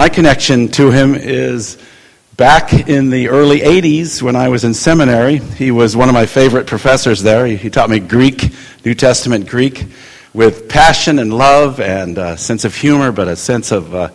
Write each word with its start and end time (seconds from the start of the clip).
My 0.00 0.08
connection 0.08 0.68
to 0.68 0.90
him 0.90 1.14
is 1.14 1.76
back 2.34 2.72
in 2.72 3.10
the 3.10 3.28
early 3.28 3.60
80s 3.60 4.22
when 4.22 4.34
I 4.34 4.48
was 4.48 4.64
in 4.64 4.72
seminary. 4.72 5.36
He 5.36 5.70
was 5.70 5.94
one 5.94 6.08
of 6.08 6.14
my 6.14 6.24
favorite 6.24 6.66
professors 6.66 7.22
there. 7.22 7.44
He, 7.44 7.56
he 7.56 7.68
taught 7.68 7.90
me 7.90 8.00
Greek, 8.00 8.50
New 8.82 8.94
Testament 8.94 9.46
Greek, 9.46 9.84
with 10.32 10.70
passion 10.70 11.18
and 11.18 11.36
love 11.36 11.80
and 11.80 12.16
a 12.16 12.38
sense 12.38 12.64
of 12.64 12.74
humor, 12.74 13.12
but 13.12 13.28
a 13.28 13.36
sense 13.36 13.72
of 13.72 13.94
uh, 13.94 14.08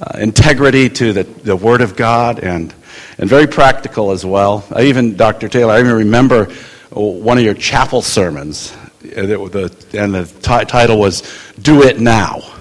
uh, 0.00 0.18
integrity 0.18 0.88
to 0.88 1.12
the, 1.12 1.24
the 1.24 1.56
Word 1.56 1.82
of 1.82 1.94
God 1.94 2.38
and, 2.38 2.74
and 3.18 3.28
very 3.28 3.46
practical 3.46 4.12
as 4.12 4.24
well. 4.24 4.64
I 4.74 4.84
even, 4.84 5.14
Dr. 5.14 5.50
Taylor, 5.50 5.74
I 5.74 5.80
even 5.80 5.92
remember 5.92 6.46
one 6.88 7.36
of 7.36 7.44
your 7.44 7.52
chapel 7.52 8.00
sermons, 8.00 8.74
uh, 9.14 9.26
the, 9.26 9.76
and 9.92 10.14
the 10.14 10.24
t- 10.24 10.64
title 10.64 10.98
was 10.98 11.22
Do 11.60 11.82
It 11.82 12.00
Now. 12.00 12.57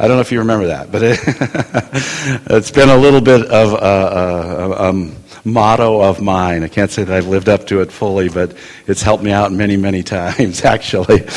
I 0.00 0.08
don't 0.08 0.16
know 0.16 0.22
if 0.22 0.32
you 0.32 0.38
remember 0.38 0.68
that, 0.68 0.90
but 0.90 1.02
it, 1.02 1.18
has 2.48 2.70
been 2.70 2.88
a 2.88 2.96
little 2.96 3.20
bit 3.20 3.42
of 3.50 3.74
a, 3.74 3.76
a, 3.76 4.90
a, 4.90 5.10
motto 5.44 6.00
of 6.00 6.22
mine. 6.22 6.62
I 6.62 6.68
can't 6.68 6.90
say 6.90 7.04
that 7.04 7.14
I've 7.14 7.26
lived 7.26 7.50
up 7.50 7.66
to 7.66 7.82
it 7.82 7.92
fully, 7.92 8.30
but 8.30 8.54
it's 8.86 9.02
helped 9.02 9.22
me 9.22 9.30
out 9.30 9.52
many, 9.52 9.76
many 9.76 10.02
times, 10.18 10.64
actually. 10.64 11.28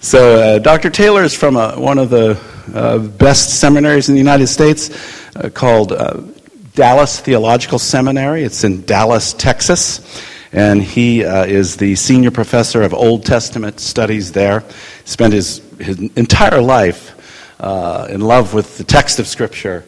So, 0.00 0.40
uh, 0.40 0.58
Dr. 0.58 0.88
Taylor 0.88 1.22
is 1.22 1.34
from 1.34 1.56
a, 1.56 1.78
one 1.78 1.98
of 1.98 2.08
the 2.08 2.40
uh, 2.72 2.96
best 2.96 3.60
seminaries 3.60 4.08
in 4.08 4.14
the 4.14 4.20
United 4.20 4.46
States 4.46 4.88
uh, 5.36 5.50
called 5.50 5.92
uh, 5.92 6.22
Dallas 6.72 7.20
Theological 7.20 7.78
Seminary. 7.78 8.42
It's 8.42 8.64
in 8.64 8.86
Dallas, 8.86 9.34
Texas. 9.34 10.24
And 10.50 10.82
he 10.82 11.26
uh, 11.26 11.44
is 11.44 11.76
the 11.76 11.94
senior 11.94 12.30
professor 12.30 12.80
of 12.80 12.94
Old 12.94 13.26
Testament 13.26 13.80
studies 13.80 14.32
there. 14.32 14.64
Spent 15.04 15.34
his, 15.34 15.60
his 15.78 15.98
entire 16.16 16.62
life 16.62 17.07
uh, 17.60 18.06
in 18.10 18.20
love 18.20 18.54
with 18.54 18.78
the 18.78 18.84
text 18.84 19.18
of 19.18 19.26
Scripture 19.26 19.84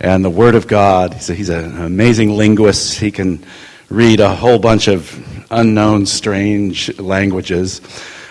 and 0.00 0.24
the 0.24 0.30
Word 0.30 0.54
of 0.54 0.66
God. 0.66 1.14
He's, 1.14 1.30
a, 1.30 1.34
he's 1.34 1.48
an 1.48 1.80
amazing 1.80 2.36
linguist. 2.36 2.98
He 2.98 3.10
can 3.10 3.44
read 3.88 4.20
a 4.20 4.34
whole 4.34 4.58
bunch 4.58 4.88
of 4.88 5.46
unknown, 5.50 6.06
strange 6.06 6.98
languages, 6.98 7.80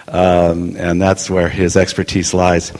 um, 0.08 0.75
and 0.77 1.02
that's 1.02 1.30
where 1.30 1.50
his 1.50 1.77
expertise 1.77 2.33
lies. 2.33 2.72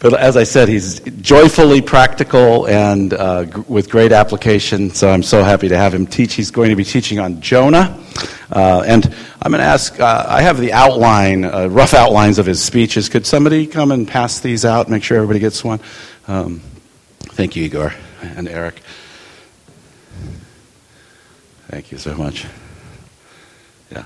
But 0.00 0.14
as 0.14 0.38
I 0.38 0.44
said, 0.44 0.68
he's 0.68 1.00
joyfully 1.00 1.82
practical 1.82 2.66
and 2.66 3.12
uh, 3.12 3.44
g- 3.44 3.62
with 3.68 3.90
great 3.90 4.12
application, 4.12 4.88
so 4.90 5.10
I'm 5.10 5.22
so 5.22 5.42
happy 5.44 5.68
to 5.68 5.76
have 5.76 5.92
him 5.92 6.06
teach. 6.06 6.32
He's 6.32 6.50
going 6.50 6.70
to 6.70 6.76
be 6.76 6.84
teaching 6.84 7.18
on 7.18 7.42
Jonah. 7.42 8.02
Uh, 8.50 8.82
and 8.86 9.14
I'm 9.42 9.52
going 9.52 9.60
to 9.60 9.66
ask, 9.66 10.00
uh, 10.00 10.24
I 10.26 10.40
have 10.40 10.58
the 10.58 10.72
outline, 10.72 11.44
uh, 11.44 11.66
rough 11.66 11.92
outlines 11.92 12.38
of 12.38 12.46
his 12.46 12.64
speeches. 12.64 13.10
Could 13.10 13.26
somebody 13.26 13.66
come 13.66 13.92
and 13.92 14.08
pass 14.08 14.40
these 14.40 14.64
out, 14.64 14.88
make 14.88 15.02
sure 15.02 15.18
everybody 15.18 15.38
gets 15.38 15.62
one? 15.62 15.80
Um, 16.26 16.62
thank 17.20 17.54
you, 17.54 17.64
Igor 17.64 17.92
and 18.22 18.48
Eric. 18.48 18.80
Thank 21.68 21.92
you 21.92 21.98
so 21.98 22.14
much. 22.14 22.46
Yeah. 23.92 24.04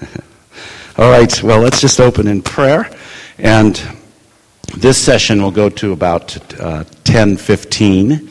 All 0.98 1.08
right, 1.08 1.40
well, 1.40 1.60
let's 1.60 1.80
just 1.80 2.00
open 2.00 2.26
in 2.26 2.42
prayer. 2.42 2.90
And 3.38 3.80
this 4.76 4.98
session 4.98 5.40
will 5.42 5.50
go 5.50 5.70
to 5.70 5.92
about 5.92 6.36
uh, 6.60 6.84
10:15, 7.04 8.30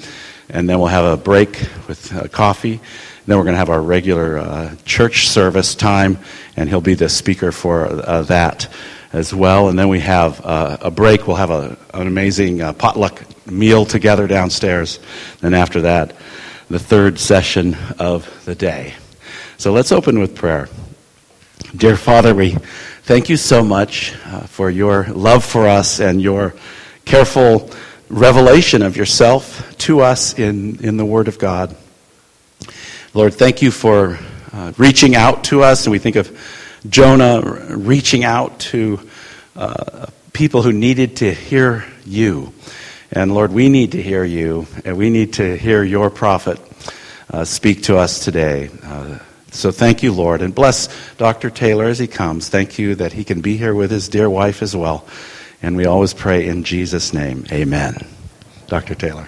and 0.50 0.70
then 0.70 0.78
we'll 0.78 0.88
have 0.88 1.06
a 1.06 1.18
break 1.18 1.68
with 1.88 2.16
uh, 2.16 2.28
coffee. 2.28 2.80
Then 3.26 3.38
we're 3.38 3.44
going 3.44 3.56
to 3.56 3.60
have 3.60 3.72
our 3.72 3.82
regular 3.82 4.38
uh, 4.38 4.76
church 4.86 5.28
service 5.28 5.74
time, 5.74 6.20
and 6.56 6.70
he'll 6.70 6.82
be 6.82 6.94
the 6.94 7.10
speaker 7.10 7.52
for 7.52 7.88
uh, 7.88 8.22
that 8.24 8.68
as 9.12 9.34
well. 9.34 9.70
And 9.70 9.80
then 9.80 9.90
we 9.90 10.02
have 10.02 10.46
uh, 10.46 10.78
a 10.82 10.92
break. 10.92 11.26
We'll 11.26 11.38
have 11.38 11.50
a, 11.50 11.78
an 11.96 12.06
amazing 12.06 12.62
uh, 12.62 12.74
potluck 12.74 13.24
meal 13.50 13.84
together 13.84 14.28
downstairs. 14.28 15.00
Then 15.42 15.56
after 15.56 15.82
that, 15.82 16.16
the 16.70 16.80
third 16.80 17.18
session 17.18 17.76
of 17.98 18.30
the 18.46 18.54
day. 18.54 18.94
So 19.58 19.72
let's 19.72 19.92
open 19.92 20.20
with 20.20 20.36
prayer. 20.36 20.70
Dear 21.76 21.96
Father, 21.96 22.36
we 22.36 22.56
thank 23.06 23.30
you 23.30 23.38
so 23.38 23.64
much 23.64 24.16
uh, 24.26 24.40
for 24.42 24.72
your 24.72 25.04
love 25.04 25.46
for 25.46 25.68
us 25.68 26.00
and 26.00 26.20
your 26.20 26.56
careful 27.06 27.70
revelation 28.10 28.82
of 28.82 28.98
yourself 28.98 29.78
to 29.78 30.02
us 30.02 30.40
in, 30.40 30.84
in 30.84 30.98
the 30.98 31.06
Word 31.06 31.28
of 31.28 31.38
God. 31.38 31.76
Lord, 33.14 33.36
thank 33.36 33.62
you 33.62 33.70
for 33.70 34.18
uh, 34.52 34.74
reaching 34.80 35.16
out 35.16 35.44
to 35.46 35.62
us. 35.62 35.86
And 35.86 35.92
we 35.92 36.00
think 36.00 36.16
of 36.16 36.36
Jonah 36.90 37.42
reaching 37.78 38.24
out 38.24 38.60
to 38.72 39.00
uh, 39.56 40.08
people 40.34 40.64
who 40.64 40.74
needed 40.74 41.18
to 41.18 41.32
hear 41.32 41.86
you. 42.08 42.54
And 43.12 43.36
Lord, 43.36 43.52
we 43.52 43.70
need 43.70 43.92
to 43.92 44.02
hear 44.02 44.24
you, 44.24 44.66
and 44.84 44.98
we 44.98 45.12
need 45.12 45.34
to 45.34 45.56
hear 45.56 45.84
your 45.84 46.10
prophet 46.10 46.60
uh, 47.32 47.46
speak 47.46 47.84
to 47.84 47.98
us 47.98 48.26
today. 48.26 48.72
Uh, 48.84 49.20
so 49.56 49.72
thank 49.72 50.04
you, 50.04 50.12
Lord. 50.12 50.42
And 50.42 50.54
bless 50.54 50.88
Dr. 51.16 51.50
Taylor 51.50 51.86
as 51.86 52.00
he 52.00 52.08
comes. 52.08 52.50
Thank 52.50 52.78
you 52.78 52.96
that 52.96 53.14
he 53.14 53.24
can 53.24 53.42
be 53.42 53.58
here 53.58 53.74
with 53.74 53.92
his 53.92 54.10
dear 54.10 54.30
wife 54.30 54.62
as 54.62 54.76
well. 54.76 55.06
And 55.62 55.78
we 55.78 55.86
always 55.86 56.14
pray 56.14 56.46
in 56.46 56.64
Jesus' 56.64 57.14
name. 57.14 57.46
Amen. 57.52 58.06
Dr. 58.68 58.96
Taylor. 58.96 59.28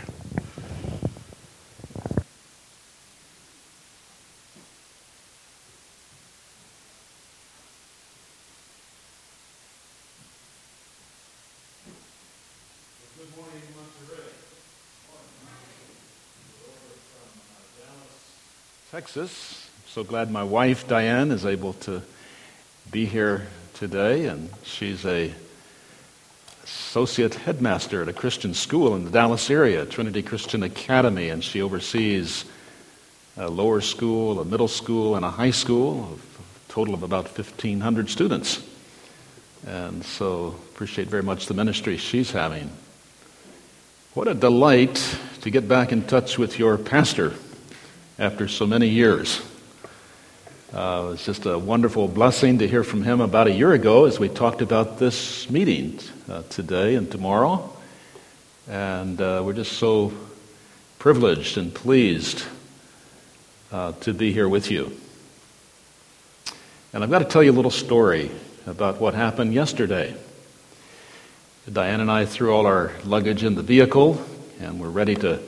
Texas 18.92 19.67
so 19.98 20.04
glad 20.04 20.30
my 20.30 20.44
wife, 20.44 20.88
Diane, 20.88 21.32
is 21.32 21.44
able 21.44 21.74
to 21.74 22.04
be 22.92 23.08
here 23.08 23.48
today, 23.74 24.28
and 24.28 24.48
she's 24.62 25.04
a 25.08 25.34
associate 26.64 27.34
headmaster 27.34 28.04
at 28.04 28.08
a 28.08 28.14
Christian 28.14 28.54
school 28.54 28.96
in 28.96 29.06
the 29.06 29.10
Dallas 29.10 29.50
area, 29.50 29.88
Trinity 29.88 30.22
Christian 30.22 30.62
Academy, 30.62 31.30
and 31.30 31.44
she 31.44 31.64
oversees 31.64 32.46
a 33.38 33.50
lower 33.50 33.82
school, 33.82 34.40
a 34.40 34.46
middle 34.46 34.68
school, 34.68 35.16
and 35.16 35.26
a 35.26 35.32
high 35.32 35.50
school, 35.50 36.04
of 36.14 36.40
a 36.70 36.72
total 36.72 36.94
of 36.94 37.02
about 37.02 37.24
1,500 37.24 38.08
students. 38.08 38.62
And 39.66 40.06
so 40.06 40.50
appreciate 40.76 41.08
very 41.08 41.24
much 41.24 41.48
the 41.48 41.56
ministry 41.56 41.98
she's 41.98 42.30
having. 42.30 42.70
What 44.14 44.28
a 44.28 44.36
delight 44.36 45.18
to 45.42 45.50
get 45.50 45.68
back 45.68 45.92
in 45.92 46.04
touch 46.04 46.38
with 46.38 46.60
your 46.60 46.78
pastor 46.78 47.34
after 48.20 48.48
so 48.48 48.68
many 48.68 48.90
years. 48.90 49.42
Uh, 50.74 51.06
it 51.06 51.10
was 51.12 51.26
just 51.26 51.46
a 51.46 51.58
wonderful 51.58 52.10
blessing 52.10 52.60
to 52.60 52.68
hear 52.68 52.84
from 52.84 53.02
him 53.02 53.22
about 53.22 53.48
a 53.48 53.52
year 53.54 53.72
ago 53.72 54.04
as 54.04 54.20
we 54.20 54.28
talked 54.28 54.62
about 54.62 55.00
this 55.00 55.50
meeting 55.50 55.98
uh, 56.30 56.44
today 56.50 56.96
and 56.96 57.10
tomorrow. 57.10 57.72
And 58.68 59.22
uh, 59.22 59.44
we're 59.46 59.54
just 59.54 59.74
so 59.74 60.12
privileged 61.00 61.58
and 61.58 61.74
pleased 61.74 62.44
uh, 63.72 63.94
to 64.02 64.14
be 64.14 64.34
here 64.34 64.50
with 64.50 64.70
you. 64.70 64.92
And 66.92 67.02
I've 67.02 67.12
got 67.12 67.20
to 67.20 67.26
tell 67.26 67.42
you 67.42 67.52
a 67.52 67.54
little 67.54 67.72
story 67.72 68.30
about 68.66 69.00
what 69.00 69.14
happened 69.14 69.54
yesterday. 69.54 70.14
Diane 71.72 72.02
and 72.02 72.12
I 72.12 72.26
threw 72.26 72.54
all 72.54 72.66
our 72.66 72.92
luggage 73.06 73.46
in 73.46 73.56
the 73.56 73.64
vehicle, 73.64 74.22
and 74.60 74.82
we're 74.82 74.90
ready 74.90 75.16
to 75.16 75.40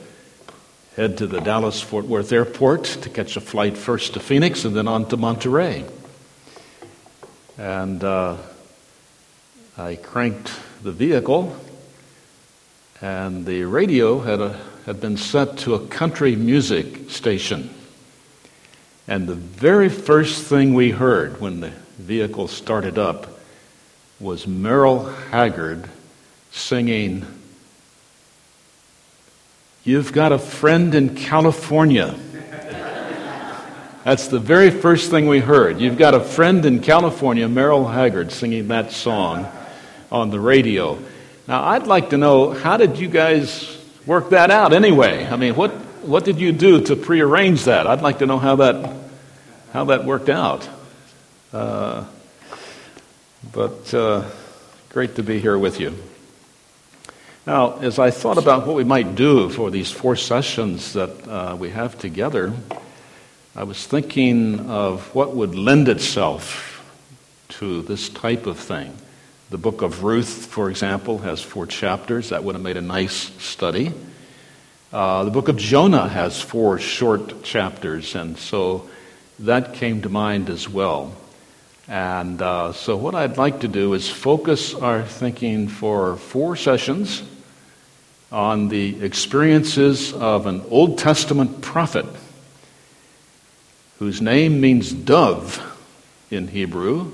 head 0.96 1.18
to 1.18 1.26
the 1.26 1.40
Dallas 1.40 1.80
Fort 1.80 2.06
Worth 2.06 2.32
airport 2.32 2.84
to 2.84 3.08
catch 3.08 3.36
a 3.36 3.40
flight 3.40 3.76
first 3.76 4.14
to 4.14 4.20
Phoenix 4.20 4.64
and 4.64 4.74
then 4.74 4.88
on 4.88 5.08
to 5.08 5.16
Monterey. 5.16 5.84
And 7.56 8.02
uh, 8.02 8.36
I 9.78 9.96
cranked 9.96 10.50
the 10.82 10.92
vehicle, 10.92 11.56
and 13.00 13.46
the 13.46 13.64
radio 13.64 14.20
had, 14.20 14.40
a, 14.40 14.58
had 14.86 15.00
been 15.00 15.16
set 15.16 15.58
to 15.58 15.74
a 15.74 15.86
country 15.86 16.36
music 16.36 17.10
station. 17.10 17.70
And 19.06 19.28
the 19.28 19.34
very 19.34 19.88
first 19.88 20.44
thing 20.44 20.74
we 20.74 20.90
heard 20.90 21.40
when 21.40 21.60
the 21.60 21.72
vehicle 21.98 22.48
started 22.48 22.98
up 22.98 23.38
was 24.18 24.46
Merle 24.46 25.04
Haggard 25.04 25.88
singing 26.52 27.26
You've 29.82 30.12
got 30.12 30.30
a 30.30 30.38
friend 30.38 30.94
in 30.94 31.14
California. 31.14 32.14
That's 34.04 34.28
the 34.28 34.38
very 34.38 34.70
first 34.70 35.10
thing 35.10 35.26
we 35.26 35.40
heard. 35.40 35.80
You've 35.80 35.96
got 35.96 36.14
a 36.14 36.20
friend 36.20 36.66
in 36.66 36.80
California, 36.80 37.48
Merle 37.48 37.86
Haggard, 37.86 38.30
singing 38.30 38.68
that 38.68 38.92
song 38.92 39.50
on 40.12 40.28
the 40.28 40.38
radio. 40.38 40.98
Now, 41.48 41.64
I'd 41.64 41.86
like 41.86 42.10
to 42.10 42.18
know 42.18 42.50
how 42.50 42.76
did 42.76 42.98
you 42.98 43.08
guys 43.08 43.78
work 44.04 44.30
that 44.30 44.50
out 44.50 44.74
anyway? 44.74 45.26
I 45.26 45.36
mean, 45.36 45.56
what, 45.56 45.70
what 46.02 46.26
did 46.26 46.38
you 46.38 46.52
do 46.52 46.82
to 46.82 46.96
prearrange 46.96 47.64
that? 47.64 47.86
I'd 47.86 48.02
like 48.02 48.18
to 48.18 48.26
know 48.26 48.38
how 48.38 48.56
that, 48.56 48.94
how 49.72 49.84
that 49.86 50.04
worked 50.04 50.28
out. 50.28 50.68
Uh, 51.54 52.04
but 53.50 53.94
uh, 53.94 54.28
great 54.90 55.16
to 55.16 55.22
be 55.22 55.40
here 55.40 55.56
with 55.56 55.80
you. 55.80 55.94
Now, 57.50 57.78
as 57.80 57.98
I 57.98 58.12
thought 58.12 58.38
about 58.38 58.64
what 58.64 58.76
we 58.76 58.84
might 58.84 59.16
do 59.16 59.48
for 59.50 59.72
these 59.72 59.90
four 59.90 60.14
sessions 60.14 60.92
that 60.92 61.26
uh, 61.26 61.56
we 61.58 61.70
have 61.70 61.98
together, 61.98 62.52
I 63.56 63.64
was 63.64 63.84
thinking 63.84 64.70
of 64.70 65.12
what 65.16 65.34
would 65.34 65.56
lend 65.56 65.88
itself 65.88 66.80
to 67.58 67.82
this 67.82 68.08
type 68.08 68.46
of 68.46 68.56
thing. 68.56 68.96
The 69.50 69.58
book 69.58 69.82
of 69.82 70.04
Ruth, 70.04 70.46
for 70.46 70.70
example, 70.70 71.18
has 71.18 71.42
four 71.42 71.66
chapters. 71.66 72.28
That 72.28 72.44
would 72.44 72.54
have 72.54 72.62
made 72.62 72.76
a 72.76 72.80
nice 72.82 73.32
study. 73.42 73.92
Uh, 74.92 75.24
the 75.24 75.32
book 75.32 75.48
of 75.48 75.56
Jonah 75.56 76.08
has 76.08 76.40
four 76.40 76.78
short 76.78 77.42
chapters, 77.42 78.14
and 78.14 78.38
so 78.38 78.88
that 79.40 79.74
came 79.74 80.02
to 80.02 80.08
mind 80.08 80.50
as 80.50 80.68
well. 80.68 81.16
And 81.88 82.40
uh, 82.40 82.74
so, 82.74 82.96
what 82.96 83.16
I'd 83.16 83.38
like 83.38 83.62
to 83.62 83.68
do 83.68 83.94
is 83.94 84.08
focus 84.08 84.72
our 84.72 85.02
thinking 85.02 85.66
for 85.66 86.14
four 86.14 86.54
sessions 86.54 87.24
on 88.32 88.68
the 88.68 89.02
experiences 89.04 90.12
of 90.12 90.46
an 90.46 90.62
Old 90.70 90.98
Testament 90.98 91.62
prophet 91.62 92.06
whose 93.98 94.20
name 94.20 94.60
means 94.60 94.92
dove 94.92 95.60
in 96.30 96.48
Hebrew. 96.48 97.12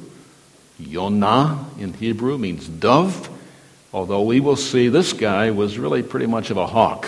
Yonah 0.79 1.67
in 1.79 1.95
Hebrew 1.95 2.37
means 2.39 2.69
dove, 2.69 3.31
although 3.93 4.23
we 4.23 4.41
will 4.41 4.57
see 4.57 4.89
this 4.89 5.13
guy 5.13 5.51
was 5.51 5.79
really 5.79 6.03
pretty 6.03 6.27
much 6.27 6.51
of 6.51 6.59
a 6.59 6.67
hawk 6.67 7.07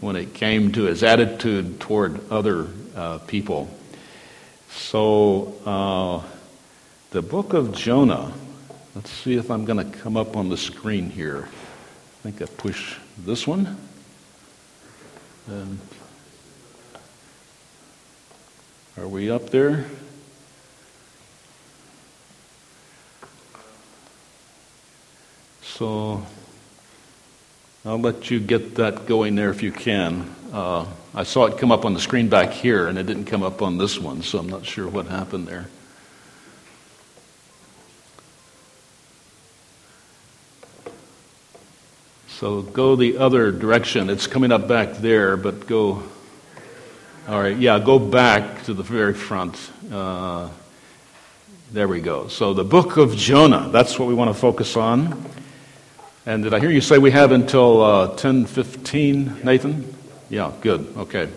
when 0.00 0.16
it 0.16 0.34
came 0.34 0.72
to 0.72 0.84
his 0.84 1.02
attitude 1.02 1.80
toward 1.80 2.30
other 2.30 2.68
uh, 2.94 3.18
people. 3.18 3.68
So, 4.70 5.54
uh, 5.66 6.26
the 7.10 7.22
book 7.22 7.52
of 7.52 7.74
Jonah, 7.74 8.32
let's 8.94 9.10
see 9.10 9.34
if 9.34 9.50
I'm 9.50 9.64
going 9.64 9.78
to 9.78 9.98
come 9.98 10.16
up 10.16 10.36
on 10.36 10.48
the 10.48 10.56
screen 10.56 11.10
here. 11.10 11.48
I 11.50 12.22
think 12.22 12.40
I 12.40 12.46
push 12.46 12.96
this 13.18 13.46
one. 13.46 13.76
And 15.46 15.78
are 18.96 19.08
we 19.08 19.30
up 19.30 19.50
there? 19.50 19.86
So 25.62 26.24
I'll 27.84 27.98
let 27.98 28.30
you 28.30 28.38
get 28.38 28.76
that 28.76 29.06
going 29.06 29.34
there 29.34 29.50
if 29.50 29.62
you 29.62 29.72
can. 29.72 30.32
Uh, 30.52 30.86
I 31.14 31.24
saw 31.24 31.46
it 31.46 31.58
come 31.58 31.72
up 31.72 31.84
on 31.84 31.94
the 31.94 32.00
screen 32.00 32.28
back 32.28 32.52
here, 32.52 32.86
and 32.86 32.96
it 32.96 33.04
didn't 33.04 33.24
come 33.24 33.42
up 33.42 33.62
on 33.62 33.78
this 33.78 33.98
one, 33.98 34.22
so 34.22 34.38
I'm 34.38 34.48
not 34.48 34.64
sure 34.64 34.86
what 34.86 35.06
happened 35.06 35.48
there. 35.48 35.68
So 42.42 42.60
go 42.60 42.96
the 42.96 43.18
other 43.18 43.52
direction. 43.52 44.10
It's 44.10 44.26
coming 44.26 44.50
up 44.50 44.66
back 44.66 44.94
there, 44.94 45.36
but 45.36 45.68
go. 45.68 46.02
All 47.28 47.40
right, 47.40 47.56
yeah, 47.56 47.78
go 47.78 48.00
back 48.00 48.64
to 48.64 48.74
the 48.74 48.82
very 48.82 49.14
front. 49.14 49.56
Uh, 49.92 50.48
there 51.70 51.86
we 51.86 52.00
go. 52.00 52.26
So 52.26 52.52
the 52.52 52.64
book 52.64 52.96
of 52.96 53.14
Jonah, 53.14 53.68
that's 53.68 53.96
what 53.96 54.08
we 54.08 54.14
want 54.14 54.28
to 54.30 54.34
focus 54.34 54.76
on. 54.76 55.24
And 56.26 56.42
did 56.42 56.52
I 56.52 56.58
hear 56.58 56.72
you 56.72 56.80
say 56.80 56.98
we 56.98 57.12
have 57.12 57.30
until 57.30 57.80
uh, 57.80 58.16
10:15, 58.16 59.44
Nathan? 59.44 59.94
Yeah, 60.28 60.50
good. 60.62 60.92
Okay. 60.96 61.28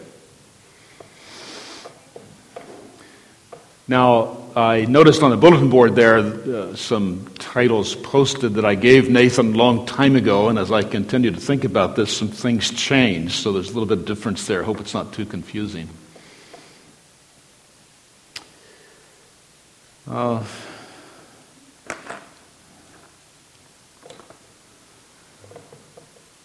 Now, 3.87 4.44
I 4.57 4.85
noticed 4.85 5.21
on 5.21 5.31
the 5.31 5.37
bulletin 5.37 5.69
board 5.69 5.95
there 5.95 6.19
uh, 6.19 6.75
some 6.77 7.27
titles 7.37 7.93
posted 7.93 8.53
that 8.53 8.63
I 8.63 8.75
gave 8.75 9.09
Nathan 9.09 9.53
a 9.53 9.57
long 9.57 9.85
time 9.85 10.15
ago, 10.15 10.47
and 10.47 10.57
as 10.57 10.71
I 10.71 10.81
continue 10.81 11.29
to 11.29 11.39
think 11.39 11.65
about 11.65 11.97
this, 11.97 12.15
some 12.15 12.29
things 12.29 12.71
change, 12.71 13.33
so 13.33 13.51
there's 13.51 13.69
a 13.69 13.73
little 13.73 13.85
bit 13.85 13.97
of 13.97 14.05
difference 14.05 14.47
there. 14.47 14.61
I 14.61 14.65
hope 14.65 14.79
it's 14.79 14.93
not 14.93 15.11
too 15.11 15.25
confusing. 15.25 15.89
Uh, 20.09 20.41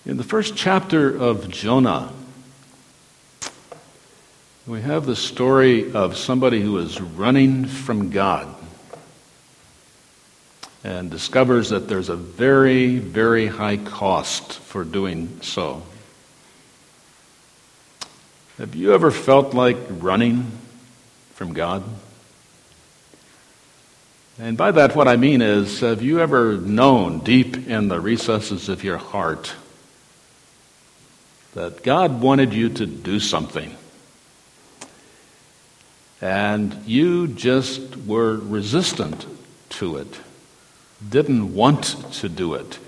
in 0.05 0.17
the 0.17 0.25
first 0.25 0.57
chapter 0.57 1.17
of 1.17 1.49
Jonah, 1.49 2.13
we 4.71 4.81
have 4.81 5.05
the 5.05 5.17
story 5.17 5.93
of 5.95 6.17
somebody 6.17 6.61
who 6.61 6.79
is 6.79 7.01
running 7.01 7.65
from 7.65 8.09
God 8.11 8.55
and 10.85 11.11
discovers 11.11 11.71
that 11.71 11.89
there's 11.89 12.09
a 12.09 12.15
very, 12.15 12.99
very 12.99 13.49
high 13.49 13.79
cost 13.79 14.53
for 14.53 14.85
doing 14.85 15.41
so. 15.43 15.83
Have 18.59 18.77
you 18.77 18.95
ever 18.95 19.11
felt 19.11 19.55
like 19.55 19.77
running 19.89 20.53
from 21.35 21.53
God? 21.53 21.83
And 24.39 24.57
by 24.57 24.71
that, 24.71 24.95
what 24.95 25.09
I 25.09 25.17
mean 25.17 25.43
is, 25.43 25.81
have 25.81 26.01
you 26.01 26.21
ever 26.21 26.59
known 26.59 27.19
deep 27.19 27.67
in 27.67 27.89
the 27.89 28.01
recesses 28.01 28.69
of 28.69 28.85
your 28.85 28.99
heart 28.99 29.53
that 31.55 31.83
God 31.83 32.21
wanted 32.21 32.55
you 32.55 32.69
to 32.69 32.87
do 32.87 33.19
something? 33.19 33.77
And 36.21 36.83
you 36.87 37.29
just 37.29 37.97
were 37.97 38.37
resistant 38.37 39.27
to 39.71 39.97
it, 39.97 40.21
didn't 41.09 41.55
want 41.55 41.85
to 42.15 42.29
do 42.29 42.55
it, 42.55 42.79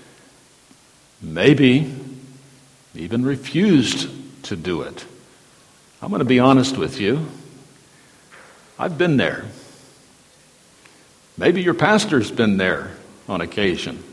maybe 1.21 1.93
even 2.95 3.25
refused 3.25 4.09
to 4.43 4.55
do 4.55 4.81
it. 4.81 5.05
I'm 6.01 6.09
going 6.09 6.19
to 6.19 6.25
be 6.25 6.39
honest 6.39 6.77
with 6.77 6.99
you. 6.99 7.27
I've 8.77 8.97
been 8.97 9.17
there. 9.17 9.45
Maybe 11.37 11.61
your 11.61 11.73
pastor's 11.73 12.29
been 12.29 12.57
there 12.57 12.91
on 13.27 13.41
occasion. 13.41 14.03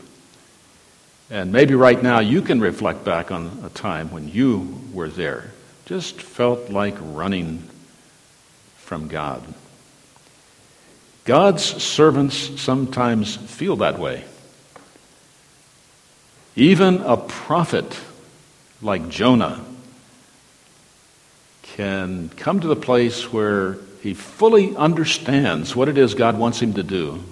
And 1.29 1.51
maybe 1.51 1.75
right 1.75 2.01
now 2.01 2.19
you 2.19 2.41
can 2.41 2.59
reflect 2.59 3.03
back 3.03 3.31
on 3.31 3.61
a 3.63 3.69
time 3.69 4.11
when 4.11 4.27
you 4.27 4.81
were 4.93 5.09
there. 5.09 5.51
Just 5.85 6.21
felt 6.21 6.69
like 6.69 6.95
running 6.99 7.67
from 8.91 9.07
God. 9.07 9.41
God's 11.23 11.63
servants 11.63 12.59
sometimes 12.59 13.37
feel 13.37 13.77
that 13.77 13.97
way. 13.97 14.25
Even 16.57 16.97
a 16.97 17.15
prophet 17.15 17.97
like 18.81 19.07
Jonah 19.07 19.63
can 21.61 22.27
come 22.35 22.59
to 22.59 22.67
the 22.67 22.75
place 22.75 23.31
where 23.31 23.77
he 24.01 24.13
fully 24.13 24.75
understands 24.75 25.73
what 25.73 25.87
it 25.87 25.97
is 25.97 26.13
God 26.13 26.37
wants 26.37 26.61
him 26.61 26.73
to 26.73 26.83
do 26.83 27.23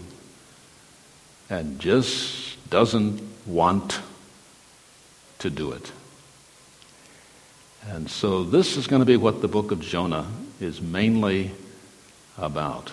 and 1.49 1.77
just 1.77 2.69
doesn't 2.69 3.21
want 3.45 3.99
to 5.39 5.49
do 5.49 5.73
it. 5.73 5.91
And 7.85 8.09
so, 8.09 8.45
this 8.45 8.77
is 8.77 8.87
going 8.87 9.01
to 9.01 9.05
be 9.05 9.17
what 9.17 9.41
the 9.41 9.49
book 9.49 9.73
of 9.73 9.81
Jonah 9.81 10.25
is 10.59 10.81
mainly 10.81 11.51
about. 12.37 12.91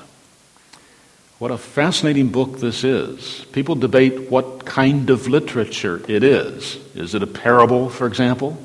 What 1.38 1.50
a 1.50 1.58
fascinating 1.58 2.28
book 2.28 2.60
this 2.60 2.82
is. 2.82 3.44
People 3.52 3.74
debate 3.74 4.30
what 4.30 4.64
kind 4.64 5.10
of 5.10 5.28
literature 5.28 6.02
it 6.08 6.22
is. 6.22 6.78
Is 6.94 7.14
it 7.14 7.22
a 7.22 7.26
parable, 7.26 7.90
for 7.90 8.06
example? 8.06 8.56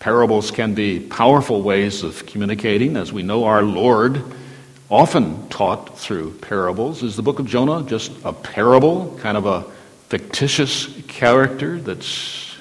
Parables 0.00 0.50
can 0.50 0.74
be 0.74 0.98
powerful 0.98 1.62
ways 1.62 2.02
of 2.02 2.26
communicating. 2.26 2.96
As 2.96 3.12
we 3.12 3.22
know, 3.22 3.44
our 3.44 3.62
Lord 3.62 4.24
often 4.90 5.48
taught 5.48 5.96
through 5.96 6.32
parables. 6.38 7.04
Is 7.04 7.14
the 7.14 7.22
book 7.22 7.38
of 7.38 7.46
Jonah 7.46 7.84
just 7.84 8.10
a 8.24 8.32
parable, 8.32 9.16
kind 9.22 9.36
of 9.36 9.46
a 9.46 9.62
fictitious 10.08 10.88
character 11.06 11.80
that's 11.80 12.60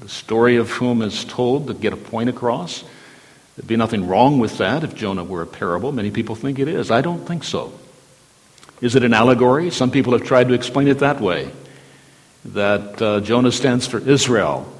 the 0.00 0.08
story 0.08 0.56
of 0.56 0.70
whom 0.70 1.00
is 1.00 1.24
told 1.24 1.68
to 1.68 1.74
get 1.74 1.94
a 1.94 1.96
point 1.96 2.28
across? 2.28 2.84
There'd 3.56 3.66
be 3.66 3.76
nothing 3.76 4.06
wrong 4.06 4.38
with 4.38 4.58
that 4.58 4.84
if 4.84 4.94
Jonah 4.94 5.24
were 5.24 5.42
a 5.42 5.46
parable. 5.46 5.90
Many 5.90 6.10
people 6.10 6.34
think 6.34 6.58
it 6.58 6.68
is. 6.68 6.90
I 6.90 7.00
don't 7.00 7.26
think 7.26 7.42
so. 7.42 7.72
Is 8.82 8.94
it 8.94 9.02
an 9.02 9.14
allegory? 9.14 9.70
Some 9.70 9.90
people 9.90 10.12
have 10.12 10.24
tried 10.24 10.48
to 10.48 10.54
explain 10.54 10.88
it 10.88 10.98
that 10.98 11.20
way 11.20 11.50
that 12.44 13.00
uh, 13.00 13.20
Jonah 13.20 13.50
stands 13.52 13.86
for 13.86 13.98
Israel. 13.98 14.70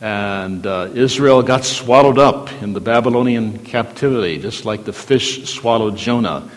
And 0.00 0.64
uh, 0.64 0.90
Israel 0.94 1.42
got 1.42 1.64
swallowed 1.64 2.18
up 2.18 2.52
in 2.62 2.72
the 2.72 2.80
Babylonian 2.80 3.58
captivity, 3.64 4.38
just 4.38 4.64
like 4.64 4.84
the 4.84 4.92
fish 4.92 5.52
swallowed 5.52 5.96
Jonah. 5.96 6.48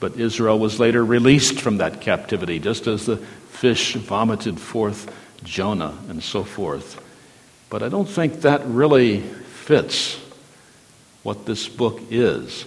But 0.00 0.16
Israel 0.16 0.58
was 0.58 0.78
later 0.78 1.02
released 1.02 1.60
from 1.60 1.78
that 1.78 2.02
captivity, 2.02 2.58
just 2.58 2.86
as 2.86 3.06
the 3.06 3.16
fish 3.16 3.94
vomited 3.94 4.60
forth 4.60 5.10
Jonah 5.44 5.96
and 6.10 6.22
so 6.22 6.44
forth. 6.44 7.02
But 7.70 7.82
I 7.82 7.88
don't 7.88 8.08
think 8.08 8.42
that 8.42 8.66
really 8.66 9.20
fits 9.20 10.20
what 11.22 11.46
this 11.46 11.68
book 11.68 12.00
is. 12.10 12.64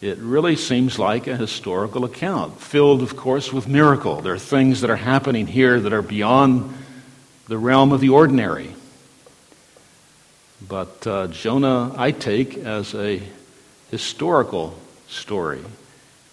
It 0.00 0.18
really 0.18 0.56
seems 0.56 0.98
like 0.98 1.26
a 1.26 1.36
historical 1.36 2.04
account, 2.04 2.60
filled, 2.60 3.02
of 3.02 3.16
course, 3.16 3.52
with 3.52 3.68
miracle. 3.68 4.20
There 4.20 4.34
are 4.34 4.38
things 4.38 4.82
that 4.82 4.90
are 4.90 4.96
happening 4.96 5.46
here 5.46 5.80
that 5.80 5.92
are 5.92 6.02
beyond 6.02 6.74
the 7.48 7.56
realm 7.56 7.92
of 7.92 8.00
the 8.00 8.10
ordinary. 8.10 8.74
But 10.66 11.06
uh, 11.06 11.28
Jonah, 11.28 11.94
I 11.96 12.10
take 12.10 12.58
as 12.58 12.94
a 12.94 13.22
historical 13.90 14.76
story 15.08 15.62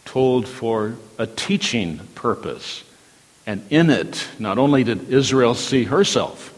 told 0.06 0.48
for 0.48 0.96
a 1.18 1.28
teaching 1.28 2.00
purpose. 2.16 2.84
And 3.46 3.64
in 3.70 3.90
it, 3.90 4.28
not 4.40 4.58
only 4.58 4.84
did 4.84 5.10
Israel 5.10 5.56
see 5.56 5.86
herself, 5.86 6.54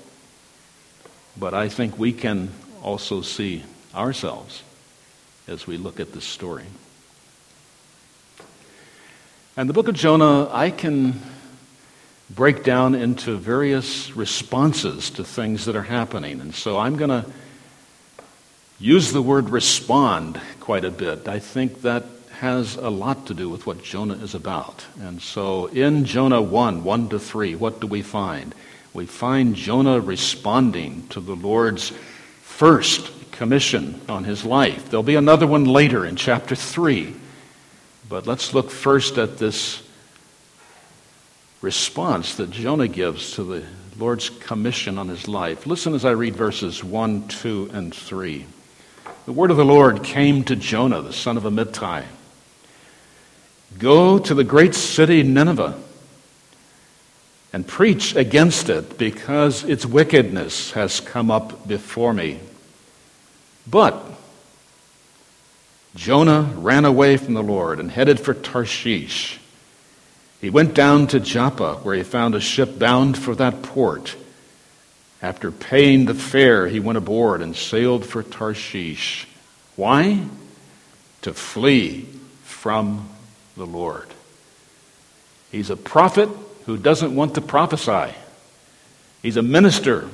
but 1.38 1.54
I 1.54 1.70
think 1.70 2.00
we 2.00 2.14
can 2.14 2.50
also 2.82 3.22
see 3.22 3.64
ourselves 3.94 4.64
as 5.48 5.68
we 5.68 5.78
look 5.78 6.00
at 6.00 6.14
this 6.14 6.26
story. 6.26 6.66
And 9.56 9.70
the 9.70 9.74
book 9.74 9.88
of 9.88 9.96
Jonah, 9.96 10.50
I 10.52 10.72
can 10.72 11.22
break 12.30 12.64
down 12.64 12.96
into 12.96 13.38
various 13.38 14.16
responses 14.16 15.12
to 15.12 15.24
things 15.24 15.66
that 15.66 15.76
are 15.76 15.84
happening. 15.84 16.42
And 16.42 16.56
so 16.56 16.80
I'm 16.80 16.98
going 16.98 17.10
to 17.10 17.26
use 18.80 19.12
the 19.12 19.22
word 19.22 19.50
respond 19.50 20.42
quite 20.60 20.86
a 20.86 20.92
bit. 20.92 21.28
I 21.28 21.40
think 21.40 21.82
that 21.84 22.06
has 22.40 22.76
a 22.76 22.90
lot 22.90 23.28
to 23.28 23.34
do 23.34 23.48
with 23.48 23.66
what 23.68 23.84
Jonah 23.84 24.16
is 24.16 24.34
about. 24.34 24.84
And 25.00 25.22
so 25.22 25.68
in 25.68 26.06
Jonah 26.06 26.42
1, 26.42 26.84
1 26.84 27.10
to 27.10 27.20
3, 27.20 27.56
what 27.56 27.80
do 27.80 27.88
we 27.88 28.02
find? 28.02 28.56
We 28.94 29.06
find 29.06 29.56
Jonah 29.56 30.00
responding 30.00 31.08
to 31.10 31.20
the 31.20 31.36
Lord's 31.36 31.94
first 32.42 33.12
commission 33.34 34.00
on 34.08 34.24
his 34.24 34.46
life. 34.46 34.90
There'll 34.90 35.04
be 35.04 35.16
another 35.16 35.46
one 35.46 35.66
later 35.66 36.06
in 36.06 36.16
chapter 36.16 36.56
3. 36.56 37.14
But 38.08 38.26
let's 38.26 38.54
look 38.54 38.72
first 38.72 39.18
at 39.18 39.38
this 39.38 39.82
response 41.62 42.36
that 42.36 42.52
Jonah 42.52 42.88
gives 42.88 43.34
to 43.34 43.44
the 43.44 43.64
Lord's 43.98 44.30
commission 44.30 44.98
on 44.98 45.10
his 45.10 45.28
life. 45.28 45.66
Listen 45.66 45.94
as 45.94 46.06
I 46.06 46.12
read 46.12 46.36
verses 46.36 46.84
1, 46.84 47.28
2, 47.28 47.72
and 47.74 47.94
3. 47.94 48.46
The 49.26 49.32
word 49.32 49.52
of 49.52 49.58
the 49.58 49.66
Lord 49.66 50.04
came 50.04 50.44
to 50.46 50.56
Jonah, 50.56 51.02
the 51.02 51.14
son 51.14 51.38
of 51.38 51.44
Amittai. 51.44 52.06
Go 53.80 54.20
to 54.20 54.34
the 54.34 54.44
great 54.44 54.76
city 54.76 55.24
Nineveh 55.24 55.80
and 57.52 57.68
preach 57.68 58.16
against 58.16 58.70
it 58.70 58.98
because 58.98 59.64
its 59.64 59.86
wickedness 59.86 60.72
has 60.72 61.00
come 61.00 61.32
up 61.32 61.68
before 61.68 62.14
me. 62.14 62.40
But 63.66 64.04
Jonah 65.96 66.54
ran 66.56 66.86
away 66.86 67.18
from 67.18 67.34
the 67.34 67.44
Lord 67.44 67.80
and 67.80 67.92
headed 67.92 68.20
for 68.20 68.34
Tarshish. 68.34 69.40
He 70.42 70.50
went 70.50 70.74
down 70.74 71.08
to 71.08 71.20
Joppa, 71.20 71.76
where 71.84 71.96
he 71.96 72.04
found 72.04 72.36
a 72.36 72.42
ship 72.42 72.78
bound 72.78 73.18
for 73.18 73.36
that 73.36 73.62
port. 73.62 74.16
After 75.22 75.52
paying 75.52 76.06
the 76.06 76.14
fare, 76.14 76.68
he 76.68 76.82
went 76.82 76.98
aboard 76.98 77.42
and 77.42 77.56
sailed 77.56 78.06
for 78.06 78.24
Tarshish. 78.24 79.26
Why? 79.78 80.26
To 81.22 81.34
flee 81.34 82.10
from 82.44 83.08
the 83.56 83.66
Lord. 83.66 84.08
He's 85.52 85.70
a 85.70 85.78
prophet 85.78 86.28
who 86.66 86.76
doesn't 86.76 87.16
want 87.16 87.36
to 87.36 87.42
prophesy. 87.42 88.14
He's 89.22 89.38
a 89.38 89.42
minister 89.42 90.10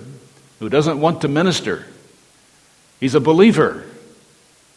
who 0.60 0.70
doesn't 0.70 1.00
want 1.00 1.22
to 1.22 1.28
minister. 1.28 1.88
He's 3.00 3.16
a 3.16 3.20
believer 3.20 3.86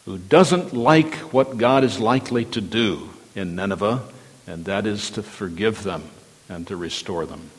who 0.04 0.18
doesn't 0.18 0.72
like 0.72 1.14
what 1.32 1.58
God 1.58 1.84
is 1.84 1.98
likely 1.98 2.44
to 2.46 2.60
do 2.60 3.10
in 3.34 3.54
Nineveh, 3.54 4.02
and 4.46 4.64
that 4.64 4.86
is 4.86 5.10
to 5.10 5.22
forgive 5.22 5.82
them 5.82 6.04
and 6.48 6.66
to 6.68 6.76
restore 6.76 7.26
them. 7.26 7.50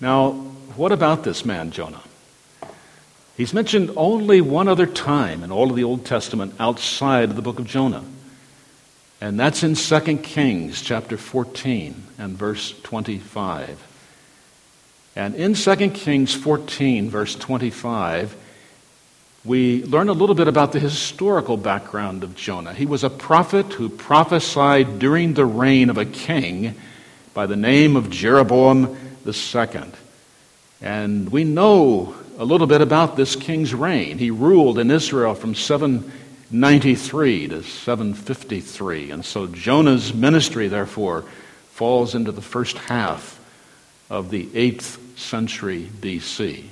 Now, 0.00 0.32
what 0.76 0.92
about 0.92 1.24
this 1.24 1.44
man, 1.44 1.70
Jonah? 1.70 2.02
He's 3.36 3.54
mentioned 3.54 3.92
only 3.96 4.40
one 4.40 4.66
other 4.66 4.86
time 4.86 5.44
in 5.44 5.52
all 5.52 5.70
of 5.70 5.76
the 5.76 5.84
Old 5.84 6.04
Testament 6.04 6.54
outside 6.58 7.30
of 7.30 7.36
the 7.36 7.42
book 7.42 7.58
of 7.58 7.66
Jonah. 7.66 8.04
And 9.20 9.38
that's 9.38 9.62
in 9.62 9.74
2 9.74 10.18
Kings 10.18 10.82
chapter 10.82 11.16
14 11.16 11.94
and 12.18 12.36
verse 12.36 12.78
25. 12.82 13.84
And 15.16 15.34
in 15.34 15.54
2 15.54 15.90
Kings 15.90 16.34
14, 16.34 17.10
verse 17.10 17.34
25, 17.34 18.36
we 19.44 19.84
learn 19.84 20.08
a 20.08 20.12
little 20.12 20.34
bit 20.34 20.48
about 20.48 20.72
the 20.72 20.80
historical 20.80 21.56
background 21.56 22.24
of 22.24 22.34
Jonah. 22.34 22.74
He 22.74 22.86
was 22.86 23.04
a 23.04 23.10
prophet 23.10 23.72
who 23.72 23.88
prophesied 23.88 24.98
during 24.98 25.34
the 25.34 25.46
reign 25.46 25.90
of 25.90 25.98
a 25.98 26.04
king 26.04 26.74
by 27.34 27.46
the 27.46 27.56
name 27.56 27.94
of 27.94 28.10
Jeroboam 28.10 28.96
II. 29.24 29.82
And 30.80 31.30
we 31.30 31.44
know 31.44 32.16
a 32.36 32.44
little 32.44 32.66
bit 32.66 32.80
about 32.80 33.16
this 33.16 33.36
king's 33.36 33.74
reign. 33.74 34.18
He 34.18 34.30
ruled 34.30 34.78
in 34.78 34.90
Israel 34.90 35.34
from 35.34 35.54
793 35.54 37.48
to 37.48 37.62
753. 37.62 39.10
And 39.12 39.24
so 39.24 39.46
Jonah's 39.46 40.12
ministry, 40.12 40.66
therefore, 40.66 41.24
falls 41.70 42.16
into 42.16 42.32
the 42.32 42.42
first 42.42 42.76
half 42.78 43.38
of 44.10 44.30
the 44.30 44.46
8th 44.46 44.98
century 45.16 45.88
BC. 46.00 46.64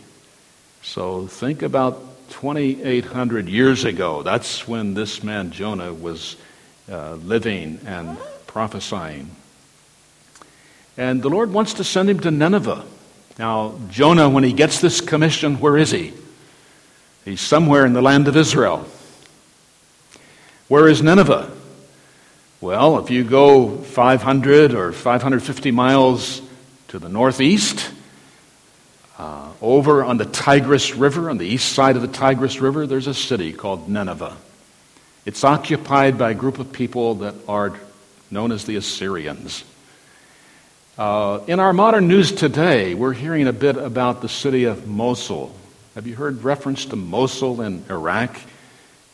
So 0.82 1.26
think 1.28 1.62
about 1.62 2.15
2,800 2.30 3.48
years 3.48 3.84
ago. 3.84 4.22
That's 4.22 4.66
when 4.66 4.94
this 4.94 5.22
man 5.22 5.50
Jonah 5.50 5.92
was 5.92 6.36
uh, 6.90 7.14
living 7.14 7.80
and 7.86 8.18
prophesying. 8.46 9.30
And 10.96 11.22
the 11.22 11.28
Lord 11.28 11.52
wants 11.52 11.74
to 11.74 11.84
send 11.84 12.08
him 12.08 12.20
to 12.20 12.30
Nineveh. 12.30 12.84
Now, 13.38 13.78
Jonah, 13.90 14.28
when 14.28 14.44
he 14.44 14.52
gets 14.52 14.80
this 14.80 15.00
commission, 15.00 15.60
where 15.60 15.76
is 15.76 15.90
he? 15.90 16.14
He's 17.24 17.40
somewhere 17.40 17.84
in 17.84 17.92
the 17.92 18.02
land 18.02 18.28
of 18.28 18.36
Israel. 18.36 18.86
Where 20.68 20.88
is 20.88 21.02
Nineveh? 21.02 21.52
Well, 22.60 22.98
if 22.98 23.10
you 23.10 23.24
go 23.24 23.76
500 23.76 24.74
or 24.74 24.92
550 24.92 25.70
miles 25.70 26.40
to 26.88 26.98
the 26.98 27.08
northeast, 27.08 27.90
uh, 29.18 29.48
over 29.60 30.04
on 30.04 30.18
the 30.18 30.24
Tigris 30.24 30.94
River, 30.94 31.30
on 31.30 31.38
the 31.38 31.46
east 31.46 31.72
side 31.72 31.96
of 31.96 32.02
the 32.02 32.08
Tigris 32.08 32.60
River, 32.60 32.86
there's 32.86 33.06
a 33.06 33.14
city 33.14 33.52
called 33.52 33.88
Nineveh. 33.88 34.36
It's 35.24 35.42
occupied 35.44 36.18
by 36.18 36.30
a 36.30 36.34
group 36.34 36.58
of 36.58 36.72
people 36.72 37.16
that 37.16 37.34
are 37.48 37.78
known 38.30 38.52
as 38.52 38.64
the 38.64 38.76
Assyrians. 38.76 39.64
Uh, 40.98 41.40
in 41.46 41.60
our 41.60 41.72
modern 41.72 42.08
news 42.08 42.32
today, 42.32 42.94
we're 42.94 43.12
hearing 43.12 43.46
a 43.48 43.52
bit 43.52 43.76
about 43.76 44.22
the 44.22 44.28
city 44.28 44.64
of 44.64 44.86
Mosul. 44.86 45.54
Have 45.94 46.06
you 46.06 46.14
heard 46.14 46.44
reference 46.44 46.86
to 46.86 46.96
Mosul 46.96 47.60
in 47.60 47.84
Iraq? 47.90 48.36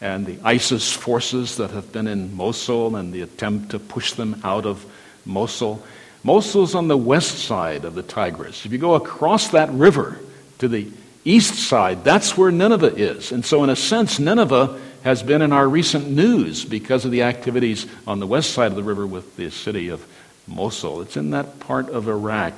and 0.03 0.27
the 0.27 0.37
ISIS 0.43 0.93
forces 0.93 1.57
that 1.59 1.71
have 1.71 1.93
been 1.93 2.09
in 2.09 2.35
Mosul 2.35 2.97
and 2.97 3.15
the 3.15 3.23
attempt 3.23 3.71
to 3.71 3.79
push 3.79 4.15
them 4.15 4.41
out 4.43 4.67
of 4.67 4.85
Mosul. 5.25 5.81
Mosul's 6.25 6.75
on 6.75 6.89
the 6.89 6.97
west 6.97 7.39
side 7.39 7.85
of 7.85 7.95
the 7.95 8.03
Tigris. 8.03 8.65
If 8.65 8.73
you 8.73 8.79
go 8.79 8.95
across 8.95 9.49
that 9.49 9.71
river 9.71 10.19
to 10.59 10.69
the 10.69 10.89
east 11.25 11.55
side, 11.55 12.05
that's 12.05 12.37
where 12.37 12.51
Nineveh 12.51 12.95
is. 12.95 13.33
And 13.33 13.45
so, 13.45 13.65
in 13.65 13.71
a 13.71 13.77
sense, 13.77 14.19
Nineveh 14.19 14.81
has 15.03 15.23
been 15.23 15.43
in 15.43 15.53
our 15.53 15.69
recent 15.69 16.09
news 16.09 16.65
because 16.65 17.05
of 17.05 17.11
the 17.11 17.23
activities 17.23 17.87
on 18.07 18.21
the 18.21 18.27
west 18.27 18.51
side 18.51 18.71
of 18.71 18.77
the 18.77 18.83
river 18.83 19.07
with 19.07 19.37
the 19.37 19.51
city 19.51 19.89
of 19.89 20.07
Mosul. 20.47 21.01
It's 21.01 21.17
in 21.17 21.31
that 21.31 21.61
part 21.61 21.89
of 21.89 22.09
Iraq. 22.09 22.55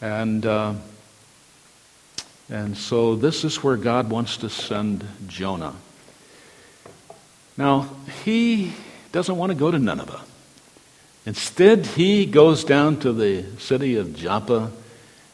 And. 0.00 0.44
Uh, 0.46 0.74
and 2.50 2.76
so 2.76 3.16
this 3.16 3.44
is 3.44 3.62
where 3.62 3.76
God 3.76 4.10
wants 4.10 4.36
to 4.38 4.50
send 4.50 5.06
Jonah. 5.26 5.74
Now, 7.56 7.88
he 8.24 8.72
doesn't 9.12 9.36
want 9.36 9.50
to 9.50 9.56
go 9.56 9.70
to 9.70 9.78
Nineveh. 9.78 10.20
Instead, 11.26 11.86
he 11.86 12.26
goes 12.26 12.64
down 12.64 12.98
to 13.00 13.12
the 13.12 13.44
city 13.58 13.96
of 13.96 14.14
Joppa 14.14 14.70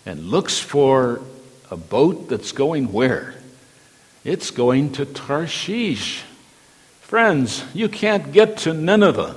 and 0.07 0.31
looks 0.31 0.59
for 0.59 1.21
a 1.71 1.77
boat 1.77 2.29
that's 2.29 2.53
going 2.53 2.93
where? 2.93 3.35
It's 4.25 4.51
going 4.51 4.93
to 4.93 5.05
Tarshish. 5.05 6.23
Friends, 7.01 7.65
you 7.75 7.89
can't 7.89 8.33
get 8.33 8.59
to 8.59 8.73
Nineveh 8.73 9.35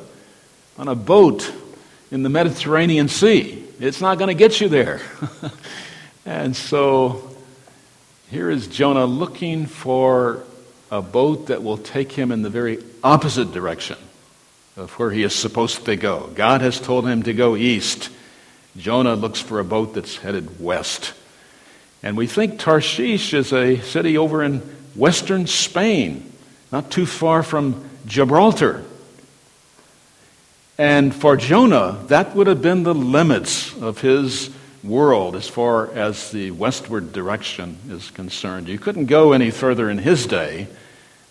on 0.77 0.87
a 0.87 0.95
boat 0.95 1.51
in 2.11 2.21
the 2.21 2.29
Mediterranean 2.29 3.07
Sea. 3.07 3.63
It's 3.79 4.01
not 4.01 4.19
going 4.19 4.27
to 4.27 4.35
get 4.35 4.61
you 4.61 4.69
there. 4.69 5.01
and 6.25 6.55
so 6.55 7.35
here 8.29 8.51
is 8.51 8.67
Jonah 8.67 9.05
looking 9.05 9.65
for 9.65 10.43
a 10.91 11.01
boat 11.01 11.47
that 11.47 11.63
will 11.63 11.77
take 11.77 12.11
him 12.11 12.31
in 12.31 12.43
the 12.43 12.49
very 12.51 12.77
opposite 13.03 13.51
direction 13.51 13.97
of 14.75 14.91
where 14.93 15.11
he 15.11 15.23
is 15.23 15.35
supposed 15.35 15.85
to 15.85 15.95
go. 15.95 16.29
God 16.35 16.61
has 16.61 16.79
told 16.79 17.07
him 17.07 17.23
to 17.23 17.33
go 17.33 17.55
east. 17.55 18.09
Jonah 18.75 19.15
looks 19.15 19.39
for 19.39 19.59
a 19.59 19.63
boat 19.63 19.93
that's 19.93 20.17
headed 20.17 20.59
west. 20.59 21.13
And 22.01 22.17
we 22.17 22.27
think 22.27 22.59
Tarshish 22.59 23.33
is 23.33 23.53
a 23.53 23.79
city 23.81 24.17
over 24.17 24.43
in 24.43 24.59
western 24.95 25.47
Spain, 25.47 26.31
not 26.71 26.91
too 26.91 27.05
far 27.05 27.43
from 27.43 27.89
Gibraltar. 28.05 28.83
And 30.77 31.13
for 31.13 31.37
Jonah, 31.37 31.99
that 32.07 32.35
would 32.35 32.47
have 32.47 32.61
been 32.61 32.83
the 32.83 32.95
limits 32.95 33.75
of 33.77 34.01
his 34.01 34.49
world 34.83 35.35
as 35.35 35.47
far 35.47 35.91
as 35.93 36.31
the 36.31 36.51
westward 36.51 37.13
direction 37.13 37.77
is 37.89 38.09
concerned. 38.11 38.67
You 38.67 38.79
couldn't 38.79 39.05
go 39.05 39.31
any 39.31 39.51
further 39.51 39.89
in 39.89 39.99
his 39.99 40.25
day 40.25 40.67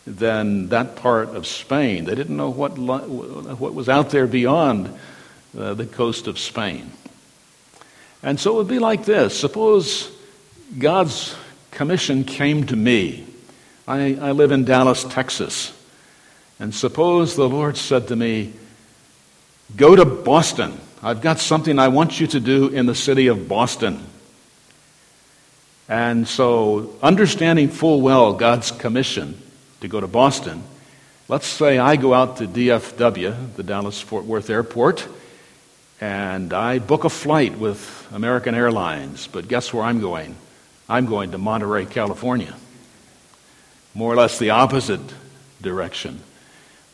than 0.06 0.68
that 0.68 0.96
part 0.96 1.30
of 1.30 1.46
Spain. 1.46 2.04
They 2.04 2.14
didn't 2.14 2.36
know 2.36 2.50
what, 2.50 2.76
what 2.76 3.74
was 3.74 3.88
out 3.88 4.10
there 4.10 4.26
beyond 4.26 4.98
uh, 5.56 5.74
the 5.74 5.86
coast 5.86 6.26
of 6.26 6.38
Spain. 6.38 6.90
And 8.22 8.38
so 8.38 8.52
it 8.52 8.56
would 8.56 8.68
be 8.68 8.78
like 8.78 9.04
this 9.04 9.38
suppose 9.38 10.10
God's 10.78 11.36
commission 11.70 12.24
came 12.24 12.66
to 12.66 12.76
me. 12.76 13.26
I, 13.86 14.14
I 14.20 14.32
live 14.32 14.52
in 14.52 14.64
Dallas, 14.64 15.04
Texas. 15.04 15.76
And 16.60 16.74
suppose 16.74 17.34
the 17.34 17.48
Lord 17.48 17.76
said 17.76 18.08
to 18.08 18.16
me, 18.16 18.52
Go 19.76 19.96
to 19.96 20.04
Boston. 20.04 20.78
I've 21.02 21.20
got 21.20 21.40
something 21.40 21.78
I 21.78 21.88
want 21.88 22.20
you 22.20 22.26
to 22.28 22.40
do 22.40 22.68
in 22.68 22.86
the 22.86 22.94
city 22.94 23.26
of 23.26 23.48
Boston. 23.48 24.06
And 25.88 26.28
so, 26.28 26.94
understanding 27.02 27.68
full 27.68 28.00
well 28.00 28.34
God's 28.34 28.70
commission 28.70 29.41
to 29.82 29.88
go 29.88 30.00
to 30.00 30.08
Boston, 30.08 30.62
let's 31.28 31.46
say 31.46 31.78
I 31.78 31.96
go 31.96 32.14
out 32.14 32.38
to 32.38 32.46
DFW, 32.46 33.54
the 33.54 33.62
Dallas 33.62 34.00
Fort 34.00 34.24
Worth 34.24 34.48
Airport, 34.48 35.06
and 36.00 36.52
I 36.52 36.78
book 36.78 37.04
a 37.04 37.10
flight 37.10 37.58
with 37.58 38.08
American 38.12 38.54
Airlines. 38.54 39.28
But 39.28 39.46
guess 39.46 39.72
where 39.72 39.84
I'm 39.84 40.00
going? 40.00 40.34
I'm 40.88 41.06
going 41.06 41.32
to 41.32 41.38
Monterey, 41.38 41.86
California. 41.86 42.54
More 43.94 44.12
or 44.12 44.16
less 44.16 44.38
the 44.38 44.50
opposite 44.50 45.00
direction. 45.60 46.20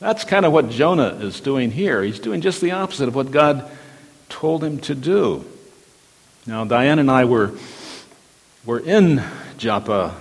That's 0.01 0.25
kind 0.25 0.45
of 0.45 0.53
what 0.53 0.71
Jonah 0.71 1.17
is 1.21 1.41
doing 1.41 1.71
here. 1.71 2.03
He's 2.03 2.21
doing 2.21 2.41
just 2.41 2.61
the 2.61 2.73
opposite 2.73 3.09
of 3.09 3.15
what 3.15 3.31
God 3.31 3.71
told 4.29 4.63
him 4.63 4.79
to 4.81 4.95
do. 4.95 5.45
Now, 6.47 6.65
Diane 6.65 6.99
and 6.99 7.11
I 7.11 7.25
were, 7.25 7.53
were 8.65 8.81
in 8.81 9.23
Joppa 9.59 10.15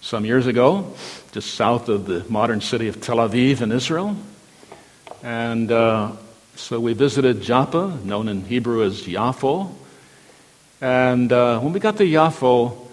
some 0.00 0.24
years 0.24 0.46
ago, 0.46 0.94
just 1.32 1.54
south 1.54 1.88
of 1.88 2.06
the 2.06 2.24
modern 2.28 2.60
city 2.60 2.88
of 2.88 3.00
Tel 3.00 3.16
Aviv 3.16 3.60
in 3.60 3.70
Israel. 3.70 4.16
And 5.22 5.70
uh, 5.70 6.12
so 6.56 6.80
we 6.80 6.94
visited 6.94 7.42
Joppa, 7.42 7.98
known 8.02 8.28
in 8.28 8.44
Hebrew 8.44 8.82
as 8.82 9.02
Yaffo. 9.02 9.70
And 10.80 11.30
uh, 11.30 11.60
when 11.60 11.72
we 11.72 11.80
got 11.80 11.98
to 11.98 12.04
Yaffo, 12.04 12.88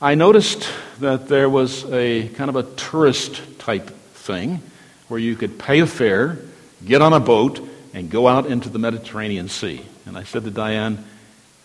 I 0.00 0.14
noticed 0.14 0.66
that 1.00 1.28
there 1.28 1.50
was 1.50 1.84
a 1.92 2.28
kind 2.28 2.48
of 2.48 2.56
a 2.56 2.62
tourist 2.62 3.40
type 3.58 3.90
thing 4.14 4.62
where 5.08 5.20
you 5.20 5.36
could 5.36 5.58
pay 5.58 5.80
a 5.80 5.86
fare, 5.86 6.38
get 6.84 7.02
on 7.02 7.12
a 7.12 7.20
boat, 7.20 7.68
and 7.92 8.10
go 8.10 8.28
out 8.28 8.46
into 8.46 8.70
the 8.70 8.78
Mediterranean 8.78 9.48
Sea. 9.48 9.84
And 10.06 10.16
I 10.16 10.24
said 10.24 10.44
to 10.44 10.50
Diane, 10.50 11.04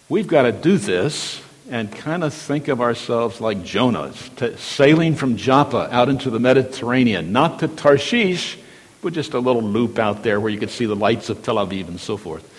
We've 0.10 0.27
got 0.27 0.44
to 0.44 0.51
do 0.51 0.77
this 0.77 1.41
and 1.70 1.92
kind 1.92 2.24
of 2.24 2.34
think 2.34 2.68
of 2.68 2.82
ourselves 2.82 3.42
like 3.42 3.64
Jonah, 3.64 4.14
sailing 4.58 5.16
from 5.16 5.38
Joppa 5.38 5.90
out 5.92 6.10
into 6.10 6.30
the 6.30 6.40
Mediterranean, 6.40 7.32
not 7.32 7.60
to 7.60 7.68
Tarshish, 7.68 8.58
but 9.02 9.14
just 9.14 9.34
a 9.34 9.40
little 9.40 9.62
loop 9.62 10.00
out 10.00 10.24
there 10.24 10.40
where 10.40 10.52
you 10.52 10.60
could 10.60 10.70
see 10.70 10.86
the 10.86 10.96
lights 10.96 11.30
of 11.30 11.44
Tel 11.44 11.56
Aviv 11.56 11.88
and 11.88 12.00
so 12.00 12.18
forth. 12.18 12.54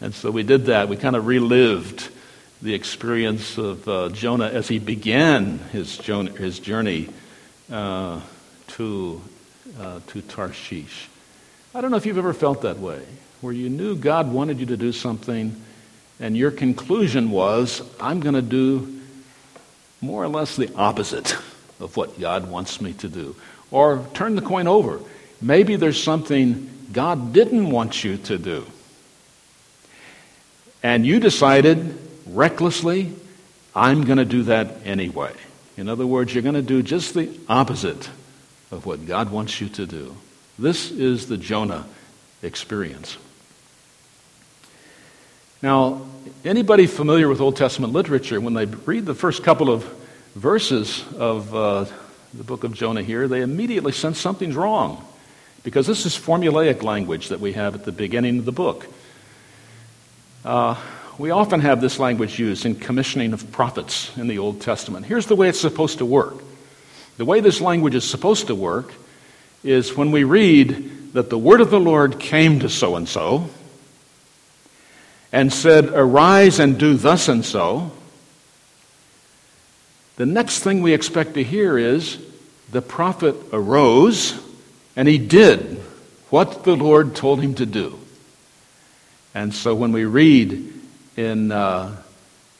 And 0.00 0.14
so 0.14 0.30
we 0.30 0.42
did 0.42 0.66
that. 0.66 0.88
We 0.88 0.96
kind 0.96 1.16
of 1.16 1.26
relived 1.26 2.10
the 2.60 2.74
experience 2.74 3.58
of 3.58 3.88
uh, 3.88 4.08
Jonah 4.10 4.48
as 4.48 4.68
he 4.68 4.78
began 4.78 5.58
his, 5.70 5.96
his 5.98 6.58
journey 6.58 7.08
uh, 7.70 8.20
to, 8.68 9.20
uh, 9.80 10.00
to 10.08 10.22
Tarshish. 10.22 11.08
I 11.74 11.80
don't 11.80 11.90
know 11.90 11.96
if 11.96 12.06
you've 12.06 12.18
ever 12.18 12.34
felt 12.34 12.62
that 12.62 12.78
way, 12.78 13.02
where 13.40 13.52
you 13.52 13.68
knew 13.68 13.96
God 13.96 14.32
wanted 14.32 14.60
you 14.60 14.66
to 14.66 14.76
do 14.76 14.92
something, 14.92 15.60
and 16.20 16.36
your 16.36 16.50
conclusion 16.50 17.30
was, 17.30 17.82
I'm 18.00 18.20
going 18.20 18.34
to 18.34 18.42
do 18.42 19.00
more 20.00 20.22
or 20.22 20.28
less 20.28 20.56
the 20.56 20.72
opposite 20.74 21.36
of 21.80 21.96
what 21.96 22.20
God 22.20 22.48
wants 22.48 22.80
me 22.80 22.92
to 22.94 23.08
do. 23.08 23.34
Or 23.70 24.06
turn 24.14 24.36
the 24.36 24.42
coin 24.42 24.66
over. 24.66 25.00
Maybe 25.40 25.76
there's 25.76 26.02
something 26.02 26.70
God 26.92 27.32
didn't 27.32 27.70
want 27.70 28.04
you 28.04 28.16
to 28.18 28.38
do. 28.38 28.66
And 30.82 31.04
you 31.04 31.18
decided 31.18 31.98
recklessly, 32.26 33.12
I'm 33.74 34.04
going 34.04 34.18
to 34.18 34.24
do 34.24 34.44
that 34.44 34.86
anyway. 34.86 35.32
In 35.76 35.88
other 35.88 36.06
words, 36.06 36.32
you're 36.32 36.42
going 36.42 36.54
to 36.54 36.62
do 36.62 36.82
just 36.82 37.14
the 37.14 37.30
opposite 37.48 38.08
of 38.70 38.86
what 38.86 39.06
God 39.06 39.30
wants 39.30 39.60
you 39.60 39.68
to 39.70 39.86
do. 39.86 40.16
This 40.58 40.90
is 40.90 41.26
the 41.26 41.36
Jonah 41.36 41.86
experience. 42.42 43.16
Now, 45.64 46.02
anybody 46.44 46.86
familiar 46.86 47.26
with 47.26 47.40
Old 47.40 47.56
Testament 47.56 47.94
literature, 47.94 48.38
when 48.38 48.52
they 48.52 48.66
read 48.66 49.06
the 49.06 49.14
first 49.14 49.42
couple 49.42 49.70
of 49.70 49.82
verses 50.34 51.02
of 51.16 51.54
uh, 51.54 51.86
the 52.34 52.44
book 52.44 52.64
of 52.64 52.74
Jonah 52.74 53.00
here, 53.00 53.26
they 53.28 53.40
immediately 53.40 53.92
sense 53.92 54.20
something's 54.20 54.56
wrong. 54.56 55.02
Because 55.62 55.86
this 55.86 56.04
is 56.04 56.14
formulaic 56.14 56.82
language 56.82 57.28
that 57.28 57.40
we 57.40 57.54
have 57.54 57.74
at 57.74 57.86
the 57.86 57.92
beginning 57.92 58.40
of 58.40 58.44
the 58.44 58.52
book. 58.52 58.86
Uh, 60.44 60.78
we 61.16 61.30
often 61.30 61.60
have 61.60 61.80
this 61.80 61.98
language 61.98 62.38
used 62.38 62.66
in 62.66 62.74
commissioning 62.74 63.32
of 63.32 63.50
prophets 63.50 64.14
in 64.18 64.28
the 64.28 64.40
Old 64.40 64.60
Testament. 64.60 65.06
Here's 65.06 65.24
the 65.24 65.34
way 65.34 65.48
it's 65.48 65.62
supposed 65.62 65.96
to 65.96 66.04
work. 66.04 66.42
The 67.16 67.24
way 67.24 67.40
this 67.40 67.62
language 67.62 67.94
is 67.94 68.04
supposed 68.04 68.48
to 68.48 68.54
work 68.54 68.92
is 69.62 69.96
when 69.96 70.12
we 70.12 70.24
read 70.24 71.14
that 71.14 71.30
the 71.30 71.38
word 71.38 71.62
of 71.62 71.70
the 71.70 71.80
Lord 71.80 72.20
came 72.20 72.60
to 72.60 72.68
so 72.68 72.96
and 72.96 73.08
so 73.08 73.48
and 75.34 75.52
said, 75.52 75.86
Arise 75.88 76.60
and 76.60 76.78
do 76.78 76.94
thus 76.94 77.26
and 77.26 77.44
so, 77.44 77.90
the 80.14 80.26
next 80.26 80.60
thing 80.60 80.80
we 80.80 80.94
expect 80.94 81.34
to 81.34 81.42
hear 81.42 81.76
is 81.76 82.18
the 82.70 82.80
prophet 82.80 83.34
arose 83.52 84.40
and 84.94 85.08
he 85.08 85.18
did 85.18 85.78
what 86.30 86.62
the 86.62 86.76
Lord 86.76 87.16
told 87.16 87.40
him 87.40 87.56
to 87.56 87.66
do. 87.66 87.98
And 89.34 89.52
so 89.52 89.74
when 89.74 89.90
we 89.90 90.04
read 90.04 90.72
in 91.16 91.50
uh, 91.50 91.96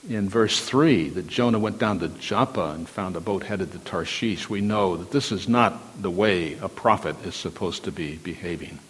in 0.08 0.28
verse 0.28 0.60
3 0.60 1.10
that 1.10 1.28
Jonah 1.28 1.60
went 1.60 1.78
down 1.78 2.00
to 2.00 2.08
Joppa 2.08 2.72
and 2.74 2.88
found 2.88 3.14
a 3.14 3.20
boat 3.20 3.44
headed 3.44 3.70
to 3.70 3.78
Tarshish, 3.78 4.50
we 4.50 4.60
know 4.60 4.96
that 4.96 5.12
this 5.12 5.30
is 5.30 5.48
not 5.48 6.02
the 6.02 6.10
way 6.10 6.54
a 6.54 6.68
prophet 6.68 7.14
is 7.24 7.37
supposed 7.37 7.84
to 7.84 7.92
be 7.92 8.16
behaving. 8.16 8.80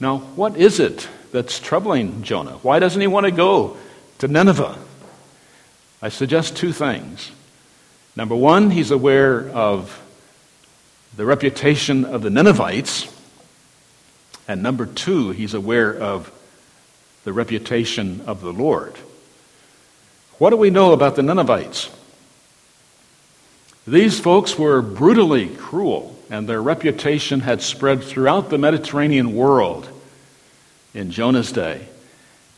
Now, 0.00 0.18
what 0.18 0.56
is 0.56 0.80
it 0.80 1.06
that's 1.30 1.60
troubling 1.60 2.22
Jonah? 2.22 2.58
Why 2.62 2.78
doesn't 2.78 3.00
he 3.00 3.06
want 3.06 3.26
to 3.26 3.32
go 3.32 3.76
to 4.18 4.28
Nineveh? 4.28 4.78
I 6.02 6.08
suggest 6.08 6.56
two 6.56 6.72
things. 6.72 7.30
Number 8.16 8.34
one, 8.34 8.70
he's 8.70 8.90
aware 8.90 9.48
of 9.50 10.02
the 11.16 11.26
reputation 11.26 12.04
of 12.04 12.22
the 12.22 12.30
Ninevites. 12.30 13.14
And 14.48 14.62
number 14.62 14.86
two, 14.86 15.30
he's 15.30 15.54
aware 15.54 15.94
of 15.94 16.32
the 17.24 17.32
reputation 17.32 18.22
of 18.26 18.40
the 18.40 18.52
Lord. 18.52 18.94
What 20.38 20.50
do 20.50 20.56
we 20.56 20.70
know 20.70 20.92
about 20.92 21.16
the 21.16 21.22
Ninevites? 21.22 21.90
These 23.86 24.18
folks 24.18 24.58
were 24.58 24.80
brutally 24.80 25.48
cruel, 25.48 26.16
and 26.30 26.48
their 26.48 26.62
reputation 26.62 27.40
had 27.40 27.60
spread 27.60 28.02
throughout 28.02 28.48
the 28.48 28.58
Mediterranean 28.58 29.34
world 29.34 29.88
in 30.94 31.10
Jonah's 31.10 31.50
day. 31.50 31.88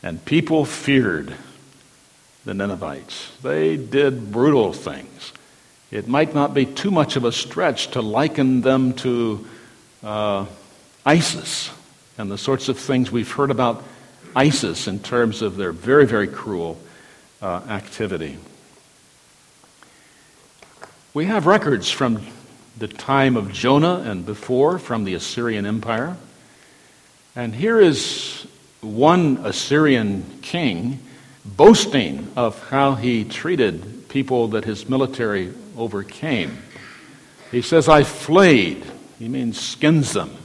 And 0.03 0.23
people 0.23 0.63
feared 0.63 1.33
the 2.45 2.53
Ninevites. 2.53 3.31
They 3.41 3.75
did 3.77 4.31
brutal 4.31 4.73
things. 4.73 5.33
It 5.91 6.07
might 6.07 6.35
not 6.35 6.53
be 6.53 6.65
too 6.65 6.91
much 6.91 7.15
of 7.15 7.25
a 7.25 7.31
stretch 7.31 7.89
to 7.91 8.01
liken 8.01 8.61
them 8.61 8.93
to 8.95 9.47
uh, 10.03 10.45
ISIS 11.05 11.71
and 12.17 12.29
the 12.29 12.37
sorts 12.37 12.69
of 12.69 12.77
things 12.77 13.11
we've 13.11 13.31
heard 13.31 13.49
about 13.49 13.83
ISIS 14.35 14.87
in 14.87 14.99
terms 14.99 15.41
of 15.41 15.57
their 15.57 15.71
very, 15.71 16.05
very 16.05 16.27
cruel 16.27 16.79
uh, 17.41 17.61
activity. 17.67 18.37
We 21.13 21.25
have 21.25 21.45
records 21.45 21.89
from 21.89 22.25
the 22.77 22.87
time 22.87 23.37
of 23.37 23.51
Jonah 23.51 24.03
and 24.05 24.25
before 24.25 24.79
from 24.79 25.03
the 25.03 25.13
Assyrian 25.13 25.65
Empire. 25.65 26.17
And 27.35 27.53
here 27.53 27.79
is 27.79 28.47
one 28.81 29.37
Assyrian 29.43 30.39
king 30.41 30.99
boasting 31.45 32.31
of 32.35 32.69
how 32.69 32.95
he 32.95 33.23
treated 33.23 34.09
people 34.09 34.49
that 34.49 34.65
his 34.65 34.87
military 34.87 35.53
overcame. 35.77 36.57
He 37.51 37.61
says, 37.61 37.87
I 37.89 38.03
flayed, 38.03 38.83
he 39.19 39.27
means 39.27 39.59
skins 39.59 40.13
them. 40.13 40.35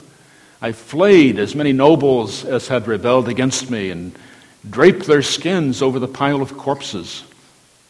I 0.60 0.72
flayed 0.72 1.38
as 1.38 1.54
many 1.54 1.72
nobles 1.72 2.44
as 2.44 2.68
had 2.68 2.88
rebelled 2.88 3.28
against 3.28 3.70
me 3.70 3.90
and 3.90 4.12
draped 4.68 5.06
their 5.06 5.22
skins 5.22 5.82
over 5.82 5.98
the 5.98 6.08
pile 6.08 6.42
of 6.42 6.58
corpses. 6.58 7.22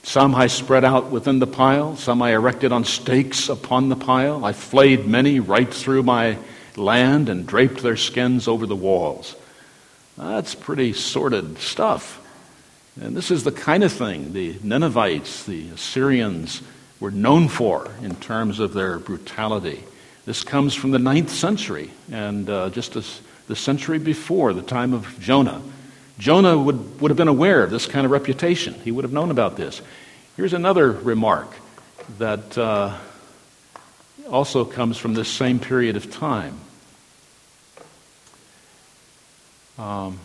Some 0.03 0.35
I 0.35 0.47
spread 0.47 0.85
out 0.85 1.11
within 1.11 1.39
the 1.39 1.47
pile, 1.47 1.97
some 1.97 2.23
I 2.23 2.33
erected 2.33 2.73
on 2.73 2.85
stakes 2.85 3.49
upon 3.49 3.89
the 3.89 3.97
pile. 3.97 4.45
I 4.45 4.53
flayed 4.53 5.07
many 5.07 5.41
right 5.41 5.73
through 5.73 6.03
my 6.03 6.39
land 6.77 7.29
and 7.29 7.47
draped 7.47 7.83
their 7.83 7.97
skins 7.97 8.49
over 8.49 8.67
the 8.67 8.77
walls. 8.77 9.35
That's 10.17 10.55
pretty 10.55 10.95
sordid 10.95 11.59
stuff. 11.59 12.25
And 13.01 13.17
this 13.17 13.31
is 13.31 13.45
the 13.45 13.53
kind 13.53 13.85
of 13.85 13.93
thing 13.93 14.33
the 14.33 14.59
Ninevites, 14.63 15.45
the 15.45 15.69
Assyrians, 15.71 16.63
were 17.01 17.11
known 17.13 17.49
for 17.49 17.91
in 18.03 18.17
terms 18.17 18.59
of 18.59 18.73
their 18.73 18.99
brutality. 18.99 19.85
This 20.25 20.43
comes 20.43 20.75
from 20.75 20.91
the 20.91 20.99
ninth 20.99 21.31
century, 21.31 21.91
and 22.11 22.51
uh, 22.51 22.71
just 22.71 22.97
as 22.97 23.21
the 23.47 23.57
century 23.57 23.99
before, 23.99 24.53
the 24.53 24.63
time 24.63 24.93
of 24.93 25.19
Jonah. 25.21 25.63
Jonah 26.19 26.59
would, 26.59 27.01
would 27.01 27.11
have 27.11 27.17
been 27.17 27.29
aware 27.29 27.63
of 27.63 27.71
this 27.71 27.87
kind 27.87 28.05
of 28.05 28.11
reputation. 28.11 28.75
He 28.85 28.91
would 28.91 29.05
have 29.05 29.13
known 29.13 29.31
about 29.31 29.57
this. 29.57 29.81
Here's 30.37 30.53
another 30.53 30.91
remark 30.91 31.53
that 32.19 32.59
uh, 32.59 32.97
also 34.31 34.65
comes 34.65 34.99
from 34.99 35.15
this 35.15 35.29
same 35.29 35.59
period 35.61 35.97
of 35.97 36.11
time. 36.11 36.59
Um, 39.79 40.19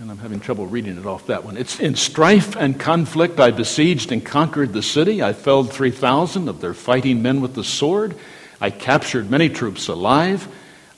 and 0.00 0.10
I'm 0.10 0.18
having 0.18 0.40
trouble 0.40 0.66
reading 0.66 0.96
it 0.96 1.04
off 1.04 1.26
that 1.26 1.44
one. 1.44 1.56
It's 1.56 1.80
in 1.80 1.94
strife 1.96 2.56
and 2.56 2.78
conflict 2.78 3.40
I 3.40 3.50
besieged 3.50 4.10
and 4.10 4.24
conquered 4.24 4.72
the 4.72 4.82
city. 4.82 5.22
I 5.22 5.32
felled 5.32 5.72
3,000 5.72 6.48
of 6.48 6.60
their 6.60 6.72
fighting 6.72 7.20
men 7.20 7.40
with 7.40 7.54
the 7.54 7.64
sword. 7.64 8.14
I 8.60 8.70
captured 8.70 9.30
many 9.30 9.48
troops 9.48 9.88
alive. 9.88 10.48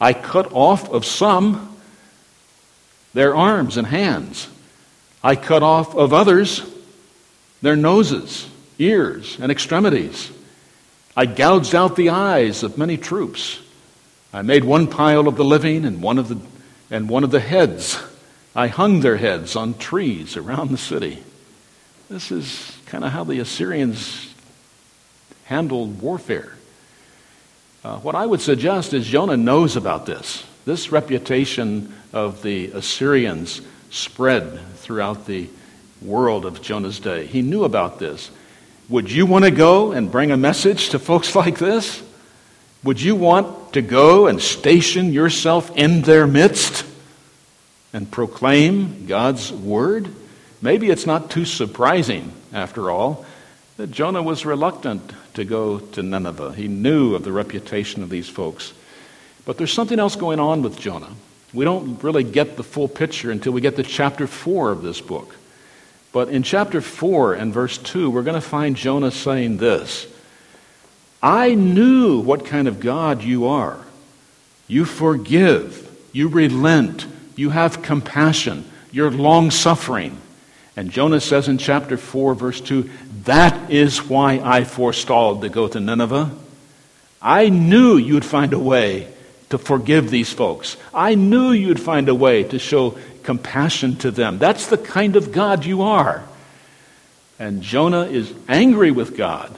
I 0.00 0.12
cut 0.12 0.52
off 0.52 0.90
of 0.90 1.04
some 1.04 1.69
their 3.14 3.34
arms 3.34 3.76
and 3.76 3.86
hands. 3.86 4.48
I 5.22 5.36
cut 5.36 5.62
off 5.62 5.94
of 5.94 6.12
others 6.12 6.62
their 7.62 7.76
noses, 7.76 8.48
ears, 8.78 9.38
and 9.40 9.52
extremities. 9.52 10.30
I 11.16 11.26
gouged 11.26 11.74
out 11.74 11.96
the 11.96 12.10
eyes 12.10 12.62
of 12.62 12.78
many 12.78 12.96
troops. 12.96 13.60
I 14.32 14.42
made 14.42 14.64
one 14.64 14.86
pile 14.86 15.28
of 15.28 15.36
the 15.36 15.44
living 15.44 15.84
and 15.84 16.02
one 16.02 16.18
of 16.18 16.28
the, 16.28 16.38
and 16.90 17.08
one 17.08 17.24
of 17.24 17.30
the 17.30 17.40
heads 17.40 17.98
I 18.54 18.66
hung 18.66 19.00
their 19.00 19.16
heads 19.16 19.54
on 19.54 19.74
trees 19.74 20.36
around 20.36 20.70
the 20.70 20.78
city. 20.78 21.22
This 22.08 22.32
is 22.32 22.76
kind 22.86 23.04
of 23.04 23.12
how 23.12 23.22
the 23.22 23.38
Assyrians 23.38 24.34
handled 25.44 26.00
warfare. 26.02 26.52
Uh, 27.84 27.98
what 27.98 28.14
I 28.14 28.26
would 28.26 28.40
suggest 28.40 28.92
is 28.92 29.06
Jonah 29.06 29.36
knows 29.36 29.76
about 29.76 30.04
this. 30.06 30.44
This 30.64 30.92
reputation 30.92 31.94
of 32.12 32.42
the 32.42 32.72
Assyrians 32.72 33.60
spread 33.90 34.60
throughout 34.76 35.26
the 35.26 35.48
world 36.02 36.44
of 36.44 36.62
Jonah's 36.62 37.00
day. 37.00 37.26
He 37.26 37.42
knew 37.42 37.64
about 37.64 37.98
this. 37.98 38.30
Would 38.88 39.10
you 39.10 39.26
want 39.26 39.44
to 39.44 39.50
go 39.50 39.92
and 39.92 40.10
bring 40.10 40.30
a 40.30 40.36
message 40.36 40.90
to 40.90 40.98
folks 40.98 41.34
like 41.36 41.58
this? 41.58 42.02
Would 42.82 43.00
you 43.00 43.14
want 43.14 43.74
to 43.74 43.82
go 43.82 44.26
and 44.26 44.40
station 44.40 45.12
yourself 45.12 45.76
in 45.76 46.02
their 46.02 46.26
midst? 46.26 46.86
and 47.92 48.10
proclaim 48.10 49.06
God's 49.06 49.52
word? 49.52 50.08
Maybe 50.62 50.90
it's 50.90 51.06
not 51.06 51.30
too 51.30 51.44
surprising, 51.44 52.32
after 52.52 52.90
all, 52.90 53.24
that 53.76 53.90
Jonah 53.90 54.22
was 54.22 54.44
reluctant 54.44 55.12
to 55.34 55.44
go 55.44 55.78
to 55.78 56.02
Nineveh. 56.02 56.52
He 56.54 56.68
knew 56.68 57.14
of 57.14 57.24
the 57.24 57.32
reputation 57.32 58.02
of 58.02 58.10
these 58.10 58.28
folks. 58.28 58.72
But 59.44 59.58
there's 59.58 59.72
something 59.72 59.98
else 59.98 60.16
going 60.16 60.40
on 60.40 60.62
with 60.62 60.78
Jonah. 60.78 61.12
We 61.52 61.64
don't 61.64 62.02
really 62.02 62.24
get 62.24 62.56
the 62.56 62.62
full 62.62 62.88
picture 62.88 63.30
until 63.30 63.52
we 63.52 63.60
get 63.60 63.76
to 63.76 63.82
chapter 63.82 64.26
4 64.26 64.70
of 64.70 64.82
this 64.82 65.00
book. 65.00 65.36
But 66.12 66.28
in 66.28 66.42
chapter 66.42 66.80
4 66.80 67.34
and 67.34 67.52
verse 67.52 67.78
2, 67.78 68.10
we're 68.10 68.22
going 68.22 68.34
to 68.34 68.40
find 68.40 68.76
Jonah 68.76 69.10
saying 69.10 69.58
this 69.58 70.06
I 71.22 71.54
knew 71.54 72.20
what 72.20 72.46
kind 72.46 72.68
of 72.68 72.80
God 72.80 73.22
you 73.22 73.46
are. 73.46 73.78
You 74.68 74.84
forgive, 74.84 75.90
you 76.12 76.28
relent, 76.28 77.06
you 77.36 77.50
have 77.50 77.82
compassion. 77.82 78.64
You're 78.92 79.10
long 79.10 79.50
suffering. 79.50 80.18
And 80.76 80.90
Jonah 80.90 81.20
says 81.20 81.48
in 81.48 81.58
chapter 81.58 81.96
4, 81.96 82.34
verse 82.34 82.60
2, 82.60 82.88
That 83.24 83.70
is 83.70 84.02
why 84.08 84.40
I 84.42 84.64
forestalled 84.64 85.42
to 85.42 85.48
go 85.48 85.68
to 85.68 85.78
Nineveh. 85.78 86.30
I 87.20 87.48
knew 87.48 87.96
you'd 87.96 88.24
find 88.24 88.52
a 88.52 88.58
way 88.58 89.08
to 89.50 89.58
forgive 89.58 90.10
these 90.10 90.32
folks. 90.32 90.76
I 90.94 91.14
knew 91.14 91.50
you'd 91.52 91.80
find 91.80 92.08
a 92.08 92.14
way 92.14 92.44
to 92.44 92.58
show 92.58 92.96
compassion 93.22 93.96
to 93.96 94.10
them. 94.10 94.38
That's 94.38 94.68
the 94.68 94.78
kind 94.78 95.16
of 95.16 95.32
God 95.32 95.64
you 95.64 95.82
are. 95.82 96.24
And 97.38 97.62
Jonah 97.62 98.04
is 98.04 98.32
angry 98.48 98.90
with 98.90 99.16
God 99.16 99.56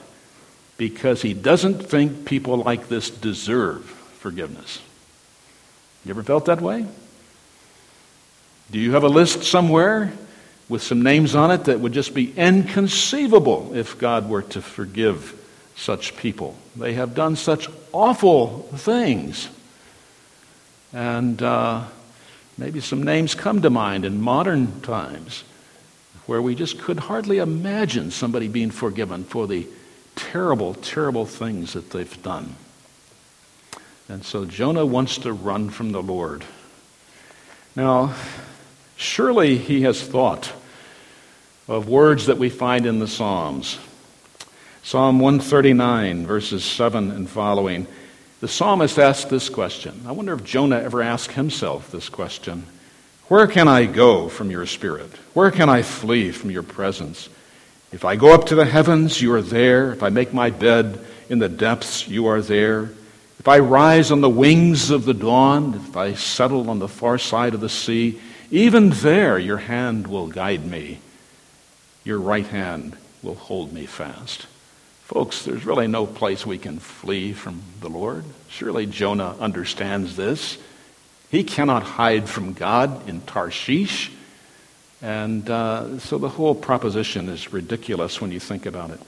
because 0.77 1.21
he 1.21 1.33
doesn't 1.33 1.85
think 1.85 2.25
people 2.25 2.57
like 2.57 2.87
this 2.87 3.09
deserve 3.09 3.85
forgiveness. 3.85 4.81
You 6.05 6.11
ever 6.11 6.23
felt 6.23 6.45
that 6.45 6.61
way? 6.61 6.85
Do 8.71 8.79
you 8.79 8.93
have 8.93 9.03
a 9.03 9.09
list 9.09 9.43
somewhere 9.43 10.13
with 10.69 10.81
some 10.81 11.03
names 11.03 11.35
on 11.35 11.51
it 11.51 11.65
that 11.65 11.79
would 11.79 11.93
just 11.93 12.13
be 12.13 12.33
inconceivable 12.35 13.75
if 13.75 13.99
God 13.99 14.29
were 14.29 14.41
to 14.41 14.61
forgive 14.61 15.39
such 15.75 16.17
people? 16.17 16.55
They 16.75 16.93
have 16.93 17.13
done 17.13 17.35
such 17.35 17.69
awful 17.91 18.63
things. 18.75 19.49
And 20.93 21.41
uh, 21.41 21.85
maybe 22.57 22.79
some 22.79 23.03
names 23.03 23.35
come 23.35 23.61
to 23.61 23.69
mind 23.69 24.05
in 24.05 24.21
modern 24.21 24.81
times 24.81 25.43
where 26.25 26.41
we 26.41 26.55
just 26.55 26.79
could 26.79 26.99
hardly 26.99 27.39
imagine 27.39 28.11
somebody 28.11 28.47
being 28.47 28.71
forgiven 28.71 29.23
for 29.23 29.47
the 29.47 29.67
terrible, 30.15 30.73
terrible 30.75 31.25
things 31.25 31.73
that 31.73 31.89
they've 31.89 32.23
done. 32.23 32.55
And 34.07 34.23
so 34.23 34.45
Jonah 34.45 34.85
wants 34.85 35.17
to 35.19 35.33
run 35.33 35.69
from 35.69 35.91
the 35.91 36.01
Lord. 36.01 36.45
Now, 37.75 38.13
Surely 39.03 39.57
he 39.57 39.81
has 39.81 40.01
thought 40.01 40.53
of 41.67 41.89
words 41.89 42.27
that 42.27 42.37
we 42.37 42.49
find 42.49 42.85
in 42.85 42.99
the 42.99 43.07
Psalms. 43.07 43.77
Psalm 44.83 45.19
139, 45.19 46.25
verses 46.25 46.63
7 46.63 47.11
and 47.11 47.29
following. 47.29 47.87
The 48.43 48.49
psalmist 48.49 48.99
asked 48.99 49.29
this 49.29 49.47
question. 49.47 50.01
I 50.05 50.11
wonder 50.11 50.33
if 50.33 50.43
Jonah 50.43 50.81
ever 50.81 51.01
asked 51.01 51.31
himself 51.31 51.89
this 51.89 52.09
question 52.09 52.65
Where 53.29 53.47
can 53.47 53.69
I 53.69 53.85
go 53.85 54.27
from 54.27 54.51
your 54.51 54.65
spirit? 54.65 55.09
Where 55.33 55.49
can 55.49 55.69
I 55.69 55.81
flee 55.81 56.31
from 56.31 56.51
your 56.51 56.61
presence? 56.61 57.29
If 57.93 58.03
I 58.03 58.17
go 58.17 58.33
up 58.33 58.47
to 58.47 58.55
the 58.55 58.65
heavens, 58.65 59.21
you 59.21 59.31
are 59.33 59.41
there. 59.41 59.93
If 59.93 60.03
I 60.03 60.09
make 60.09 60.33
my 60.33 60.49
bed 60.49 60.99
in 61.29 61.39
the 61.39 61.47
depths, 61.47 62.05
you 62.09 62.25
are 62.27 62.41
there. 62.41 62.91
If 63.39 63.47
I 63.47 63.59
rise 63.59 64.11
on 64.11 64.19
the 64.19 64.29
wings 64.29 64.89
of 64.89 65.05
the 65.05 65.13
dawn, 65.13 65.75
if 65.75 65.95
I 65.95 66.13
settle 66.13 66.69
on 66.69 66.79
the 66.79 66.89
far 66.89 67.17
side 67.17 67.53
of 67.53 67.61
the 67.61 67.69
sea, 67.69 68.19
even 68.51 68.89
there, 68.89 69.39
your 69.39 69.59
hand 69.59 70.07
will 70.07 70.27
guide 70.27 70.65
me. 70.65 70.99
Your 72.03 72.19
right 72.19 72.47
hand 72.47 72.97
will 73.21 73.35
hold 73.35 73.71
me 73.71 73.85
fast. 73.85 74.47
Folks, 75.05 75.43
there's 75.43 75.65
really 75.65 75.87
no 75.87 76.05
place 76.05 76.45
we 76.45 76.57
can 76.57 76.79
flee 76.79 77.33
from 77.33 77.61
the 77.81 77.89
Lord. 77.89 78.23
Surely 78.47 78.85
Jonah 78.85 79.35
understands 79.39 80.15
this. 80.15 80.57
He 81.29 81.43
cannot 81.43 81.83
hide 81.83 82.29
from 82.29 82.53
God 82.53 83.09
in 83.09 83.21
Tarshish. 83.21 84.11
And 85.01 85.49
uh, 85.49 85.99
so 85.99 86.17
the 86.17 86.29
whole 86.29 86.55
proposition 86.55 87.27
is 87.27 87.51
ridiculous 87.51 88.21
when 88.21 88.31
you 88.31 88.39
think 88.39 88.65
about 88.65 88.91
it. 88.91 88.99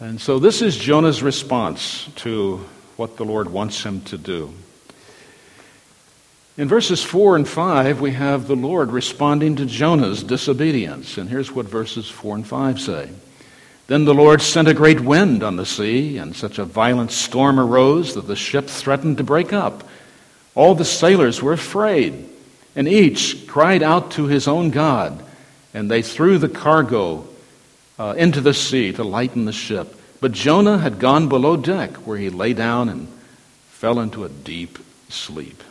And 0.00 0.20
so 0.20 0.40
this 0.40 0.60
is 0.60 0.76
Jonah's 0.76 1.22
response 1.22 2.08
to 2.16 2.64
what 2.96 3.16
the 3.16 3.24
Lord 3.24 3.48
wants 3.50 3.84
him 3.84 4.00
to 4.02 4.18
do. 4.18 4.52
In 6.56 6.66
verses 6.66 7.02
4 7.04 7.36
and 7.36 7.48
5, 7.48 8.00
we 8.00 8.10
have 8.12 8.48
the 8.48 8.56
Lord 8.56 8.90
responding 8.90 9.54
to 9.56 9.66
Jonah's 9.66 10.24
disobedience. 10.24 11.16
And 11.16 11.30
here's 11.30 11.52
what 11.52 11.66
verses 11.66 12.08
4 12.08 12.34
and 12.36 12.46
5 12.46 12.80
say 12.80 13.10
Then 13.88 14.04
the 14.04 14.14
Lord 14.14 14.42
sent 14.42 14.68
a 14.68 14.74
great 14.74 15.00
wind 15.00 15.42
on 15.42 15.56
the 15.56 15.64
sea, 15.64 16.18
and 16.18 16.36
such 16.36 16.58
a 16.58 16.64
violent 16.66 17.10
storm 17.10 17.58
arose 17.58 18.14
that 18.14 18.26
the 18.26 18.36
ship 18.36 18.68
threatened 18.68 19.16
to 19.16 19.24
break 19.24 19.50
up. 19.50 19.82
All 20.54 20.74
the 20.74 20.84
sailors 20.84 21.42
were 21.42 21.54
afraid, 21.54 22.28
and 22.76 22.86
each 22.86 23.46
cried 23.46 23.82
out 23.82 24.10
to 24.12 24.26
his 24.26 24.46
own 24.46 24.68
God, 24.70 25.24
and 25.72 25.90
they 25.90 26.02
threw 26.02 26.36
the 26.36 26.50
cargo 26.50 27.26
uh, 27.98 28.14
into 28.18 28.42
the 28.42 28.52
sea 28.52 28.92
to 28.92 29.02
lighten 29.02 29.46
the 29.46 29.52
ship. 29.52 29.98
But 30.20 30.32
Jonah 30.32 30.76
had 30.76 30.98
gone 30.98 31.30
below 31.30 31.56
deck, 31.56 31.96
where 32.06 32.18
he 32.18 32.28
lay 32.28 32.52
down 32.52 32.90
and 32.90 33.08
fell 33.70 34.00
into 34.00 34.22
a 34.22 34.28
deep 34.28 34.78
sleep. 35.08 35.62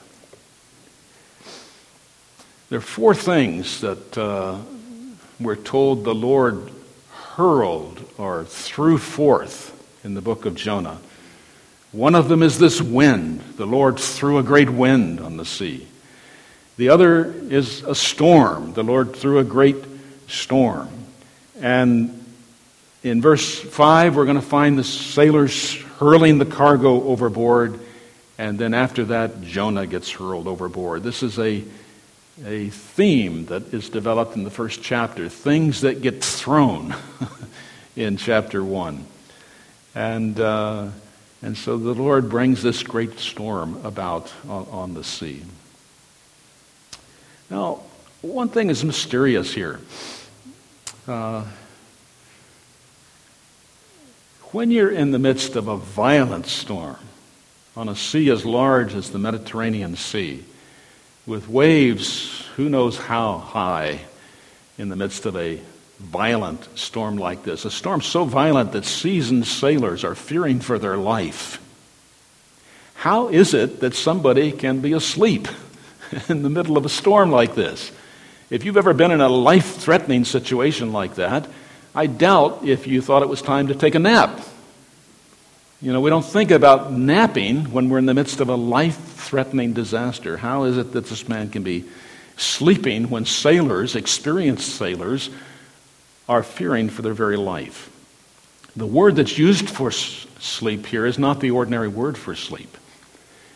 There 2.69 2.80
are 2.80 2.82
four 2.82 3.13
things 3.13 3.82
that 3.82 4.17
uh, 4.17 4.58
we're 5.39 5.56
told 5.56 6.03
the 6.03 6.15
Lord 6.15 6.71
hurled 7.38 8.04
or 8.17 8.43
threw 8.45 8.97
forth 8.97 9.71
in 10.04 10.15
the 10.15 10.21
book 10.21 10.47
of 10.47 10.56
Jonah. 10.56 10.97
One 11.91 12.15
of 12.15 12.30
them 12.30 12.41
is 12.41 12.58
this 12.58 12.82
wind. 12.82 13.41
The 13.58 13.67
Lord 13.67 14.00
threw 14.00 14.39
a 14.39 14.43
great 14.43 14.71
wind 14.71 15.19
on 15.19 15.38
the 15.38 15.45
sea. 15.45 15.88
The 16.78 16.89
other 16.89 17.26
is 17.32 17.84
a 17.84 17.93
storm. 17.93 18.73
The 18.73 18.84
Lord 18.84 19.15
threw 19.15 19.38
a 19.38 19.43
great 19.43 19.78
storm. 20.28 20.89
And 21.62 22.26
in 23.04 23.21
verse 23.21 23.60
5, 23.60 24.15
we're 24.15 24.26
going 24.26 24.36
to 24.36 24.41
find 24.41 24.76
the 24.76 24.84
sailors 24.84 25.76
hurling 26.00 26.39
the 26.39 26.45
cargo 26.45 27.04
overboard. 27.04 27.80
And 28.39 28.58
then 28.58 28.73
after 28.73 29.06
that, 29.06 29.43
Jonah 29.43 29.86
gets 29.86 30.10
hurled 30.10 30.47
overboard. 30.47 31.04
This 31.04 31.21
is 31.21 31.38
a 31.38 31.63
a 32.45 32.69
theme 32.69 33.45
that 33.47 33.73
is 33.73 33.89
developed 33.89 34.36
in 34.36 34.43
the 34.43 34.52
first 34.52 34.82
chapter 34.84 35.28
things 35.30 35.82
that 35.82 36.02
get 36.02 36.23
thrown 36.23 36.95
in 37.95 38.17
chapter 38.17 38.63
1. 38.63 39.06
And, 39.95 40.39
uh, 40.39 40.89
and 41.41 41.58
so 41.58 41.78
the 41.78 41.93
Lord 41.93 42.30
brings 42.30 42.62
this 42.62 42.84
great 42.84 43.19
storm 43.19 43.84
about 43.84 44.32
on, 44.47 44.67
on 44.69 44.93
the 44.93 45.04
sea. 45.04 45.41
Now, 47.50 47.82
one 48.21 48.50
thing 48.50 48.69
is 48.69 48.84
mysterious 48.84 49.54
here. 49.54 49.80
Uh, 51.08 51.45
when 54.52 54.71
you're 54.71 54.91
in 54.91 55.12
the 55.12 55.19
midst 55.19 55.56
of 55.56 55.67
a 55.67 55.78
violent 55.78 56.45
storm 56.45 56.97
on 57.76 57.89
a 57.89 57.95
sea 57.95 58.30
as 58.30 58.45
large 58.45 58.93
as 58.95 59.12
the 59.12 59.19
Mediterranean 59.19 59.95
Sea, 59.95 60.43
with 61.28 61.50
waves 61.50 62.48
who 62.56 62.70
knows 62.70 62.98
how 62.98 63.38
high 63.38 64.00
in 64.78 64.88
the 64.88 64.96
midst 64.96 65.26
of 65.26 65.36
a 65.36 65.60
violent 66.00 66.66
storm 66.78 67.18
like 67.18 67.44
this, 67.44 67.66
a 67.66 67.72
storm 67.72 68.02
so 68.02 68.24
violent 68.24 68.72
that 68.72 68.86
seasoned 68.86 69.46
sailors 69.46 70.04
are 70.04 70.16
fearing 70.16 70.60
for 70.60 70.80
their 70.80 70.96
life. 70.96 71.62
How 72.94 73.28
is 73.28 73.54
it 73.54 73.82
that 73.82 73.94
somebody 73.94 74.52
can 74.52 74.80
be 74.80 74.94
asleep 74.94 75.48
in 76.30 76.44
the 76.44 76.50
middle 76.50 76.78
of 76.78 76.86
a 76.86 76.90
storm 76.90 77.30
like 77.30 77.56
this? 77.56 77.92
If 78.50 78.63
you've 78.63 78.78
ever 78.78 78.94
been 78.94 79.12
in 79.12 79.20
a 79.20 79.28
life 79.28 79.76
threatening 79.76 80.24
situation 80.24 80.94
like 80.94 81.16
that, 81.16 81.50
I 81.94 82.08
doubt 82.08 82.63
if 82.63 82.88
you 82.88 83.02
thought 83.02 83.24
it 83.24 83.30
was 83.30 83.42
time 83.42 83.68
to 83.68 83.76
take 83.76 83.96
a 83.96 84.00
nap. 84.00 84.40
You 85.80 85.94
know, 85.94 86.02
we 86.02 86.10
don't 86.10 86.26
think 86.26 86.50
about 86.50 86.92
napping 86.92 87.72
when 87.72 87.90
we're 87.90 88.00
in 88.00 88.08
the 88.08 88.16
midst 88.16 88.40
of 88.40 88.50
a 88.50 88.56
life 88.56 88.98
threatening 88.98 89.74
disaster. 89.74 90.36
How 90.36 90.63
is 90.63 90.76
it 90.76 90.94
that 90.94 91.06
this 91.06 91.30
man 91.30 91.52
can 91.52 91.62
be 91.62 91.86
sleeping 92.36 93.12
when 93.12 93.26
sailors, 93.26 93.96
experienced 93.96 94.76
sailors, 94.76 95.30
are 96.28 96.42
fearing 96.42 96.90
for 96.90 97.04
their 97.04 97.13
very 97.13 97.38
life? 97.38 97.92
The 98.76 98.88
word 98.88 99.18
that's 99.18 99.38
used 99.38 99.70
for 99.70 99.92
sleep 99.92 100.88
here 100.88 101.06
is 101.06 101.20
not 101.20 101.42
the 101.42 101.52
ordinary 101.52 101.88
word 101.88 102.18
for 102.18 102.34
sleep. 102.34 102.76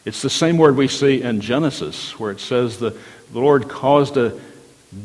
It's 0.05 0.21
the 0.21 0.29
same 0.29 0.59
word 0.59 0.75
we 0.75 0.87
see 0.87 1.23
in 1.23 1.41
Genesis, 1.41 2.19
where 2.19 2.31
it 2.31 2.39
says 2.39 2.77
the, 2.77 2.95
the 3.33 3.39
Lord 3.39 3.67
caused 3.67 4.17
a 4.17 4.39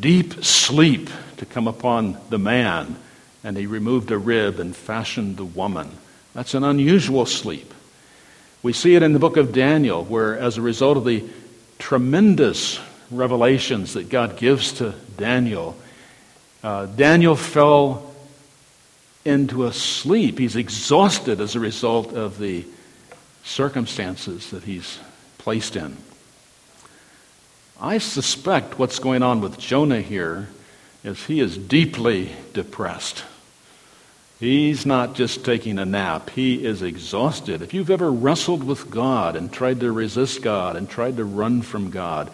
deep 0.00 0.44
sleep 0.44 1.08
to 1.38 1.46
come 1.46 1.66
upon 1.66 2.18
the 2.28 2.38
man, 2.38 2.96
and 3.42 3.56
he 3.56 3.66
removed 3.66 4.10
a 4.10 4.18
rib 4.18 4.60
and 4.60 4.76
fashioned 4.76 5.38
the 5.38 5.44
woman. 5.46 5.90
That's 6.36 6.52
an 6.52 6.64
unusual 6.64 7.24
sleep. 7.24 7.72
We 8.62 8.74
see 8.74 8.94
it 8.94 9.02
in 9.02 9.14
the 9.14 9.18
book 9.18 9.38
of 9.38 9.54
Daniel, 9.54 10.04
where 10.04 10.38
as 10.38 10.58
a 10.58 10.60
result 10.60 10.98
of 10.98 11.06
the 11.06 11.24
tremendous 11.78 12.78
revelations 13.10 13.94
that 13.94 14.10
God 14.10 14.36
gives 14.36 14.72
to 14.72 14.94
Daniel, 15.16 15.78
uh, 16.62 16.84
Daniel 16.84 17.36
fell 17.36 18.14
into 19.24 19.64
a 19.64 19.72
sleep. 19.72 20.38
He's 20.38 20.56
exhausted 20.56 21.40
as 21.40 21.56
a 21.56 21.60
result 21.60 22.12
of 22.12 22.38
the 22.38 22.66
circumstances 23.42 24.50
that 24.50 24.64
he's 24.64 24.98
placed 25.38 25.74
in. 25.74 25.96
I 27.80 27.96
suspect 27.96 28.78
what's 28.78 28.98
going 28.98 29.22
on 29.22 29.40
with 29.40 29.56
Jonah 29.56 30.02
here 30.02 30.50
is 31.02 31.24
he 31.24 31.40
is 31.40 31.56
deeply 31.56 32.32
depressed. 32.52 33.24
He's 34.38 34.84
not 34.84 35.14
just 35.14 35.44
taking 35.44 35.78
a 35.78 35.86
nap, 35.86 36.30
he 36.30 36.64
is 36.64 36.82
exhausted. 36.82 37.62
If 37.62 37.72
you've 37.72 37.90
ever 37.90 38.10
wrestled 38.10 38.64
with 38.64 38.90
God 38.90 39.34
and 39.34 39.50
tried 39.50 39.80
to 39.80 39.90
resist 39.90 40.42
God 40.42 40.76
and 40.76 40.88
tried 40.88 41.16
to 41.16 41.24
run 41.24 41.62
from 41.62 41.90
God, 41.90 42.30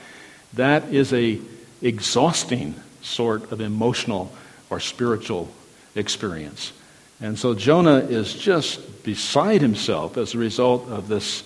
that 0.55 0.93
is 0.93 1.13
a 1.13 1.41
exhausting 1.81 2.75
sort 3.03 3.53
of 3.53 3.61
emotional 3.61 4.33
or 4.71 4.81
spiritual 4.81 5.49
experience. 5.95 6.73
And 7.21 7.39
so 7.39 7.55
Jonah 7.55 7.99
is 7.99 8.35
just 8.35 9.05
beside 9.05 9.61
himself 9.61 10.17
as 10.17 10.35
a 10.35 10.39
result 10.39 10.89
of 10.89 11.07
this 11.07 11.45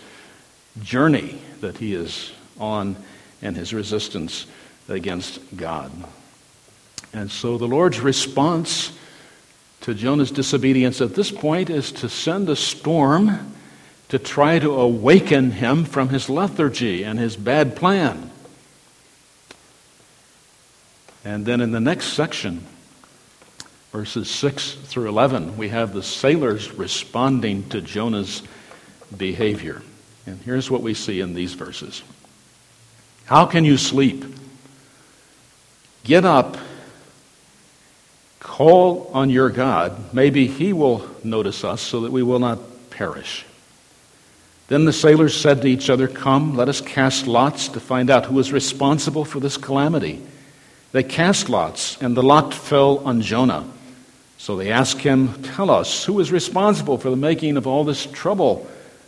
journey 0.83 1.38
that 1.61 1.77
he 1.77 1.95
is 1.95 2.33
on 2.59 2.97
and 3.42 3.55
his 3.57 3.75
resistance 3.75 4.47
against 4.88 5.40
God. 5.55 5.92
And 7.12 7.31
so 7.31 7.59
the 7.59 7.69
Lord's 7.69 8.01
response 8.01 8.90
to 9.82 9.94
Jonah's 9.94 10.30
disobedience 10.30 11.00
at 11.00 11.14
this 11.14 11.30
point 11.30 11.70
is 11.70 11.92
to 11.92 12.08
send 12.08 12.48
a 12.48 12.56
storm 12.56 13.54
to 14.08 14.18
try 14.18 14.58
to 14.58 14.72
awaken 14.72 15.50
him 15.50 15.84
from 15.84 16.08
his 16.10 16.28
lethargy 16.28 17.02
and 17.02 17.18
his 17.18 17.36
bad 17.36 17.76
plan. 17.76 18.30
And 21.24 21.44
then 21.44 21.60
in 21.60 21.72
the 21.72 21.80
next 21.80 22.12
section, 22.12 22.64
verses 23.90 24.30
6 24.30 24.74
through 24.74 25.08
11, 25.08 25.56
we 25.56 25.70
have 25.70 25.92
the 25.92 26.02
sailors 26.02 26.70
responding 26.72 27.68
to 27.70 27.80
Jonah's 27.80 28.42
behavior. 29.16 29.82
And 30.26 30.40
here's 30.42 30.70
what 30.70 30.82
we 30.82 30.94
see 30.94 31.20
in 31.20 31.34
these 31.34 31.54
verses 31.54 32.02
How 33.24 33.46
can 33.46 33.64
you 33.64 33.76
sleep? 33.76 34.24
Get 36.04 36.24
up 36.24 36.56
Call 38.46 39.11
on 39.12 39.28
your 39.28 39.50
God. 39.50 40.14
Maybe 40.14 40.46
he 40.46 40.72
will 40.72 41.04
notice 41.24 41.64
us 41.64 41.82
so 41.82 42.02
that 42.02 42.12
we 42.12 42.22
will 42.22 42.38
not 42.38 42.61
perish. 42.90 43.44
Then 44.68 44.85
the 44.85 44.92
sailors 44.92 45.38
said 45.38 45.62
to 45.62 45.68
each 45.68 45.90
other, 45.90 46.06
Come, 46.06 46.54
let 46.54 46.68
us 46.68 46.80
cast 46.80 47.26
lots 47.26 47.66
to 47.66 47.80
find 47.80 48.09
out 48.09 48.26
who 48.26 48.38
is 48.38 48.52
responsible 48.52 49.24
for 49.24 49.40
this 49.40 49.56
calamity. 49.56 50.22
They 50.92 51.02
cast 51.02 51.48
lots, 51.48 52.00
and 52.00 52.16
the 52.16 52.22
lot 52.22 52.54
fell 52.54 52.98
on 52.98 53.20
Jonah. 53.20 53.68
So 54.38 54.56
they 54.56 54.70
asked 54.70 55.00
him, 55.00 55.42
Tell 55.42 55.68
us, 55.68 56.04
who 56.04 56.20
is 56.20 56.30
responsible 56.30 56.98
for 56.98 57.11
the 57.11 57.16
making 57.16 57.56
of 57.56 57.66
all 57.66 57.82
this 57.82 58.06
trouble 58.06 58.64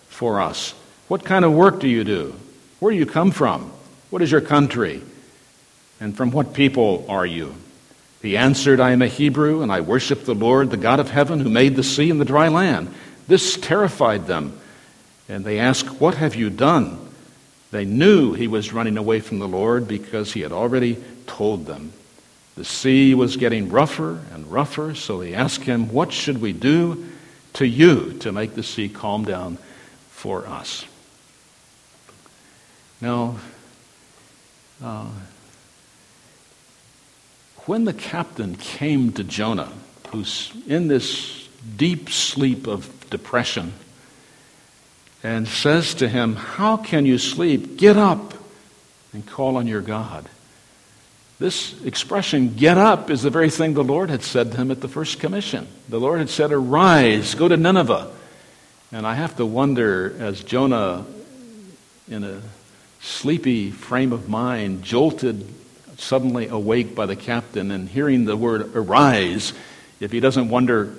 for 0.09 0.41
us? 0.41 0.75
What 1.07 1.25
kind 1.25 1.45
of 1.45 1.53
work 1.53 1.79
do 1.79 1.89
you 1.89 2.03
do? 2.03 2.35
Where 2.81 2.93
do 2.93 2.99
you 2.99 3.07
come 3.07 3.31
from? 3.31 3.71
What 4.11 4.21
is 4.21 4.33
your 4.33 4.41
country? 4.41 5.01
And 6.01 6.17
from 6.17 6.33
what 6.33 6.55
people 6.55 7.07
are 7.09 7.25
you? 7.25 7.55
He 8.29 8.37
answered, 8.37 8.79
I 8.79 8.91
am 8.91 9.01
a 9.01 9.07
Hebrew, 9.07 9.63
and 9.63 9.73
I 9.73 9.81
worship 9.81 10.27
the 10.27 10.35
Lord, 10.35 10.69
the 10.69 10.77
God 10.77 11.01
of 11.01 11.11
heaven, 11.11 11.41
who 11.41 11.49
made 11.49 11.77
the 11.77 11.83
sea 11.83 12.11
and 12.11 12.21
the 12.21 12.27
dry 12.27 12.49
land. 12.49 12.95
This 13.27 13.57
terrified 13.57 14.27
them. 14.27 14.61
And 15.31 15.47
they 15.47 15.59
asked, 15.59 15.99
What 15.99 16.17
have 16.17 16.35
you 16.35 16.51
done? 16.51 16.99
They 17.71 17.87
knew 17.87 18.35
he 18.35 18.47
was 18.47 18.71
running 18.71 18.99
away 18.99 19.21
from 19.21 19.39
the 19.39 19.49
Lord 19.49 19.89
because 19.89 20.31
he 20.31 20.43
had 20.43 20.53
already 20.53 21.03
told 21.27 21.65
them. 21.65 21.95
The 22.55 22.67
sea 22.67 23.15
was 23.15 23.39
getting 23.39 23.71
rougher 23.71 24.21
and 24.35 24.53
rougher, 24.53 24.95
so 24.95 25.21
they 25.21 25.33
asked 25.33 25.63
him, 25.63 25.91
What 25.91 26.13
should 26.13 26.43
we 26.43 26.53
do 26.53 27.09
to 27.55 27.67
you 27.67 28.13
to 28.19 28.31
make 28.31 28.55
the 28.55 28.63
sea 28.63 28.91
calm 28.91 29.25
down 29.25 29.57
for 30.11 30.47
us? 30.47 30.85
Now, 33.01 33.39
uh, 34.85 35.07
when 37.69 37.85
the 37.85 37.93
captain 37.93 38.57
came 38.57 39.13
to 39.13 39.23
Jonah, 39.23 39.71
who's 40.09 40.51
in 40.67 40.89
this 40.89 41.47
deep 41.77 42.09
sleep 42.09 42.67
of 42.67 42.89
depression, 43.11 43.75
and 45.23 45.47
says 45.47 45.93
to 45.93 46.09
him, 46.09 46.35
How 46.35 46.79
can 46.79 47.05
you 47.05 47.19
sleep? 47.19 47.77
Get 47.77 47.99
up 47.99 48.33
and 49.13 49.27
call 49.27 49.59
on 49.59 49.67
your 49.67 49.83
God. 49.83 50.31
This 51.39 51.79
expression, 51.85 52.55
get 52.55 52.79
up, 52.79 53.11
is 53.11 53.21
the 53.21 53.31
very 53.31 53.51
thing 53.51 53.75
the 53.75 53.85
Lord 53.85 54.09
had 54.09 54.23
said 54.23 54.53
to 54.53 54.57
him 54.57 54.71
at 54.71 54.81
the 54.81 54.89
first 54.89 55.21
commission. 55.21 55.69
The 55.91 56.01
Lord 56.01 56.21
had 56.21 56.31
said, 56.31 56.53
Arise, 56.53 57.35
go 57.35 57.49
to 57.49 57.57
Nineveh. 57.59 58.11
And 58.93 59.07
I 59.07 59.15
have 59.15 59.37
to 59.37 59.45
wonder, 59.45 60.17
as 60.19 60.43
Jonah, 60.43 61.05
in 62.09 62.25
a 62.25 62.41
sleepy 63.03 63.71
frame 63.71 64.15
of 64.15 64.27
mind, 64.27 64.83
jolted 64.83 65.47
suddenly 65.99 66.49
awake 66.49 66.95
by 66.95 67.07
the 67.07 67.17
captain 67.17 67.71
and 67.71 67.89
hearing 67.89 68.25
the 68.25 68.37
word 68.37 68.75
arise, 68.75 69.53
if 70.01 70.13
he 70.13 70.21
doesn't 70.21 70.49
wonder 70.49 70.95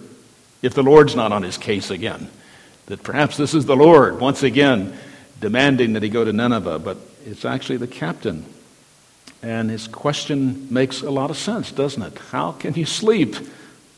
if 0.61 0.73
the 0.73 0.83
Lord's 0.83 1.15
not 1.15 1.31
on 1.31 1.41
his 1.41 1.57
case 1.57 1.89
again. 1.89 2.29
That 2.87 3.01
perhaps 3.01 3.37
this 3.37 3.53
is 3.53 3.65
the 3.65 3.75
Lord 3.75 4.19
once 4.19 4.43
again 4.43 4.97
demanding 5.39 5.93
that 5.93 6.03
he 6.03 6.09
go 6.09 6.25
to 6.25 6.33
Nineveh, 6.33 6.79
but 6.79 6.97
it's 7.25 7.45
actually 7.45 7.77
the 7.77 7.87
captain. 7.87 8.45
And 9.41 9.69
his 9.69 9.87
question 9.87 10.67
makes 10.69 11.01
a 11.01 11.09
lot 11.09 11.29
of 11.29 11.37
sense, 11.37 11.71
doesn't 11.71 12.01
it? 12.01 12.17
How 12.31 12.51
can 12.51 12.73
you 12.73 12.85
sleep 12.85 13.35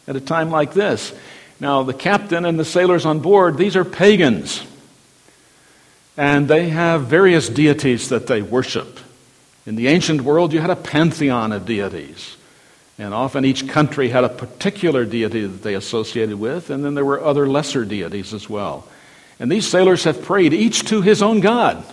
at 0.08 0.16
a 0.16 0.22
time 0.22 0.52
like 0.52 0.74
this? 0.74 1.14
Now, 1.60 1.82
the 1.84 1.94
captain 1.94 2.46
and 2.46 2.60
the 2.60 2.66
sailors 2.66 3.06
on 3.06 3.20
board, 3.20 3.58
these 3.58 3.76
are 3.76 3.86
pagans. 3.86 4.64
And 6.16 6.48
they 6.48 6.70
have 6.70 7.06
various 7.06 7.50
deities 7.50 8.10
that 8.10 8.28
they 8.28 8.42
worship. 8.42 9.00
In 9.66 9.76
the 9.76 9.88
ancient 9.88 10.22
world, 10.22 10.54
you 10.54 10.60
had 10.60 10.70
a 10.70 10.76
pantheon 10.76 11.52
of 11.52 11.66
deities. 11.66 12.38
And 12.98 13.14
often 13.14 13.46
each 13.46 13.68
country 13.68 14.10
had 14.10 14.24
a 14.24 14.30
particular 14.30 15.06
deity 15.06 15.46
that 15.46 15.64
they 15.64 15.76
associated 15.76 16.40
with, 16.40 16.70
and 16.70 16.84
then 16.84 16.94
there 16.94 17.06
were 17.06 17.24
other 17.24 17.48
lesser 17.48 17.86
deities 17.86 18.34
as 18.34 18.50
well. 18.50 18.88
And 19.40 19.52
these 19.52 19.68
sailors 19.68 20.04
have 20.04 20.22
prayed 20.24 20.54
each 20.54 20.86
to 20.86 21.02
his 21.02 21.22
own 21.22 21.40
God. 21.40 21.84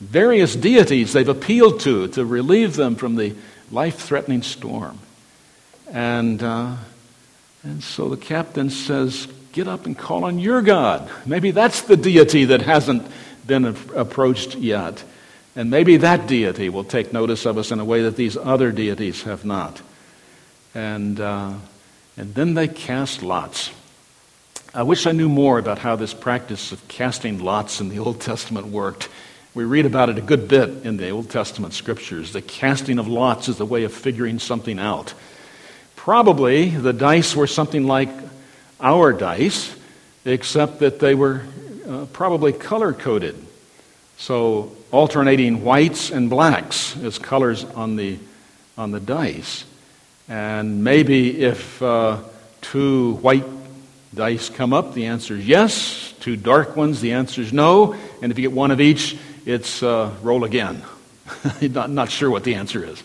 various 0.00 0.54
deities 0.54 1.12
they've 1.12 1.28
appealed 1.28 1.80
to 1.80 2.08
to 2.08 2.24
relieve 2.24 2.76
them 2.76 2.94
from 2.94 3.16
the 3.16 3.34
life 3.70 3.98
threatening 3.98 4.42
storm. 4.42 4.98
And, 5.90 6.42
uh, 6.42 6.76
and 7.62 7.82
so 7.82 8.08
the 8.08 8.16
captain 8.16 8.70
says, 8.70 9.26
Get 9.52 9.66
up 9.66 9.86
and 9.86 9.98
call 9.98 10.24
on 10.24 10.38
your 10.38 10.62
God. 10.62 11.10
Maybe 11.26 11.50
that's 11.50 11.82
the 11.82 11.96
deity 11.96 12.44
that 12.46 12.62
hasn't 12.62 13.02
been 13.46 13.64
approached 13.96 14.54
yet. 14.54 15.02
And 15.58 15.70
maybe 15.70 15.96
that 15.96 16.28
deity 16.28 16.68
will 16.68 16.84
take 16.84 17.12
notice 17.12 17.44
of 17.44 17.58
us 17.58 17.72
in 17.72 17.80
a 17.80 17.84
way 17.84 18.02
that 18.02 18.14
these 18.14 18.36
other 18.36 18.70
deities 18.70 19.24
have 19.24 19.44
not. 19.44 19.82
And, 20.72 21.18
uh, 21.18 21.54
and 22.16 22.32
then 22.32 22.54
they 22.54 22.68
cast 22.68 23.24
lots. 23.24 23.72
I 24.72 24.84
wish 24.84 25.04
I 25.04 25.10
knew 25.10 25.28
more 25.28 25.58
about 25.58 25.80
how 25.80 25.96
this 25.96 26.14
practice 26.14 26.70
of 26.70 26.86
casting 26.86 27.40
lots 27.40 27.80
in 27.80 27.88
the 27.88 27.98
Old 28.06 28.20
Testament 28.20 28.68
worked. 28.68 29.08
We 29.52 29.64
read 29.64 29.84
about 29.84 30.08
it 30.10 30.16
a 30.16 30.20
good 30.20 30.46
bit 30.46 30.86
in 30.86 30.96
the 30.96 31.10
Old 31.10 31.28
Testament 31.28 31.74
scriptures. 31.74 32.32
The 32.32 32.40
casting 32.40 33.00
of 33.00 33.08
lots 33.08 33.48
is 33.48 33.58
a 33.58 33.66
way 33.66 33.82
of 33.82 33.92
figuring 33.92 34.38
something 34.38 34.78
out. 34.78 35.12
Probably 35.96 36.68
the 36.68 36.92
dice 36.92 37.34
were 37.34 37.48
something 37.48 37.84
like 37.84 38.10
our 38.78 39.12
dice, 39.12 39.74
except 40.24 40.78
that 40.78 41.00
they 41.00 41.16
were 41.16 41.42
uh, 41.84 42.06
probably 42.12 42.52
color 42.52 42.92
coded. 42.92 43.44
So 44.18 44.76
alternating 44.90 45.64
whites 45.64 46.10
and 46.10 46.30
blacks 46.30 46.96
as 47.02 47.18
colors 47.18 47.64
on 47.64 47.96
the, 47.96 48.18
on 48.76 48.90
the 48.90 49.00
dice. 49.00 49.64
And 50.28 50.84
maybe 50.84 51.42
if 51.42 51.82
uh, 51.82 52.18
two 52.60 53.14
white 53.14 53.44
dice 54.14 54.48
come 54.50 54.72
up, 54.72 54.94
the 54.94 55.06
answer 55.06 55.36
is 55.36 55.46
yes. 55.46 56.14
Two 56.20 56.36
dark 56.36 56.76
ones, 56.76 57.00
the 57.00 57.12
answer 57.12 57.40
is 57.40 57.52
no. 57.52 57.94
And 58.22 58.32
if 58.32 58.38
you 58.38 58.42
get 58.42 58.52
one 58.52 58.70
of 58.70 58.80
each, 58.80 59.16
it's 59.46 59.82
uh, 59.82 60.12
roll 60.22 60.44
again. 60.44 60.82
not, 61.62 61.90
not 61.90 62.10
sure 62.10 62.30
what 62.30 62.44
the 62.44 62.54
answer 62.56 62.84
is. 62.84 63.02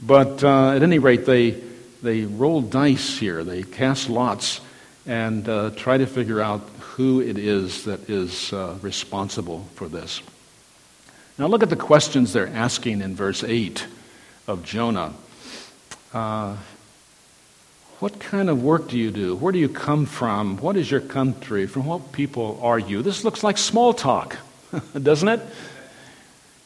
But 0.00 0.42
uh, 0.42 0.72
at 0.72 0.82
any 0.82 0.98
rate, 0.98 1.26
they, 1.26 1.50
they 2.02 2.22
roll 2.22 2.60
dice 2.60 3.18
here. 3.18 3.44
They 3.44 3.62
cast 3.62 4.08
lots 4.08 4.60
and 5.06 5.48
uh, 5.48 5.70
try 5.70 5.98
to 5.98 6.06
figure 6.06 6.40
out 6.40 6.60
who 6.80 7.20
it 7.20 7.38
is 7.38 7.84
that 7.84 8.10
is 8.10 8.52
uh, 8.52 8.76
responsible 8.82 9.66
for 9.74 9.88
this. 9.88 10.20
Now, 11.38 11.46
look 11.46 11.62
at 11.62 11.70
the 11.70 11.76
questions 11.76 12.32
they're 12.32 12.48
asking 12.48 13.00
in 13.00 13.16
verse 13.16 13.42
8 13.42 13.86
of 14.46 14.64
Jonah. 14.64 15.14
Uh, 16.12 16.56
what 18.00 18.18
kind 18.18 18.50
of 18.50 18.62
work 18.62 18.88
do 18.88 18.98
you 18.98 19.10
do? 19.10 19.36
Where 19.36 19.52
do 19.52 19.58
you 19.58 19.68
come 19.68 20.06
from? 20.06 20.58
What 20.58 20.76
is 20.76 20.90
your 20.90 21.00
country? 21.00 21.66
From 21.66 21.86
what 21.86 22.12
people 22.12 22.58
are 22.62 22.78
you? 22.78 23.00
This 23.00 23.24
looks 23.24 23.42
like 23.42 23.56
small 23.56 23.94
talk, 23.94 24.36
doesn't 25.02 25.28
it? 25.28 25.40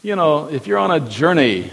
You 0.03 0.17
know, 0.17 0.49
if 0.49 0.67
you're 0.67 0.79
on 0.79 0.91
a 0.91 1.01
journey, 1.01 1.71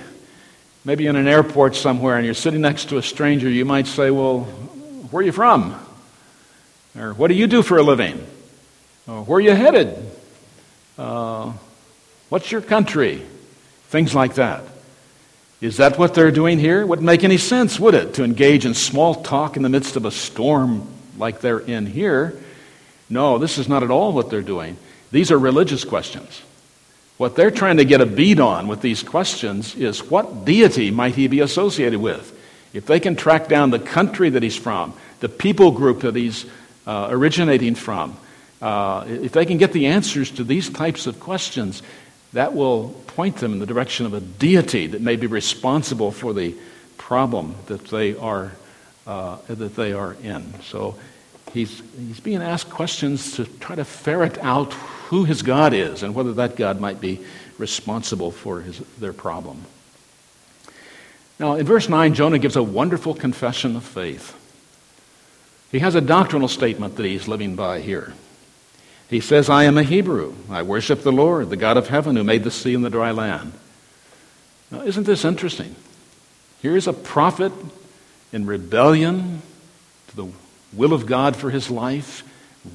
maybe 0.86 1.08
in 1.08 1.16
an 1.16 1.28
airport 1.28 1.76
somewhere, 1.76 2.18
and 2.18 2.26
you're 2.26 2.34
sitting 2.34 2.62
next 2.62 2.90
to 2.90 2.98
a 2.98 3.02
stranger, 3.02 3.50
you 3.50 3.66
might 3.66 3.88
say, 3.88 4.12
Well, 4.12 4.42
where 4.42 5.22
are 5.22 5.26
you 5.26 5.32
from? 5.32 5.80
Or 6.98 7.14
what 7.14 7.30
do 7.30 7.34
you 7.34 7.48
do 7.48 7.64
for 7.64 7.78
a 7.78 7.84
living? 7.84 8.26
Or 9.08 9.24
where 9.24 9.38
are 9.38 9.42
you 9.42 9.56
headed? 9.56 10.12
Uh, 10.98 11.54
what's 12.30 12.52
your 12.52 12.62
country? 12.62 13.22
Things 13.88 14.16
like 14.16 14.36
that. 14.36 14.64
Is 15.62 15.78
that 15.78 15.98
what 15.98 16.14
they're 16.14 16.32
doing 16.32 16.60
here? 16.60 16.86
Wouldn't 16.86 17.06
make 17.06 17.24
any 17.24 17.38
sense, 17.38 17.80
would 17.80 17.94
it, 17.94 18.16
to 18.16 18.24
engage 18.24 18.66
in 18.66 18.74
small 18.74 19.16
talk 19.24 19.56
in 19.56 19.64
the 19.64 19.70
midst 19.70 19.96
of 19.96 20.04
a 20.04 20.12
storm 20.12 20.88
like 21.18 21.40
they're 21.40 21.60
in 21.60 21.86
here? 21.86 22.38
No, 23.10 23.38
this 23.38 23.58
is 23.58 23.70
not 23.70 23.84
at 23.84 23.92
all 23.92 24.12
what 24.12 24.30
they're 24.30 24.42
doing. 24.42 24.76
These 25.12 25.32
are 25.32 25.38
religious 25.38 25.86
questions. 25.86 26.42
What 27.18 27.36
they're 27.36 27.52
trying 27.52 27.78
to 27.78 27.86
get 27.86 28.02
a 28.02 28.06
bead 28.06 28.40
on 28.40 28.68
with 28.68 28.82
these 28.82 29.04
questions 29.04 29.76
is 29.76 30.04
what 30.04 30.44
deity 30.46 30.92
might 30.92 31.16
he 31.16 31.28
be 31.28 31.40
associated 31.40 32.02
with? 32.02 32.38
If 32.74 32.88
they 32.88 33.00
can 33.00 33.16
track 33.16 33.48
down 33.48 33.70
the 33.70 33.80
country 33.80 34.32
that 34.32 34.44
he's 34.44 34.58
from, 34.58 34.94
the 35.20 35.30
people 35.30 35.72
group 35.72 36.02
that 36.02 36.16
he's 36.16 36.46
uh, 36.88 37.08
originating 37.10 37.76
from. 37.76 38.18
Uh, 38.62 39.06
if 39.08 39.32
they 39.32 39.46
can 39.46 39.58
get 39.58 39.74
the 39.74 39.88
answers 39.88 40.32
to 40.32 40.44
these 40.44 40.70
types 40.70 41.06
of 41.06 41.20
questions, 41.20 41.84
that 42.34 42.54
will 42.54 42.90
point 43.08 43.38
them 43.38 43.54
in 43.54 43.60
the 43.60 43.66
direction 43.66 44.06
of 44.06 44.14
a 44.14 44.20
deity 44.20 44.88
that 44.88 45.02
may 45.02 45.16
be 45.16 45.28
responsible 45.28 46.12
for 46.12 46.34
the 46.34 46.56
problem 46.98 47.56
that 47.68 47.86
they 47.86 48.16
are, 48.16 48.52
uh, 49.08 49.38
that 49.48 49.76
they 49.76 49.94
are 49.94 50.14
in. 50.16 50.54
So 50.62 50.96
he's, 51.54 51.82
he's 51.98 52.20
being 52.20 52.42
asked 52.42 52.70
questions 52.70 53.36
to 53.36 53.46
try 53.46 53.76
to 53.76 53.86
ferret 53.86 54.38
out 54.40 54.74
who 54.74 55.26
his 55.26 55.42
God 55.44 55.74
is 55.74 56.02
and 56.04 56.16
whether 56.16 56.34
that 56.34 56.56
God 56.56 56.80
might 56.80 57.00
be 57.00 57.24
responsible 57.58 58.32
for 58.32 58.62
his, 58.62 58.80
their 59.00 59.14
problem. 59.14 59.64
Now, 61.40 61.56
in 61.56 61.66
verse 61.66 61.90
9, 61.90 62.14
Jonah 62.14 62.40
gives 62.40 62.56
a 62.56 62.64
wonderful 62.64 63.14
confession 63.14 63.76
of 63.76 63.84
faith. 63.84 64.40
He 65.72 65.80
has 65.80 65.96
a 65.96 66.02
doctrinal 66.02 66.48
statement 66.48 66.96
that 66.96 67.06
he's 67.06 67.28
living 67.28 67.56
by 67.56 67.82
here. 67.82 68.14
He 69.10 69.20
says, 69.20 69.50
I 69.50 69.66
am 69.66 69.78
a 69.78 69.84
Hebrew. 69.84 70.34
I 70.50 70.64
worship 70.64 71.04
the 71.04 71.12
Lord, 71.12 71.50
the 71.50 71.58
God 71.58 71.78
of 71.78 71.88
heaven, 71.88 72.16
who 72.16 72.24
made 72.24 72.44
the 72.44 72.52
sea 72.52 72.74
and 72.74 72.84
the 72.84 72.90
dry 72.90 73.12
land. 73.12 73.54
Now, 74.72 74.82
isn't 74.82 75.06
this 75.06 75.24
interesting? 75.24 75.76
Here's 76.62 76.88
a 76.88 76.94
prophet 76.94 77.52
in 78.32 78.46
rebellion 78.46 79.42
to 80.08 80.16
the 80.16 80.28
will 80.74 80.94
of 80.94 81.06
God 81.06 81.36
for 81.36 81.52
his 81.52 81.70
life, 81.70 82.24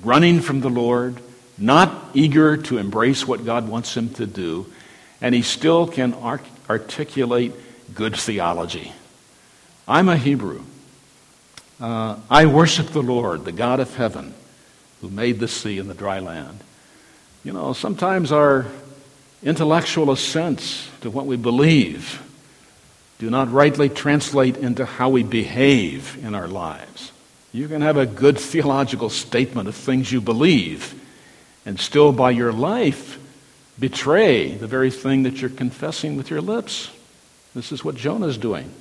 running 0.04 0.40
from 0.40 0.60
the 0.60 0.68
Lord, 0.68 1.20
not 1.56 2.10
eager 2.14 2.56
to 2.56 2.78
embrace 2.78 3.26
what 3.26 3.44
God 3.44 3.68
wants 3.68 3.96
him 3.96 4.10
to 4.10 4.26
do, 4.26 4.66
and 5.20 5.34
he 5.34 5.42
still 5.42 5.88
can 5.88 6.14
articulate 6.68 7.52
good 7.94 8.14
theology. 8.14 8.92
I'm 9.88 10.08
a 10.08 10.16
Hebrew. 10.16 10.62
Uh, 11.80 12.16
I 12.30 12.46
worship 12.46 12.88
the 12.88 13.02
Lord, 13.02 13.44
the 13.44 13.52
God 13.52 13.80
of 13.80 13.96
heaven, 13.96 14.34
who 15.00 15.10
made 15.10 15.38
the 15.38 15.48
sea 15.48 15.78
and 15.78 15.88
the 15.88 15.94
dry 15.94 16.18
land. 16.18 16.60
You 17.44 17.52
know, 17.52 17.72
sometimes 17.72 18.32
our 18.32 18.66
intellectual 19.42 20.10
assents 20.10 20.88
to 21.00 21.10
what 21.10 21.26
we 21.26 21.36
believe 21.36 22.22
do 23.18 23.30
not 23.30 23.50
rightly 23.52 23.88
translate 23.88 24.56
into 24.56 24.84
how 24.84 25.08
we 25.08 25.22
behave 25.22 26.22
in 26.24 26.34
our 26.34 26.48
lives. 26.48 27.12
You 27.52 27.68
can 27.68 27.80
have 27.82 27.96
a 27.96 28.06
good 28.06 28.38
theological 28.38 29.10
statement 29.10 29.68
of 29.68 29.74
things 29.74 30.12
you 30.12 30.20
believe 30.20 30.94
and 31.68 31.78
still, 31.78 32.12
by 32.12 32.30
your 32.30 32.50
life, 32.50 33.18
betray 33.78 34.54
the 34.54 34.66
very 34.66 34.90
thing 34.90 35.24
that 35.24 35.40
you're 35.40 35.50
confessing 35.50 36.16
with 36.16 36.30
your 36.30 36.40
lips. 36.40 36.90
This 37.54 37.72
is 37.72 37.84
what 37.84 37.94
Jonah 37.94 38.26
is 38.26 38.38
doing. 38.38 38.72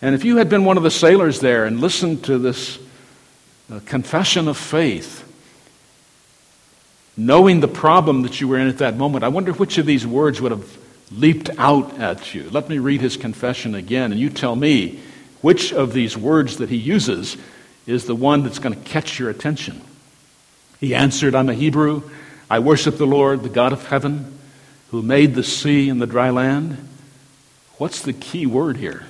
And 0.00 0.14
if 0.14 0.24
you 0.24 0.36
had 0.36 0.48
been 0.48 0.64
one 0.64 0.78
of 0.78 0.82
the 0.82 0.90
sailors 0.90 1.40
there 1.40 1.66
and 1.66 1.78
listened 1.78 2.24
to 2.24 2.38
this 2.38 2.78
uh, 3.70 3.80
confession 3.86 4.48
of 4.48 4.56
faith, 4.56 5.24
knowing 7.16 7.60
the 7.60 7.68
problem 7.68 8.22
that 8.22 8.40
you 8.40 8.48
were 8.48 8.58
in 8.58 8.68
at 8.68 8.78
that 8.78 8.96
moment, 8.96 9.24
I 9.24 9.28
wonder 9.28 9.52
which 9.52 9.78
of 9.78 9.86
these 9.86 10.06
words 10.06 10.40
would 10.40 10.52
have 10.52 10.78
leaped 11.10 11.50
out 11.58 11.98
at 11.98 12.34
you. 12.34 12.48
Let 12.50 12.68
me 12.68 12.78
read 12.78 13.00
his 13.00 13.16
confession 13.16 13.74
again, 13.74 14.12
and 14.12 14.20
you 14.20 14.30
tell 14.30 14.54
me 14.56 15.00
which 15.40 15.72
of 15.72 15.92
these 15.92 16.16
words 16.16 16.58
that 16.58 16.68
he 16.68 16.76
uses 16.76 17.36
is 17.86 18.04
the 18.04 18.14
one 18.14 18.42
that's 18.42 18.58
going 18.58 18.74
to 18.74 18.88
catch 18.88 19.18
your 19.18 19.30
attention. 19.30 19.80
He 20.80 20.94
answered, 20.94 21.34
I'm 21.34 21.48
a 21.48 21.54
Hebrew. 21.54 22.02
I 22.50 22.58
worship 22.60 22.98
the 22.98 23.06
Lord, 23.06 23.42
the 23.42 23.48
God 23.48 23.72
of 23.72 23.86
heaven, 23.88 24.38
who 24.90 25.02
made 25.02 25.34
the 25.34 25.42
sea 25.42 25.88
and 25.88 26.00
the 26.00 26.06
dry 26.06 26.30
land. 26.30 26.88
What's 27.78 28.02
the 28.02 28.12
key 28.12 28.46
word 28.46 28.76
here? 28.76 29.04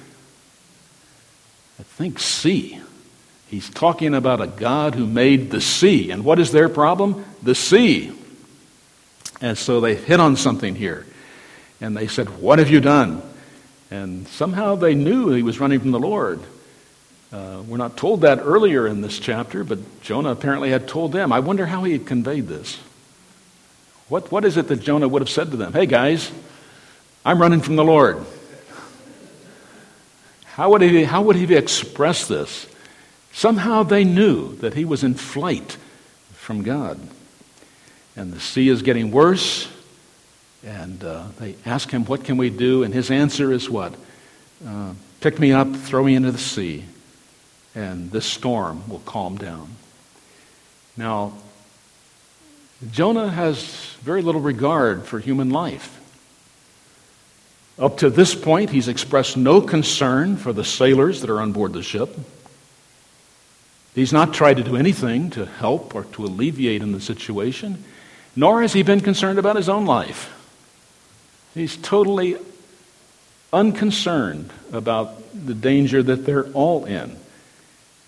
I 1.79 1.83
think 1.83 2.18
sea. 2.18 2.81
He's 3.48 3.70
talking 3.70 4.14
about 4.14 4.42
a 4.42 4.46
God 4.46 4.94
who 4.94 5.06
made 5.06 5.50
the 5.50 5.61
sea. 5.61 6.11
And 6.11 6.24
what 6.24 6.38
is 6.38 6.52
their 6.52 6.68
problem? 6.68 7.24
The 7.42 7.54
sea. 7.54 8.12
And 9.40 9.56
so 9.56 9.80
they 9.80 9.94
hit 9.94 10.20
on 10.20 10.37
something 10.37 10.74
here. 10.74 11.06
And 11.80 11.96
they 11.96 12.08
said, 12.08 12.40
What 12.40 12.58
have 12.58 12.70
you 12.70 12.81
done? 12.81 13.23
And 13.90 14.29
somehow 14.29 14.75
they 14.75 14.94
knew 14.94 15.31
he 15.31 15.42
was 15.42 15.60
running 15.60 15.81
from 15.81 15.92
the 15.92 15.98
Lord. 15.98 16.40
Uh, 17.33 17.62
we're 17.66 17.79
not 17.79 17.96
told 17.96 18.23
that 18.23 18.38
earlier 18.40 18.87
in 18.87 19.00
this 19.00 19.18
chapter, 19.18 19.64
but 19.64 20.02
Jonah 20.02 20.31
apparently 20.31 20.70
had 20.70 20.87
told 20.87 21.12
them. 21.12 21.33
I 21.33 21.40
wonder 21.40 21.66
how 21.66 21.85
he 21.85 21.92
had 21.92 22.06
conveyed 22.06 22.48
this. 22.48 22.79
What, 24.08 24.33
what 24.33 24.44
is 24.44 24.56
it 24.56 24.68
that 24.68 24.81
Jonah 24.81 25.08
would 25.08 25.23
have 25.23 25.31
said 25.31 25.50
to 25.50 25.56
them? 25.56 25.73
Hey, 25.73 25.87
guys, 25.87 26.31
I'm 27.25 27.40
running 27.40 27.60
from 27.60 27.77
the 27.77 27.85
Lord. 27.85 28.25
How 30.44 30.70
would 30.70 30.83
he, 30.83 31.04
how 31.04 31.23
would 31.23 31.37
he 31.37 31.54
express 31.54 32.27
this? 32.27 32.66
Somehow 33.33 33.83
they 33.83 34.04
knew 34.04 34.56
that 34.56 34.74
he 34.74 34.85
was 34.85 35.04
in 35.04 35.14
flight 35.14 35.76
from 36.33 36.62
God. 36.62 36.98
And 38.16 38.33
the 38.33 38.40
sea 38.40 38.68
is 38.68 38.83
getting 38.83 39.10
worse. 39.10 39.68
And 40.64 41.04
uh, 41.04 41.26
they 41.38 41.56
ask 41.64 41.90
him, 41.90 42.04
What 42.04 42.24
can 42.24 42.37
we 42.37 42.50
do? 42.50 42.83
And 42.83 42.92
his 42.92 43.10
answer 43.10 43.52
is 43.52 43.70
what? 43.70 43.94
Uh, 44.66 44.94
Pick 45.20 45.40
me 45.40 45.52
up, 45.52 45.74
throw 45.74 46.04
me 46.04 46.14
into 46.14 46.31
the 46.31 46.38
sea, 46.38 46.85
and 47.74 48.10
this 48.12 48.24
storm 48.24 48.88
will 48.88 49.00
calm 49.00 49.37
down. 49.37 49.68
Now, 50.96 51.33
Jonah 52.92 53.29
has 53.29 53.96
very 54.02 54.22
little 54.22 54.40
regard 54.40 55.04
for 55.06 55.18
human 55.18 55.50
life. 55.50 55.96
Up 57.81 57.98
to 57.98 58.10
this 58.10 58.35
point, 58.37 58.70
he's 58.70 58.87
expressed 58.87 59.37
no 59.37 59.60
concern 59.60 60.37
for 60.37 60.52
the 60.52 60.64
sailors 60.64 61.20
that 61.20 61.31
are 61.31 61.40
on 61.40 61.50
board 61.50 61.72
the 61.72 61.83
ship. 61.83 62.16
He's 63.99 64.13
not 64.13 64.33
tried 64.33 64.59
to 64.59 64.63
do 64.63 64.77
anything 64.77 65.31
to 65.31 65.44
help 65.44 65.92
or 65.92 66.05
to 66.05 66.25
alleviate 66.25 66.83
in 66.83 66.92
the 66.92 67.01
situation, 67.01 67.83
nor 68.37 68.63
has 68.63 68.73
he 68.73 68.85
been 68.85 69.01
concerned 69.01 69.40
about 69.40 69.57
his 69.57 69.69
own 69.69 69.87
life. 69.87 70.33
He's 71.53 71.77
totally 71.77 72.37
unconcerned 73.53 74.53
about 74.73 75.21
the 75.35 75.53
danger 75.53 76.01
that 76.01 76.25
they're 76.25 76.46
all 76.51 76.85
in 76.85 77.17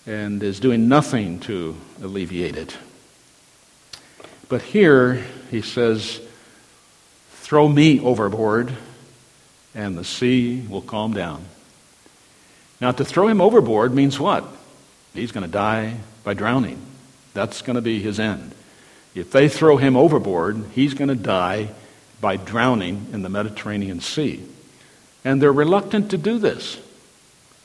and 0.07 0.41
is 0.45 0.61
doing 0.61 0.89
nothing 0.89 1.41
to 1.41 1.77
alleviate 2.01 2.57
it. 2.57 2.77
But 4.49 4.63
here 4.63 5.15
he 5.51 5.61
says, 5.61 6.21
Throw 7.33 7.67
me 7.67 7.99
overboard, 7.99 8.73
and 9.75 9.99
the 9.99 10.05
sea 10.05 10.65
will 10.69 10.83
calm 10.83 11.15
down. 11.15 11.47
Now, 12.81 12.93
to 12.93 13.05
throw 13.05 13.27
him 13.27 13.41
overboard 13.41 13.93
means 13.93 14.21
what? 14.21 14.45
He's 15.15 15.33
going 15.33 15.47
to 15.47 15.51
die 15.51 15.97
by 16.25 16.35
drowning. 16.35 16.81
That's 17.35 17.63
going 17.63 17.77
to 17.77 17.83
be 17.83 18.01
his 18.01 18.21
end. 18.21 18.55
If 19.15 19.33
they 19.33 19.49
throw 19.49 19.77
him 19.77 19.97
overboard, 19.97 20.65
he's 20.73 20.95
going 20.95 21.09
to 21.09 21.15
die 21.15 21.71
by 22.21 22.37
drowning 22.37 23.09
in 23.13 23.23
the 23.23 23.29
Mediterranean 23.29 24.01
Sea. 24.01 24.45
And 25.25 25.41
they're 25.41 25.53
reluctant 25.53 26.11
to 26.11 26.19
do 26.19 26.39
this. 26.39 26.79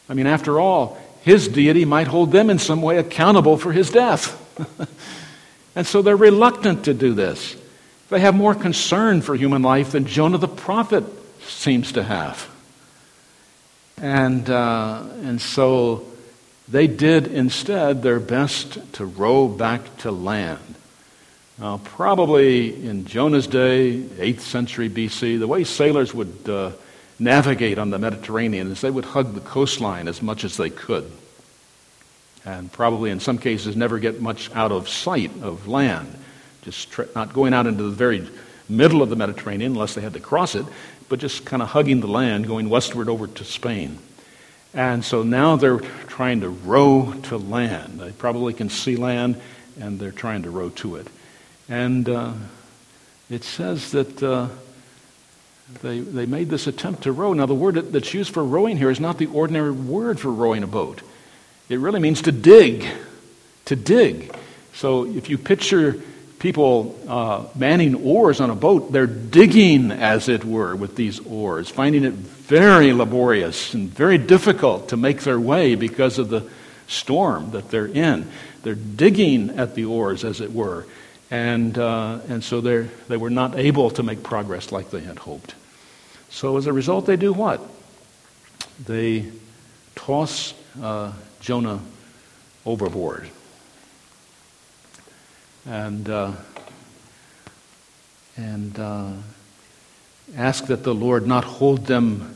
I 0.10 0.14
mean, 0.14 0.28
after 0.28 0.60
all, 0.60 0.98
his 1.22 1.48
deity 1.48 1.86
might 1.86 2.08
hold 2.08 2.32
them 2.32 2.50
in 2.50 2.60
some 2.60 2.82
way 2.82 2.98
accountable 2.98 3.58
for 3.58 3.72
his 3.72 3.90
death. 3.90 4.42
and 5.76 5.86
so 5.86 6.02
they're 6.02 6.16
reluctant 6.16 6.86
to 6.86 6.94
do 6.94 7.14
this. 7.14 7.56
They 8.10 8.20
have 8.20 8.36
more 8.36 8.54
concern 8.54 9.22
for 9.22 9.36
human 9.36 9.64
life 9.64 9.92
than 9.92 10.06
Jonah 10.06 10.38
the 10.38 10.48
prophet 10.48 11.04
seems 11.42 11.92
to 11.94 12.04
have. 12.04 12.50
And, 13.98 14.48
uh, 14.50 15.04
and 15.24 15.42
so 15.42 16.06
they 16.68 16.88
did 16.88 17.28
instead 17.28 18.02
their 18.02 18.20
best 18.20 18.94
to 18.94 19.06
row 19.06 19.48
back 19.48 19.98
to 19.98 20.12
land. 20.12 20.60
Now, 21.58 21.80
probably 21.84 22.86
in 22.86 23.06
Jonah's 23.06 23.48
day, 23.48 24.02
8th 24.02 24.42
century 24.42 24.90
BC, 24.90 25.40
the 25.40 25.48
way 25.48 25.64
sailors 25.64 26.14
would 26.14 26.50
uh, 26.50 26.72
navigate 27.18 27.78
on 27.78 27.92
the 27.92 28.00
Mediterranean 28.00 28.72
is 28.72 28.82
they 28.82 28.92
would 28.92 29.06
hug 29.06 29.34
the 29.34 29.40
coastline 29.40 30.08
as 30.08 30.22
much 30.22 30.44
as 30.44 30.58
they 30.58 30.70
could. 30.70 31.10
And 32.46 32.72
probably 32.72 33.10
in 33.10 33.20
some 33.20 33.38
cases 33.38 33.76
never 33.76 34.00
get 34.00 34.22
much 34.22 34.54
out 34.54 34.72
of 34.72 34.90
sight 34.90 35.32
of 35.42 35.68
land, 35.68 36.14
just 36.64 36.90
not 37.16 37.34
going 37.34 37.54
out 37.54 37.68
into 37.68 37.84
the 37.84 37.90
very 37.90 38.28
middle 38.68 39.02
of 39.02 39.10
the 39.10 39.16
Mediterranean 39.16 39.72
unless 39.72 39.96
they 39.96 40.02
had 40.02 40.14
to 40.14 40.20
cross 40.20 40.56
it, 40.56 40.66
but 41.08 41.20
just 41.20 41.46
kind 41.46 41.62
of 41.62 41.70
hugging 41.70 42.02
the 42.02 42.08
land, 42.08 42.48
going 42.48 42.70
westward 42.70 43.08
over 43.08 43.28
to 43.28 43.44
Spain. 43.44 43.98
And 44.76 45.06
so 45.06 45.24
now 45.24 45.56
they're 45.56 45.80
trying 45.80 46.42
to 46.42 46.50
row 46.50 47.14
to 47.24 47.38
land. 47.38 48.00
They 48.00 48.12
probably 48.12 48.54
can 48.54 48.70
see 48.70 48.98
land, 48.98 49.42
and 49.80 49.98
they're 50.00 50.12
trying 50.12 50.44
to 50.44 50.50
row 50.50 50.70
to 50.70 50.98
it. 50.98 51.08
And 51.70 52.08
uh, 52.10 52.34
it 53.30 53.46
says 53.46 53.92
that 53.92 54.22
uh, 54.22 54.50
they, 55.82 56.00
they 56.00 56.26
made 56.26 56.50
this 56.50 56.68
attempt 56.68 57.04
to 57.04 57.14
row. 57.14 57.32
Now, 57.32 57.46
the 57.46 57.56
word 57.56 57.76
that's 57.94 58.14
used 58.14 58.34
for 58.34 58.44
rowing 58.44 58.78
here 58.78 58.90
is 58.90 59.00
not 59.00 59.18
the 59.18 59.28
ordinary 59.28 59.72
word 59.72 60.20
for 60.20 60.30
rowing 60.30 60.62
a 60.62 60.68
boat, 60.68 61.02
it 61.70 61.80
really 61.80 62.00
means 62.00 62.22
to 62.24 62.32
dig. 62.32 62.86
To 63.66 63.76
dig. 63.76 64.36
So 64.74 65.06
if 65.06 65.30
you 65.30 65.38
picture 65.38 66.02
people 66.46 66.96
uh, 67.08 67.44
manning 67.56 67.96
oars 67.96 68.40
on 68.40 68.52
a 68.52 68.56
boat, 68.56 68.92
they're 68.92 69.08
digging, 69.08 69.90
as 69.90 70.30
it 70.30 70.46
were, 70.46 70.76
with 70.76 70.96
these 70.96 71.20
oars, 71.22 71.72
finding 71.72 72.04
it 72.04 72.14
very 72.14 72.94
laborious 72.94 73.74
and 73.74 73.90
very 73.90 74.20
difficult 74.20 74.90
to 74.90 74.96
make 74.96 75.22
their 75.22 75.40
way 75.40 75.74
because 75.74 76.20
of 76.20 76.30
the 76.30 76.48
storm 76.86 77.50
that 77.50 77.72
they're 77.72 77.88
in. 77.88 78.30
They're 78.62 78.76
digging 78.76 79.58
at 79.58 79.74
the 79.74 79.86
oars, 79.86 80.24
as 80.24 80.40
it 80.40 80.54
were. 80.54 80.86
And, 81.32 81.76
uh, 81.80 82.20
and 82.30 82.44
so 82.44 82.62
they 82.62 83.18
were 83.18 83.32
not 83.32 83.58
able 83.58 83.90
to 83.90 84.04
make 84.04 84.22
progress 84.22 84.72
like 84.72 84.92
they 84.92 85.02
had 85.02 85.18
hoped. 85.18 85.56
So 86.30 86.58
as 86.58 86.68
a 86.68 86.74
result, 86.74 87.08
they 87.08 87.18
do 87.18 87.34
what? 87.34 87.60
They 88.86 89.32
toss 89.96 90.54
uh, 90.80 91.12
Jonah 91.40 91.80
overboard. 92.68 93.32
And, 95.66 96.10
uh, 96.10 96.34
and 98.38 98.80
uh, 98.80 99.12
ask 100.36 100.68
that 100.68 100.84
the 100.84 100.94
Lord 100.94 101.26
not 101.26 101.44
hold 101.44 101.86
them 101.88 102.36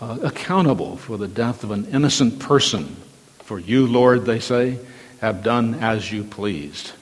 uh, 0.00 0.18
accountable 0.22 0.96
for 0.96 1.16
the 1.16 1.28
death 1.28 1.62
of 1.62 1.70
an 1.70 1.86
innocent 1.86 2.38
person. 2.38 2.96
For 3.44 3.58
you, 3.58 3.86
Lord, 3.86 4.24
they 4.24 4.40
say, 4.40 4.78
have 5.20 5.42
done 5.42 5.74
as 5.74 6.10
you 6.10 6.24
pleased. 6.24 6.92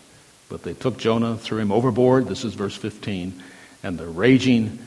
But 0.49 0.63
they 0.63 0.75
took 0.75 0.99
Jonah, 0.99 1.37
threw 1.37 1.59
him 1.59 1.71
overboard. 1.71 2.27
This 2.27 2.45
is 2.45 2.55
verse 2.55 2.75
15. 2.75 3.43
And 3.83 3.99
the 3.99 4.07
raging 4.07 4.79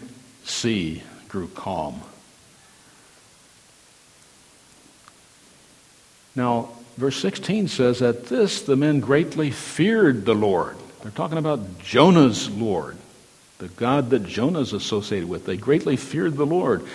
sea 0.43 1.03
grew 1.29 1.47
calm. 1.49 2.01
Now, 6.35 6.69
verse 6.97 7.19
16 7.21 7.67
says, 7.67 8.01
At 8.01 8.25
this 8.25 8.61
the 8.61 8.75
men 8.75 8.99
greatly 8.99 9.51
feared 9.51 10.25
the 10.25 10.35
Lord. 10.35 10.75
They're 11.01 11.11
talking 11.11 11.37
about 11.37 11.79
Jonah's 11.79 12.49
Lord, 12.49 12.97
the 13.57 13.69
God 13.69 14.11
that 14.11 14.25
Jonah 14.25 14.59
is 14.59 14.73
associated 14.73 15.27
with. 15.27 15.45
They 15.45 15.57
greatly 15.57 15.97
feared 15.97 16.35
the 16.35 16.45
Lord. 16.45 16.85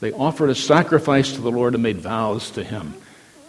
They 0.00 0.12
offered 0.12 0.50
a 0.50 0.54
sacrifice 0.54 1.32
to 1.32 1.40
the 1.40 1.50
Lord 1.50 1.74
and 1.74 1.82
made 1.82 1.98
vows 1.98 2.50
to 2.52 2.62
him. 2.62 2.94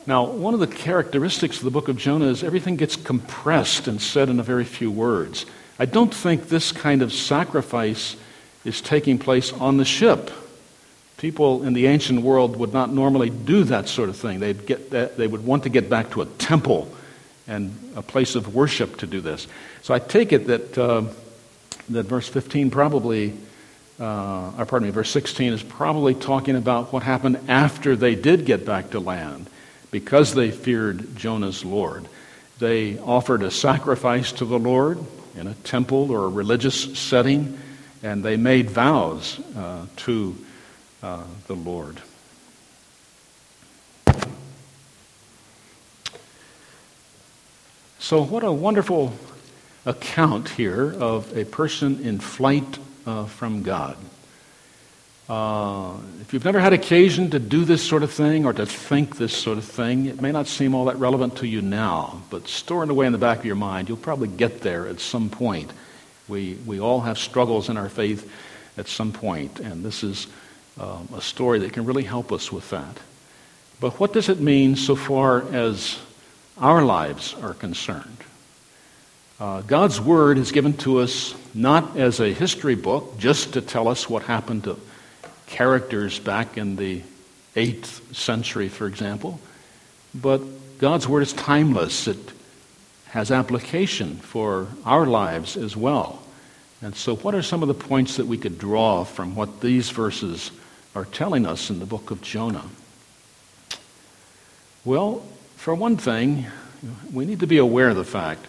Now, 0.07 0.25
one 0.25 0.53
of 0.53 0.59
the 0.59 0.67
characteristics 0.67 1.57
of 1.57 1.63
the 1.63 1.71
book 1.71 1.87
of 1.87 1.97
Jonah 1.97 2.27
is 2.27 2.43
everything 2.43 2.75
gets 2.75 2.95
compressed 2.95 3.87
and 3.87 4.01
said 4.01 4.29
in 4.29 4.39
a 4.39 4.43
very 4.43 4.63
few 4.63 4.91
words. 4.91 5.45
I 5.79 5.85
don't 5.85 6.13
think 6.13 6.47
this 6.47 6.71
kind 6.71 7.01
of 7.01 7.11
sacrifice 7.11 8.15
is 8.63 8.81
taking 8.81 9.17
place 9.17 9.51
on 9.51 9.77
the 9.77 9.85
ship. 9.85 10.31
People 11.17 11.63
in 11.63 11.73
the 11.73 11.87
ancient 11.87 12.21
world 12.21 12.57
would 12.57 12.73
not 12.73 12.91
normally 12.91 13.29
do 13.29 13.63
that 13.65 13.87
sort 13.87 14.09
of 14.09 14.17
thing. 14.17 14.39
They'd 14.39 14.65
get 14.65 14.91
that, 14.91 15.17
they 15.17 15.27
would 15.27 15.45
want 15.45 15.63
to 15.63 15.69
get 15.69 15.89
back 15.89 16.11
to 16.11 16.21
a 16.21 16.25
temple 16.25 16.93
and 17.47 17.77
a 17.95 18.01
place 18.01 18.35
of 18.35 18.53
worship 18.53 18.97
to 18.97 19.07
do 19.07 19.21
this. 19.21 19.47
So 19.81 19.93
I 19.93 19.99
take 19.99 20.33
it 20.33 20.47
that, 20.47 20.77
uh, 20.77 21.03
that 21.89 22.03
verse 22.03 22.27
15 22.27 22.69
probably, 22.69 23.33
uh, 23.99 24.51
or 24.57 24.65
pardon 24.65 24.87
me, 24.87 24.91
verse 24.91 25.09
16 25.11 25.53
is 25.53 25.63
probably 25.63 26.15
talking 26.15 26.55
about 26.55 26.91
what 26.91 27.03
happened 27.03 27.39
after 27.47 27.95
they 27.95 28.15
did 28.15 28.45
get 28.45 28.65
back 28.65 28.89
to 28.91 28.99
land 28.99 29.47
because 29.91 30.33
they 30.33 30.51
feared 30.51 31.15
Jonah's 31.15 31.63
Lord. 31.63 32.07
They 32.59 32.99
offered 32.99 33.43
a 33.43 33.51
sacrifice 33.51 34.31
to 34.33 34.45
the 34.45 34.59
Lord 34.59 34.99
in 35.37 35.47
a 35.47 35.53
temple 35.53 36.11
or 36.11 36.25
a 36.25 36.29
religious 36.29 36.97
setting, 36.97 37.57
and 38.01 38.23
they 38.23 38.37
made 38.37 38.69
vows 38.69 39.39
uh, 39.55 39.85
to 39.97 40.35
uh, 41.05 41.23
the 41.45 41.53
Lord. 41.53 42.01
So, 47.99 48.23
what 48.23 48.43
a 48.43 48.51
wonderful 48.51 49.13
account 49.85 50.49
here 50.49 50.91
of 50.93 51.37
a 51.37 51.45
person 51.45 52.01
in 52.01 52.19
flight 52.19 52.79
uh, 53.05 53.25
from 53.25 53.61
God. 53.61 53.97
Uh, 55.29 55.93
if 56.21 56.33
you've 56.33 56.45
never 56.45 56.59
had 56.59 56.73
occasion 56.73 57.29
to 57.29 57.39
do 57.39 57.65
this 57.65 57.83
sort 57.83 58.01
of 58.01 58.11
thing 58.11 58.43
or 58.43 58.53
to 58.53 58.65
think 58.65 59.17
this 59.17 59.35
sort 59.35 59.59
of 59.59 59.63
thing, 59.63 60.07
it 60.07 60.19
may 60.19 60.31
not 60.31 60.47
seem 60.47 60.73
all 60.73 60.85
that 60.85 60.97
relevant 60.97 61.35
to 61.37 61.47
you 61.47 61.61
now, 61.61 62.23
but 62.31 62.47
storing 62.47 62.89
away 62.89 63.05
in 63.05 63.11
the 63.11 63.19
back 63.19 63.37
of 63.37 63.45
your 63.45 63.55
mind. 63.55 63.89
You'll 63.89 63.97
probably 63.97 64.27
get 64.27 64.61
there 64.61 64.87
at 64.87 64.99
some 64.99 65.29
point. 65.29 65.71
We, 66.27 66.55
we 66.65 66.79
all 66.79 67.01
have 67.01 67.19
struggles 67.19 67.69
in 67.69 67.77
our 67.77 67.89
faith 67.89 68.31
at 68.75 68.87
some 68.87 69.11
point, 69.11 69.59
and 69.59 69.85
this 69.85 70.03
is 70.03 70.25
um, 70.79 71.09
a 71.15 71.21
story 71.21 71.59
that 71.59 71.73
can 71.73 71.85
really 71.85 72.03
help 72.03 72.31
us 72.31 72.51
with 72.51 72.69
that. 72.69 72.99
But 73.79 73.99
what 73.99 74.13
does 74.13 74.29
it 74.29 74.39
mean 74.39 74.75
so 74.75 74.95
far 74.95 75.41
as 75.53 75.99
our 76.57 76.83
lives 76.83 77.33
are 77.41 77.53
concerned? 77.53 78.17
Uh, 79.39 79.61
God's 79.61 79.99
Word 79.99 80.37
is 80.37 80.51
given 80.51 80.73
to 80.77 80.99
us 80.99 81.35
not 81.53 81.97
as 81.97 82.19
a 82.19 82.31
history 82.31 82.75
book, 82.75 83.17
just 83.17 83.53
to 83.53 83.61
tell 83.61 83.87
us 83.87 84.09
what 84.09 84.23
happened 84.23 84.63
to 84.63 84.79
characters 85.45 86.19
back 86.19 86.57
in 86.57 86.77
the 86.77 87.01
8th 87.55 88.15
century, 88.15 88.69
for 88.69 88.87
example. 88.87 89.39
But 90.13 90.41
God's 90.77 91.07
Word 91.07 91.23
is 91.23 91.33
timeless, 91.33 92.07
it 92.07 92.31
has 93.07 93.31
application 93.31 94.17
for 94.17 94.67
our 94.85 95.05
lives 95.05 95.57
as 95.57 95.75
well. 95.75 96.21
And 96.81 96.95
so, 96.95 97.15
what 97.15 97.35
are 97.35 97.41
some 97.41 97.61
of 97.61 97.67
the 97.67 97.73
points 97.73 98.17
that 98.17 98.27
we 98.27 98.37
could 98.37 98.57
draw 98.57 99.03
from 99.03 99.35
what 99.35 99.61
these 99.61 99.89
verses 99.89 100.51
are 100.95 101.05
telling 101.05 101.45
us 101.45 101.69
in 101.69 101.79
the 101.79 101.85
book 101.85 102.09
of 102.09 102.21
Jonah? 102.21 102.65
Well, 104.85 105.25
for 105.57 105.75
one 105.75 105.97
thing, 105.97 106.45
we 107.11 107.25
need 107.25 107.41
to 107.41 107.47
be 107.47 107.57
aware 107.57 107.89
of 107.89 107.95
the 107.95 108.03
fact 108.03 108.45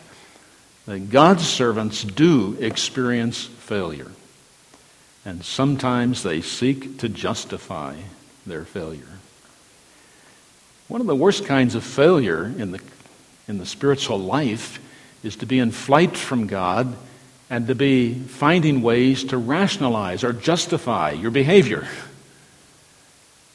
that 0.87 1.11
God's 1.11 1.47
servants 1.47 2.05
do 2.05 2.57
experience 2.61 3.45
failure. 3.45 4.13
And 5.25 5.45
sometimes 5.45 6.23
they 6.23 6.41
seek 6.41 6.99
to 6.99 7.09
justify 7.09 7.97
their 8.47 8.65
failure. 8.65 9.03
One 10.87 11.01
of 11.01 11.09
the 11.09 11.17
worst 11.17 11.47
kinds 11.47 11.75
of 11.75 11.83
failure 11.83 12.45
in 12.45 12.71
the, 12.71 12.81
in 13.49 13.59
the 13.59 13.67
spiritual 13.67 14.19
life 14.19 14.79
is 15.25 15.35
to 15.37 15.47
be 15.47 15.59
in 15.59 15.73
flight 15.73 16.17
from 16.17 16.47
God 16.47 16.97
and 17.51 17.67
to 17.67 17.75
be 17.75 18.15
finding 18.15 18.83
ways 18.83 19.25
to 19.25 19.37
rationalize 19.37 20.23
or 20.23 20.33
justify 20.33 21.11
your 21.11 21.33
behavior. 21.33 21.89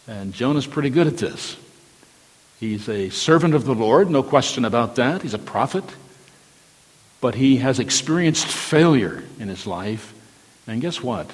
And 0.08 0.34
Jonah's 0.34 0.68
pretty 0.68 0.90
good 0.90 1.08
at 1.08 1.18
this. 1.18 1.56
He's 2.60 2.88
a 2.90 3.10
servant 3.10 3.56
of 3.56 3.66
the 3.66 3.74
Lord, 3.74 4.10
no 4.10 4.24
question 4.24 4.66
about 4.66 4.96
that. 4.96 5.22
He's 5.22 5.34
a 5.34 5.40
prophet. 5.40 5.84
But 7.20 7.36
he 7.36 7.58
has 7.58 7.80
experienced 7.80 8.48
failure 8.48 9.24
in 9.40 9.48
his 9.48 9.66
life. 9.66 10.14
And 10.68 10.82
guess 10.82 11.02
what? 11.02 11.32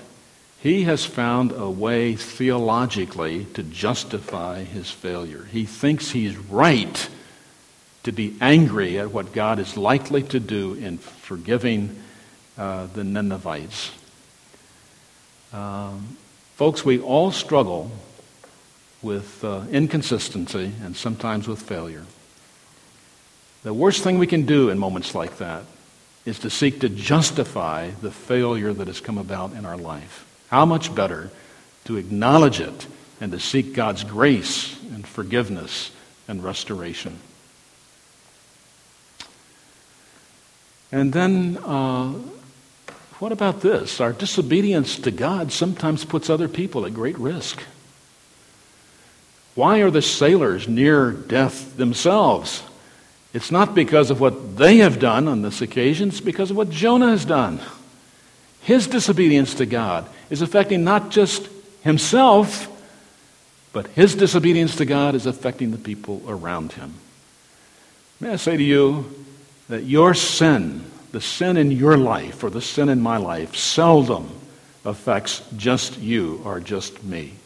He 0.60 0.84
has 0.84 1.06
found 1.06 1.52
a 1.52 1.70
way 1.70 2.16
theologically 2.16 3.46
to 3.54 3.64
justify 3.64 4.64
his 4.64 4.90
failure. 4.90 5.44
He 5.52 5.66
thinks 5.66 6.12
he's 6.12 6.36
right 6.36 7.10
to 8.04 8.12
be 8.12 8.36
angry 8.42 8.98
at 8.98 9.12
what 9.12 9.34
God 9.34 9.60
is 9.60 9.78
likely 9.78 10.24
to 10.24 10.40
do 10.40 10.74
in 10.74 10.98
forgiving 10.98 12.02
uh, 12.58 12.88
the 12.88 13.04
Ninevites. 13.04 13.92
Um, 15.54 16.18
folks, 16.56 16.84
we 16.84 17.00
all 17.00 17.32
struggle 17.32 17.92
with 19.02 19.44
uh, 19.44 19.64
inconsistency 19.72 20.72
and 20.84 20.96
sometimes 20.96 21.48
with 21.48 21.62
failure. 21.62 22.06
The 23.64 23.74
worst 23.74 24.04
thing 24.04 24.18
we 24.18 24.28
can 24.28 24.46
do 24.46 24.70
in 24.70 24.80
moments 24.80 25.14
like 25.14 25.38
that 25.38 25.64
is 26.26 26.40
to 26.40 26.50
seek 26.50 26.82
to 26.82 26.90
justify 26.90 27.90
the 28.02 28.12
failure 28.12 28.74
that 28.74 28.88
has 28.88 29.00
come 29.00 29.18
about 29.18 29.54
in 29.54 29.66
our 29.66 29.78
life. 29.78 30.26
How 30.50 30.66
much 30.66 30.94
better 30.94 31.32
to 31.86 31.96
acknowledge 31.96 32.60
it 32.60 32.86
and 33.22 33.32
to 33.32 33.40
seek 33.40 33.74
God's 33.74 34.04
grace 34.04 34.78
and 34.94 35.08
forgiveness 35.08 35.92
and 36.28 36.44
restoration. 36.44 37.18
And 40.92 41.14
then, 41.14 41.58
uh, 41.64 42.14
what 43.20 43.32
about 43.32 43.62
this? 43.62 44.00
Our 44.00 44.14
disobedience 44.14 45.00
to 45.00 45.12
God 45.12 45.52
sometimes 45.52 46.06
puts 46.06 46.30
other 46.30 46.48
people 46.48 46.86
at 46.86 46.94
great 46.94 47.18
risk. 47.18 47.64
Why 49.58 49.80
are 49.80 49.90
the 49.90 50.04
sailors 50.04 50.68
near 50.68 51.10
death 51.12 51.78
themselves? 51.78 52.62
It's 53.34 53.50
not 53.50 53.74
because 53.74 54.12
of 54.12 54.22
what 54.22 54.56
they 54.56 54.78
have 54.78 55.00
done 55.00 55.28
on 55.28 55.42
this 55.42 55.64
occasion, 55.64 56.10
it's 56.10 56.22
because 56.22 56.52
of 56.52 56.58
what 56.58 56.70
Jonah 56.70 57.10
has 57.10 57.26
done. 57.26 57.60
His 58.62 58.86
disobedience 58.86 59.56
to 59.56 59.66
God 59.66 60.08
is 60.30 60.44
affecting 60.44 60.84
not 60.84 61.10
just 61.10 61.50
himself, 61.82 62.68
but 63.74 63.88
his 63.88 64.14
disobedience 64.14 64.76
to 64.76 64.86
God 64.86 65.16
is 65.16 65.26
affecting 65.26 65.72
the 65.72 65.80
people 65.80 66.22
around 66.28 66.74
him. 66.74 66.94
May 68.20 68.34
I 68.34 68.36
say 68.36 68.58
to 68.58 68.64
you 68.64 69.12
that 69.70 69.86
your 69.86 70.14
sin, 70.14 70.86
the 71.12 71.22
sin 71.22 71.58
in 71.58 71.72
your 71.72 71.98
life 71.98 72.44
or 72.44 72.52
the 72.52 72.62
sin 72.62 72.90
in 72.90 73.02
my 73.02 73.18
life, 73.18 73.56
seldom 73.56 74.30
affects 74.86 75.42
just 75.58 75.98
you 75.98 76.44
or 76.46 76.60
just 76.60 77.04
me. 77.04 77.37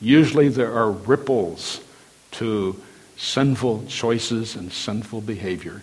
Usually 0.00 0.48
there 0.48 0.72
are 0.72 0.90
ripples 0.90 1.80
to 2.32 2.80
sinful 3.16 3.86
choices 3.88 4.56
and 4.56 4.72
sinful 4.72 5.22
behavior. 5.22 5.82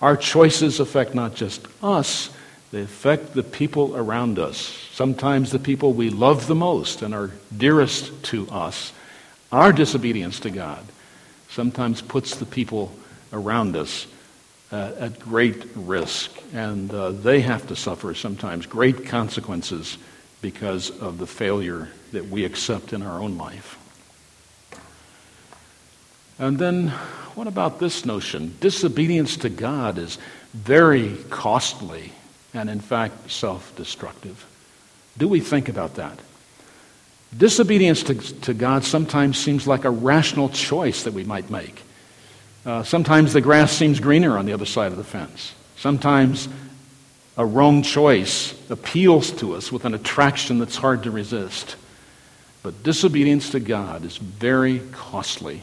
Our 0.00 0.16
choices 0.16 0.80
affect 0.80 1.14
not 1.14 1.34
just 1.34 1.66
us, 1.82 2.30
they 2.70 2.80
affect 2.80 3.34
the 3.34 3.42
people 3.42 3.94
around 3.94 4.38
us. 4.38 4.58
Sometimes 4.92 5.52
the 5.52 5.58
people 5.58 5.92
we 5.92 6.08
love 6.08 6.46
the 6.46 6.54
most 6.54 7.02
and 7.02 7.14
are 7.14 7.30
dearest 7.54 8.24
to 8.24 8.48
us. 8.50 8.92
Our 9.52 9.72
disobedience 9.72 10.40
to 10.40 10.50
God 10.50 10.84
sometimes 11.50 12.00
puts 12.00 12.36
the 12.36 12.46
people 12.46 12.90
around 13.32 13.76
us 13.76 14.06
uh, 14.72 14.92
at 14.98 15.20
great 15.20 15.66
risk, 15.74 16.30
and 16.54 16.92
uh, 16.92 17.10
they 17.10 17.42
have 17.42 17.66
to 17.66 17.76
suffer 17.76 18.14
sometimes 18.14 18.64
great 18.64 19.04
consequences 19.04 19.98
because 20.42 20.90
of 20.90 21.18
the 21.18 21.26
failure 21.26 21.88
that 22.12 22.28
we 22.28 22.44
accept 22.44 22.92
in 22.92 23.00
our 23.00 23.20
own 23.20 23.38
life. 23.38 23.78
And 26.38 26.58
then, 26.58 26.88
what 27.34 27.46
about 27.46 27.78
this 27.78 28.04
notion? 28.04 28.56
Disobedience 28.60 29.36
to 29.38 29.48
God 29.48 29.96
is 29.96 30.18
very 30.52 31.16
costly 31.30 32.12
and, 32.52 32.68
in 32.68 32.80
fact, 32.80 33.30
self 33.30 33.74
destructive. 33.76 34.44
Do 35.16 35.28
we 35.28 35.40
think 35.40 35.68
about 35.68 35.94
that? 35.94 36.18
Disobedience 37.36 38.02
to, 38.04 38.14
to 38.42 38.54
God 38.54 38.84
sometimes 38.84 39.38
seems 39.38 39.66
like 39.66 39.84
a 39.84 39.90
rational 39.90 40.48
choice 40.50 41.04
that 41.04 41.14
we 41.14 41.24
might 41.24 41.48
make. 41.48 41.82
Uh, 42.66 42.82
sometimes 42.82 43.32
the 43.32 43.40
grass 43.40 43.72
seems 43.72 44.00
greener 44.00 44.36
on 44.36 44.44
the 44.44 44.52
other 44.52 44.66
side 44.66 44.92
of 44.92 44.98
the 44.98 45.04
fence. 45.04 45.54
Sometimes 45.76 46.48
a 47.36 47.44
wrong 47.44 47.82
choice 47.82 48.54
appeals 48.70 49.30
to 49.32 49.54
us 49.54 49.72
with 49.72 49.84
an 49.84 49.94
attraction 49.94 50.58
that's 50.58 50.76
hard 50.76 51.04
to 51.04 51.10
resist. 51.10 51.76
But 52.62 52.82
disobedience 52.82 53.50
to 53.50 53.60
God 53.60 54.04
is 54.04 54.18
very 54.18 54.80
costly 54.92 55.62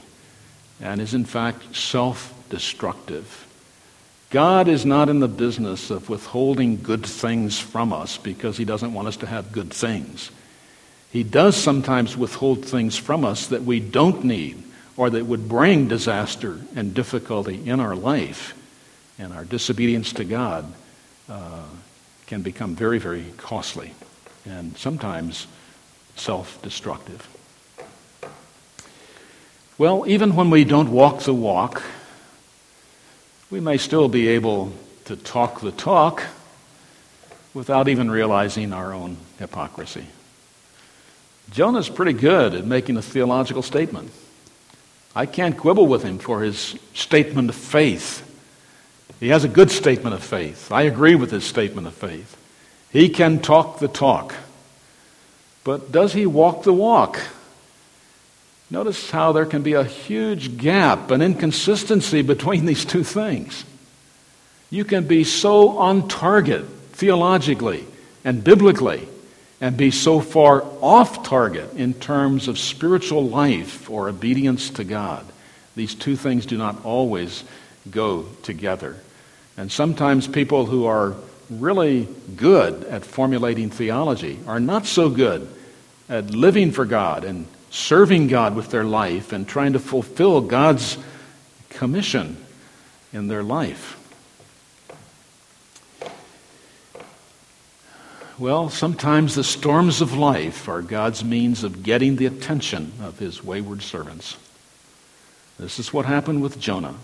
and 0.81 0.99
is, 0.99 1.13
in 1.13 1.25
fact, 1.25 1.75
self 1.75 2.33
destructive. 2.49 3.45
God 4.31 4.67
is 4.67 4.85
not 4.85 5.09
in 5.09 5.19
the 5.19 5.27
business 5.27 5.89
of 5.89 6.09
withholding 6.09 6.81
good 6.81 7.05
things 7.05 7.59
from 7.59 7.91
us 7.91 8.17
because 8.17 8.57
he 8.57 8.65
doesn't 8.65 8.93
want 8.93 9.07
us 9.07 9.17
to 9.17 9.27
have 9.27 9.51
good 9.51 9.71
things. 9.71 10.29
He 11.11 11.23
does 11.23 11.55
sometimes 11.55 12.15
withhold 12.15 12.63
things 12.63 12.95
from 12.95 13.25
us 13.25 13.47
that 13.47 13.63
we 13.63 13.79
don't 13.79 14.23
need 14.23 14.63
or 14.95 15.09
that 15.09 15.25
would 15.25 15.49
bring 15.49 15.87
disaster 15.87 16.59
and 16.75 16.93
difficulty 16.93 17.67
in 17.67 17.79
our 17.79 17.95
life. 17.95 18.55
And 19.17 19.33
our 19.33 19.45
disobedience 19.45 20.13
to 20.13 20.23
God 20.23 20.71
can 22.27 22.41
become 22.41 22.75
very, 22.75 22.99
very 22.99 23.25
costly 23.37 23.93
and 24.45 24.77
sometimes 24.77 25.47
self 26.15 26.61
destructive. 26.61 27.27
Well, 29.77 30.05
even 30.07 30.35
when 30.35 30.49
we 30.49 30.65
don't 30.65 30.91
walk 30.91 31.21
the 31.21 31.33
walk, 31.33 31.81
we 33.49 33.59
may 33.59 33.77
still 33.77 34.09
be 34.09 34.27
able 34.27 34.73
to 35.05 35.15
talk 35.15 35.61
the 35.61 35.71
talk 35.71 36.23
without 37.53 37.87
even 37.87 38.11
realizing 38.11 38.73
our 38.73 38.93
own 38.93 39.17
hypocrisy. 39.39 40.05
Jonah's 41.51 41.89
pretty 41.89 42.13
good 42.13 42.53
at 42.53 42.65
making 42.65 42.97
a 42.97 43.01
theological 43.01 43.63
statement. 43.63 44.11
I 45.15 45.25
can't 45.25 45.57
quibble 45.57 45.87
with 45.87 46.03
him 46.03 46.19
for 46.19 46.41
his 46.41 46.77
statement 46.93 47.49
of 47.49 47.55
faith. 47.55 48.25
He 49.19 49.29
has 49.29 49.43
a 49.43 49.49
good 49.49 49.69
statement 49.69 50.13
of 50.13 50.23
faith. 50.23 50.71
I 50.71 50.83
agree 50.83 51.15
with 51.15 51.31
his 51.31 51.43
statement 51.43 51.87
of 51.87 51.93
faith. 51.93 52.37
He 52.91 53.09
can 53.09 53.39
talk 53.39 53.79
the 53.79 53.87
talk. 53.87 54.33
But 55.63 55.91
does 55.91 56.13
he 56.13 56.25
walk 56.25 56.63
the 56.63 56.73
walk? 56.73 57.19
Notice 58.71 59.11
how 59.11 59.31
there 59.31 59.45
can 59.45 59.61
be 59.61 59.73
a 59.73 59.83
huge 59.83 60.57
gap, 60.57 61.11
an 61.11 61.21
inconsistency 61.21 62.21
between 62.21 62.65
these 62.65 62.85
two 62.85 63.03
things. 63.03 63.65
You 64.69 64.85
can 64.85 65.05
be 65.05 65.23
so 65.23 65.77
on 65.77 66.07
target 66.07 66.65
theologically 66.93 67.85
and 68.23 68.43
biblically 68.43 69.07
and 69.59 69.75
be 69.75 69.91
so 69.91 70.19
far 70.19 70.63
off 70.81 71.23
target 71.23 71.73
in 71.73 71.93
terms 71.93 72.47
of 72.47 72.57
spiritual 72.57 73.27
life 73.27 73.89
or 73.89 74.07
obedience 74.07 74.69
to 74.71 74.83
God. 74.83 75.25
These 75.75 75.95
two 75.95 76.15
things 76.15 76.45
do 76.45 76.57
not 76.57 76.85
always 76.85 77.43
go 77.89 78.25
together. 78.43 78.95
And 79.59 79.69
sometimes 79.69 80.25
people 80.25 80.67
who 80.67 80.85
are 80.85 81.17
really 81.49 82.07
good 82.37 82.85
at 82.85 83.03
formulating 83.03 83.69
theology 83.69 84.39
are 84.47 84.61
not 84.61 84.85
so 84.85 85.09
good 85.09 85.49
at 86.07 86.31
living 86.31 86.71
for 86.71 86.85
God 86.85 87.25
and 87.25 87.45
serving 87.69 88.27
God 88.27 88.55
with 88.55 88.71
their 88.71 88.85
life 88.85 89.33
and 89.33 89.45
trying 89.45 89.73
to 89.73 89.79
fulfill 89.79 90.39
God's 90.39 90.97
commission 91.67 92.37
in 93.11 93.27
their 93.27 93.43
life. 93.43 93.97
Well, 98.37 98.69
sometimes 98.69 99.35
the 99.35 99.43
storms 99.43 99.99
of 99.99 100.13
life 100.13 100.69
are 100.69 100.81
God's 100.81 101.21
means 101.25 101.65
of 101.65 101.83
getting 101.83 102.15
the 102.15 102.27
attention 102.27 102.93
of 103.01 103.19
his 103.19 103.43
wayward 103.43 103.81
servants. 103.81 104.37
This 105.59 105.79
is 105.79 105.91
what 105.91 106.05
happened 106.05 106.41
with 106.41 106.61
Jonah. 106.61 106.95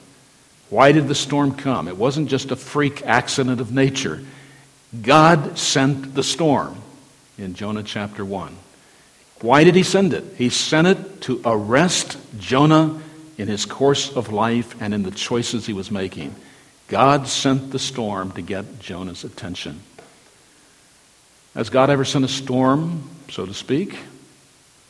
Why 0.70 0.91
did 0.91 1.07
the 1.07 1.16
storm 1.16 1.55
come? 1.55 1.88
It 1.88 1.97
wasn't 1.97 2.30
just 2.30 2.51
a 2.51 2.55
freak 2.55 3.03
accident 3.03 3.61
of 3.61 3.72
nature. 3.72 4.24
God 5.01 5.57
sent 5.57 6.16
the 6.16 6.24
storm 6.24 6.82
in 7.38 7.53
Jonah 7.53 7.84
chapter 7.84 8.26
1. 8.26 8.55
Why 9.41 9.63
did 9.63 9.76
he 9.76 9.84
send 9.84 10.13
it? 10.13 10.24
He 10.38 10.49
sent 10.49 10.88
it 10.88 11.22
to 11.22 11.41
arrest 11.45 12.18
Jonah 12.39 13.01
in 13.38 13.47
his 13.47 13.66
course 13.66 14.16
of 14.16 14.32
life 14.32 14.82
and 14.82 14.93
in 14.93 15.03
the 15.03 15.11
choices 15.11 15.66
he 15.66 15.74
was 15.74 15.91
making. 15.91 16.34
God 16.88 17.28
sent 17.28 17.72
the 17.72 17.80
storm 17.80 18.32
to 18.34 18.41
get 18.41 18.80
Jonah's 18.80 19.24
attention. 19.24 19.82
Has 21.53 21.70
God 21.70 21.89
ever 21.89 22.05
sent 22.05 22.26
a 22.26 22.30
storm, 22.30 23.09
so 23.30 23.45
to 23.45 23.53
speak, 23.53 23.97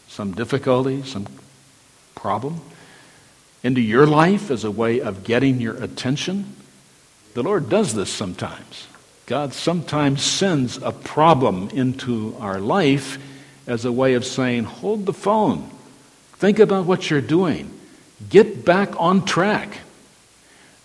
some 0.07 0.33
difficulty, 0.33 1.03
some 1.03 1.25
problem, 2.15 2.61
into 3.65 3.81
your 3.81 4.05
life 4.05 4.51
as 4.51 4.63
a 4.63 4.69
way 4.69 5.01
of 5.01 5.23
getting 5.23 5.59
your 5.59 5.75
attention? 5.83 6.55
The 7.33 7.41
Lord 7.41 7.67
does 7.67 7.95
this 7.95 8.11
sometimes. 8.11 8.87
God 9.25 9.53
sometimes 9.53 10.21
sends 10.23 10.77
a 10.77 10.91
problem 10.91 11.69
into 11.69 12.35
our 12.39 12.59
life 12.59 13.17
as 13.65 13.83
a 13.83 13.91
way 13.91 14.13
of 14.13 14.23
saying, 14.23 14.65
hold 14.65 15.07
the 15.07 15.13
phone, 15.13 15.67
think 16.33 16.59
about 16.59 16.85
what 16.85 17.09
you're 17.09 17.21
doing, 17.21 17.71
get 18.29 18.63
back 18.63 19.01
on 19.01 19.25
track. 19.25 19.79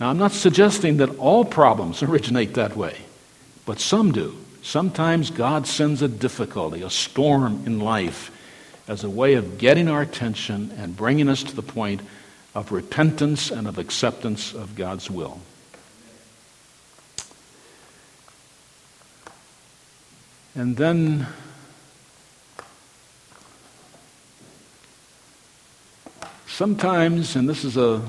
Now, 0.00 0.08
I'm 0.08 0.16
not 0.16 0.32
suggesting 0.32 0.96
that 0.96 1.18
all 1.18 1.44
problems 1.44 2.02
originate 2.02 2.54
that 2.54 2.78
way, 2.78 2.96
but 3.66 3.78
some 3.78 4.10
do. 4.10 4.38
Sometimes 4.62 5.30
God 5.30 5.66
sends 5.66 6.00
a 6.00 6.08
difficulty, 6.08 6.80
a 6.80 6.88
storm 6.88 7.62
in 7.66 7.78
life, 7.78 8.30
as 8.88 9.04
a 9.04 9.10
way 9.10 9.34
of 9.34 9.58
getting 9.58 9.86
our 9.86 10.00
attention 10.00 10.72
and 10.78 10.96
bringing 10.96 11.28
us 11.28 11.42
to 11.42 11.54
the 11.54 11.62
point 11.62 12.00
of 12.54 12.72
repentance 12.72 13.50
and 13.50 13.68
of 13.68 13.78
acceptance 13.78 14.52
of 14.52 14.74
God's 14.74 15.10
will. 15.10 15.40
And 20.54 20.76
then 20.76 21.28
sometimes, 26.48 27.36
and 27.36 27.48
this 27.48 27.64
is 27.64 27.76
a 27.76 28.02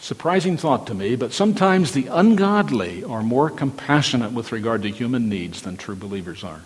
surprising 0.00 0.56
thought 0.56 0.86
to 0.86 0.94
me, 0.94 1.16
but 1.16 1.32
sometimes 1.32 1.92
the 1.92 2.06
ungodly 2.06 3.02
are 3.02 3.22
more 3.22 3.50
compassionate 3.50 4.32
with 4.32 4.52
regard 4.52 4.82
to 4.82 4.90
human 4.90 5.28
needs 5.28 5.62
than 5.62 5.76
true 5.76 5.96
believers 5.96 6.44
are. 6.44 6.60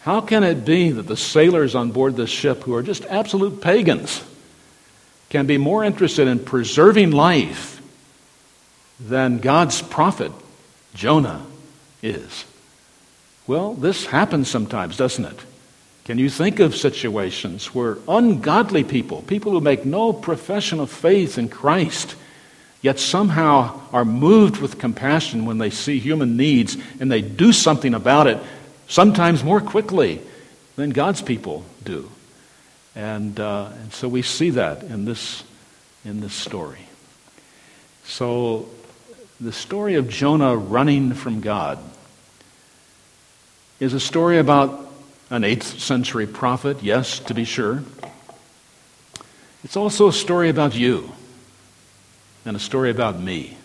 How 0.00 0.20
can 0.20 0.42
it 0.42 0.64
be 0.64 0.90
that 0.90 1.06
the 1.06 1.16
sailors 1.16 1.74
on 1.74 1.90
board 1.90 2.16
this 2.16 2.30
ship, 2.30 2.62
who 2.62 2.74
are 2.74 2.82
just 2.82 3.04
absolute 3.04 3.60
pagans, 3.60 4.24
can 5.32 5.46
be 5.46 5.56
more 5.56 5.82
interested 5.82 6.28
in 6.28 6.38
preserving 6.38 7.10
life 7.10 7.80
than 9.00 9.38
God's 9.38 9.80
prophet, 9.80 10.30
Jonah, 10.92 11.40
is? 12.02 12.44
Well, 13.46 13.72
this 13.72 14.04
happens 14.04 14.50
sometimes, 14.50 14.98
doesn't 14.98 15.24
it? 15.24 15.38
Can 16.04 16.18
you 16.18 16.28
think 16.28 16.60
of 16.60 16.76
situations 16.76 17.74
where 17.74 17.96
ungodly 18.06 18.84
people, 18.84 19.22
people 19.22 19.52
who 19.52 19.62
make 19.62 19.86
no 19.86 20.12
profession 20.12 20.80
of 20.80 20.90
faith 20.90 21.38
in 21.38 21.48
Christ, 21.48 22.14
yet 22.82 22.98
somehow 22.98 23.80
are 23.90 24.04
moved 24.04 24.58
with 24.58 24.78
compassion 24.78 25.46
when 25.46 25.56
they 25.56 25.70
see 25.70 25.98
human 25.98 26.36
needs 26.36 26.76
and 27.00 27.10
they 27.10 27.22
do 27.22 27.54
something 27.54 27.94
about 27.94 28.26
it, 28.26 28.38
sometimes 28.86 29.42
more 29.42 29.62
quickly 29.62 30.20
than 30.76 30.90
God's 30.90 31.22
people 31.22 31.64
do? 31.82 32.10
And, 32.94 33.38
uh, 33.40 33.70
and 33.80 33.92
so 33.92 34.08
we 34.08 34.22
see 34.22 34.50
that 34.50 34.82
in 34.82 35.04
this, 35.04 35.44
in 36.04 36.20
this 36.20 36.34
story. 36.34 36.86
So 38.04 38.68
the 39.40 39.52
story 39.52 39.94
of 39.94 40.08
Jonah 40.08 40.56
running 40.56 41.14
from 41.14 41.40
God 41.40 41.78
is 43.80 43.94
a 43.94 44.00
story 44.00 44.38
about 44.38 44.92
an 45.30 45.42
8th 45.42 45.80
century 45.80 46.26
prophet, 46.26 46.82
yes, 46.82 47.18
to 47.20 47.34
be 47.34 47.44
sure. 47.44 47.82
It's 49.64 49.76
also 49.76 50.08
a 50.08 50.12
story 50.12 50.50
about 50.50 50.74
you 50.74 51.12
and 52.44 52.56
a 52.56 52.60
story 52.60 52.90
about 52.90 53.18
me 53.18 53.56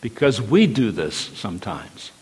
because 0.00 0.40
we 0.40 0.66
do 0.66 0.90
this 0.90 1.14
sometimes. 1.14 2.12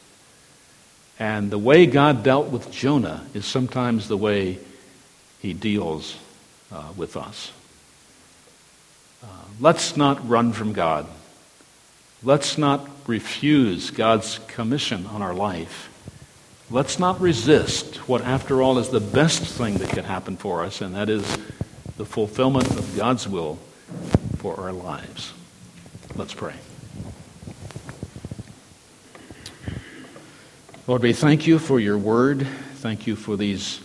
And 1.18 1.50
the 1.50 1.58
way 1.58 1.86
God 1.86 2.22
dealt 2.22 2.48
with 2.48 2.70
Jonah 2.70 3.26
is 3.34 3.44
sometimes 3.44 4.08
the 4.08 4.16
way 4.16 4.58
he 5.40 5.52
deals 5.52 6.16
uh, 6.72 6.92
with 6.96 7.16
us. 7.16 7.52
Uh, 9.22 9.26
let's 9.60 9.96
not 9.96 10.28
run 10.28 10.52
from 10.52 10.72
God. 10.72 11.06
Let's 12.22 12.58
not 12.58 12.88
refuse 13.06 13.90
God's 13.90 14.40
commission 14.48 15.06
on 15.06 15.22
our 15.22 15.34
life. 15.34 15.88
Let's 16.70 16.98
not 16.98 17.20
resist 17.20 17.96
what, 18.08 18.22
after 18.22 18.60
all, 18.60 18.78
is 18.78 18.90
the 18.90 19.00
best 19.00 19.42
thing 19.42 19.74
that 19.78 19.90
can 19.90 20.04
happen 20.04 20.36
for 20.36 20.62
us, 20.62 20.80
and 20.80 20.94
that 20.94 21.08
is 21.08 21.24
the 21.96 22.04
fulfillment 22.04 22.70
of 22.70 22.96
God's 22.96 23.26
will 23.26 23.58
for 24.38 24.58
our 24.60 24.72
lives. 24.72 25.32
Let's 26.14 26.34
pray. 26.34 26.54
Lord, 30.86 31.02
we 31.02 31.12
thank 31.12 31.46
you 31.46 31.58
for 31.58 31.78
your 31.78 31.98
word. 31.98 32.46
Thank 32.76 33.06
you 33.06 33.14
for 33.16 33.36
these 33.36 33.80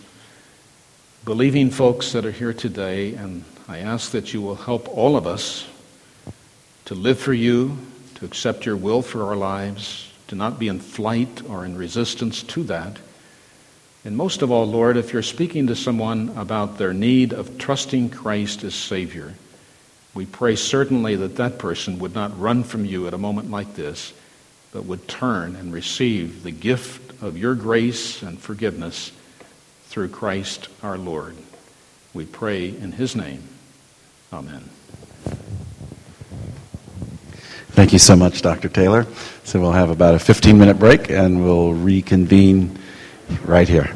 believing 1.24 1.70
folks 1.70 2.12
that 2.12 2.26
are 2.26 2.30
here 2.30 2.52
today, 2.52 3.14
and 3.14 3.44
I 3.66 3.78
ask 3.78 4.10
that 4.10 4.34
you 4.34 4.42
will 4.42 4.56
help 4.56 4.94
all 4.94 5.16
of 5.16 5.26
us 5.26 5.66
to 6.84 6.94
live 6.94 7.18
for 7.18 7.32
you, 7.32 7.78
to 8.16 8.26
accept 8.26 8.66
your 8.66 8.76
will 8.76 9.00
for 9.00 9.24
our 9.24 9.36
lives, 9.36 10.12
to 10.28 10.34
not 10.34 10.58
be 10.58 10.68
in 10.68 10.80
flight 10.80 11.40
or 11.48 11.64
in 11.64 11.78
resistance 11.78 12.42
to 12.42 12.64
that. 12.64 12.98
And 14.04 14.18
most 14.18 14.42
of 14.42 14.50
all, 14.50 14.66
Lord, 14.66 14.98
if 14.98 15.14
you're 15.14 15.22
speaking 15.22 15.68
to 15.68 15.76
someone 15.76 16.28
about 16.36 16.76
their 16.76 16.92
need 16.92 17.32
of 17.32 17.56
trusting 17.56 18.10
Christ 18.10 18.62
as 18.62 18.74
Savior, 18.74 19.32
we 20.12 20.26
pray 20.26 20.56
certainly 20.56 21.16
that 21.16 21.36
that 21.36 21.58
person 21.58 22.00
would 22.00 22.14
not 22.14 22.38
run 22.38 22.64
from 22.64 22.84
you 22.84 23.06
at 23.06 23.14
a 23.14 23.18
moment 23.18 23.50
like 23.50 23.76
this, 23.76 24.12
but 24.72 24.84
would 24.84 25.08
turn 25.08 25.56
and 25.56 25.72
receive 25.72 26.42
the 26.42 26.50
gift 26.50 27.22
of 27.22 27.38
your 27.38 27.54
grace 27.54 28.22
and 28.22 28.38
forgiveness 28.38 29.10
through 29.94 30.08
Christ 30.08 30.66
our 30.82 30.98
Lord. 30.98 31.36
We 32.14 32.26
pray 32.26 32.66
in 32.66 32.90
His 32.90 33.14
name. 33.14 33.44
Amen. 34.32 34.68
Thank 37.70 37.92
you 37.92 38.00
so 38.00 38.16
much, 38.16 38.42
Dr. 38.42 38.68
Taylor. 38.68 39.06
So 39.44 39.60
we'll 39.60 39.70
have 39.70 39.90
about 39.90 40.16
a 40.16 40.18
15 40.18 40.58
minute 40.58 40.80
break 40.80 41.10
and 41.10 41.44
we'll 41.44 41.74
reconvene 41.74 42.76
right 43.44 43.68
here. 43.68 43.94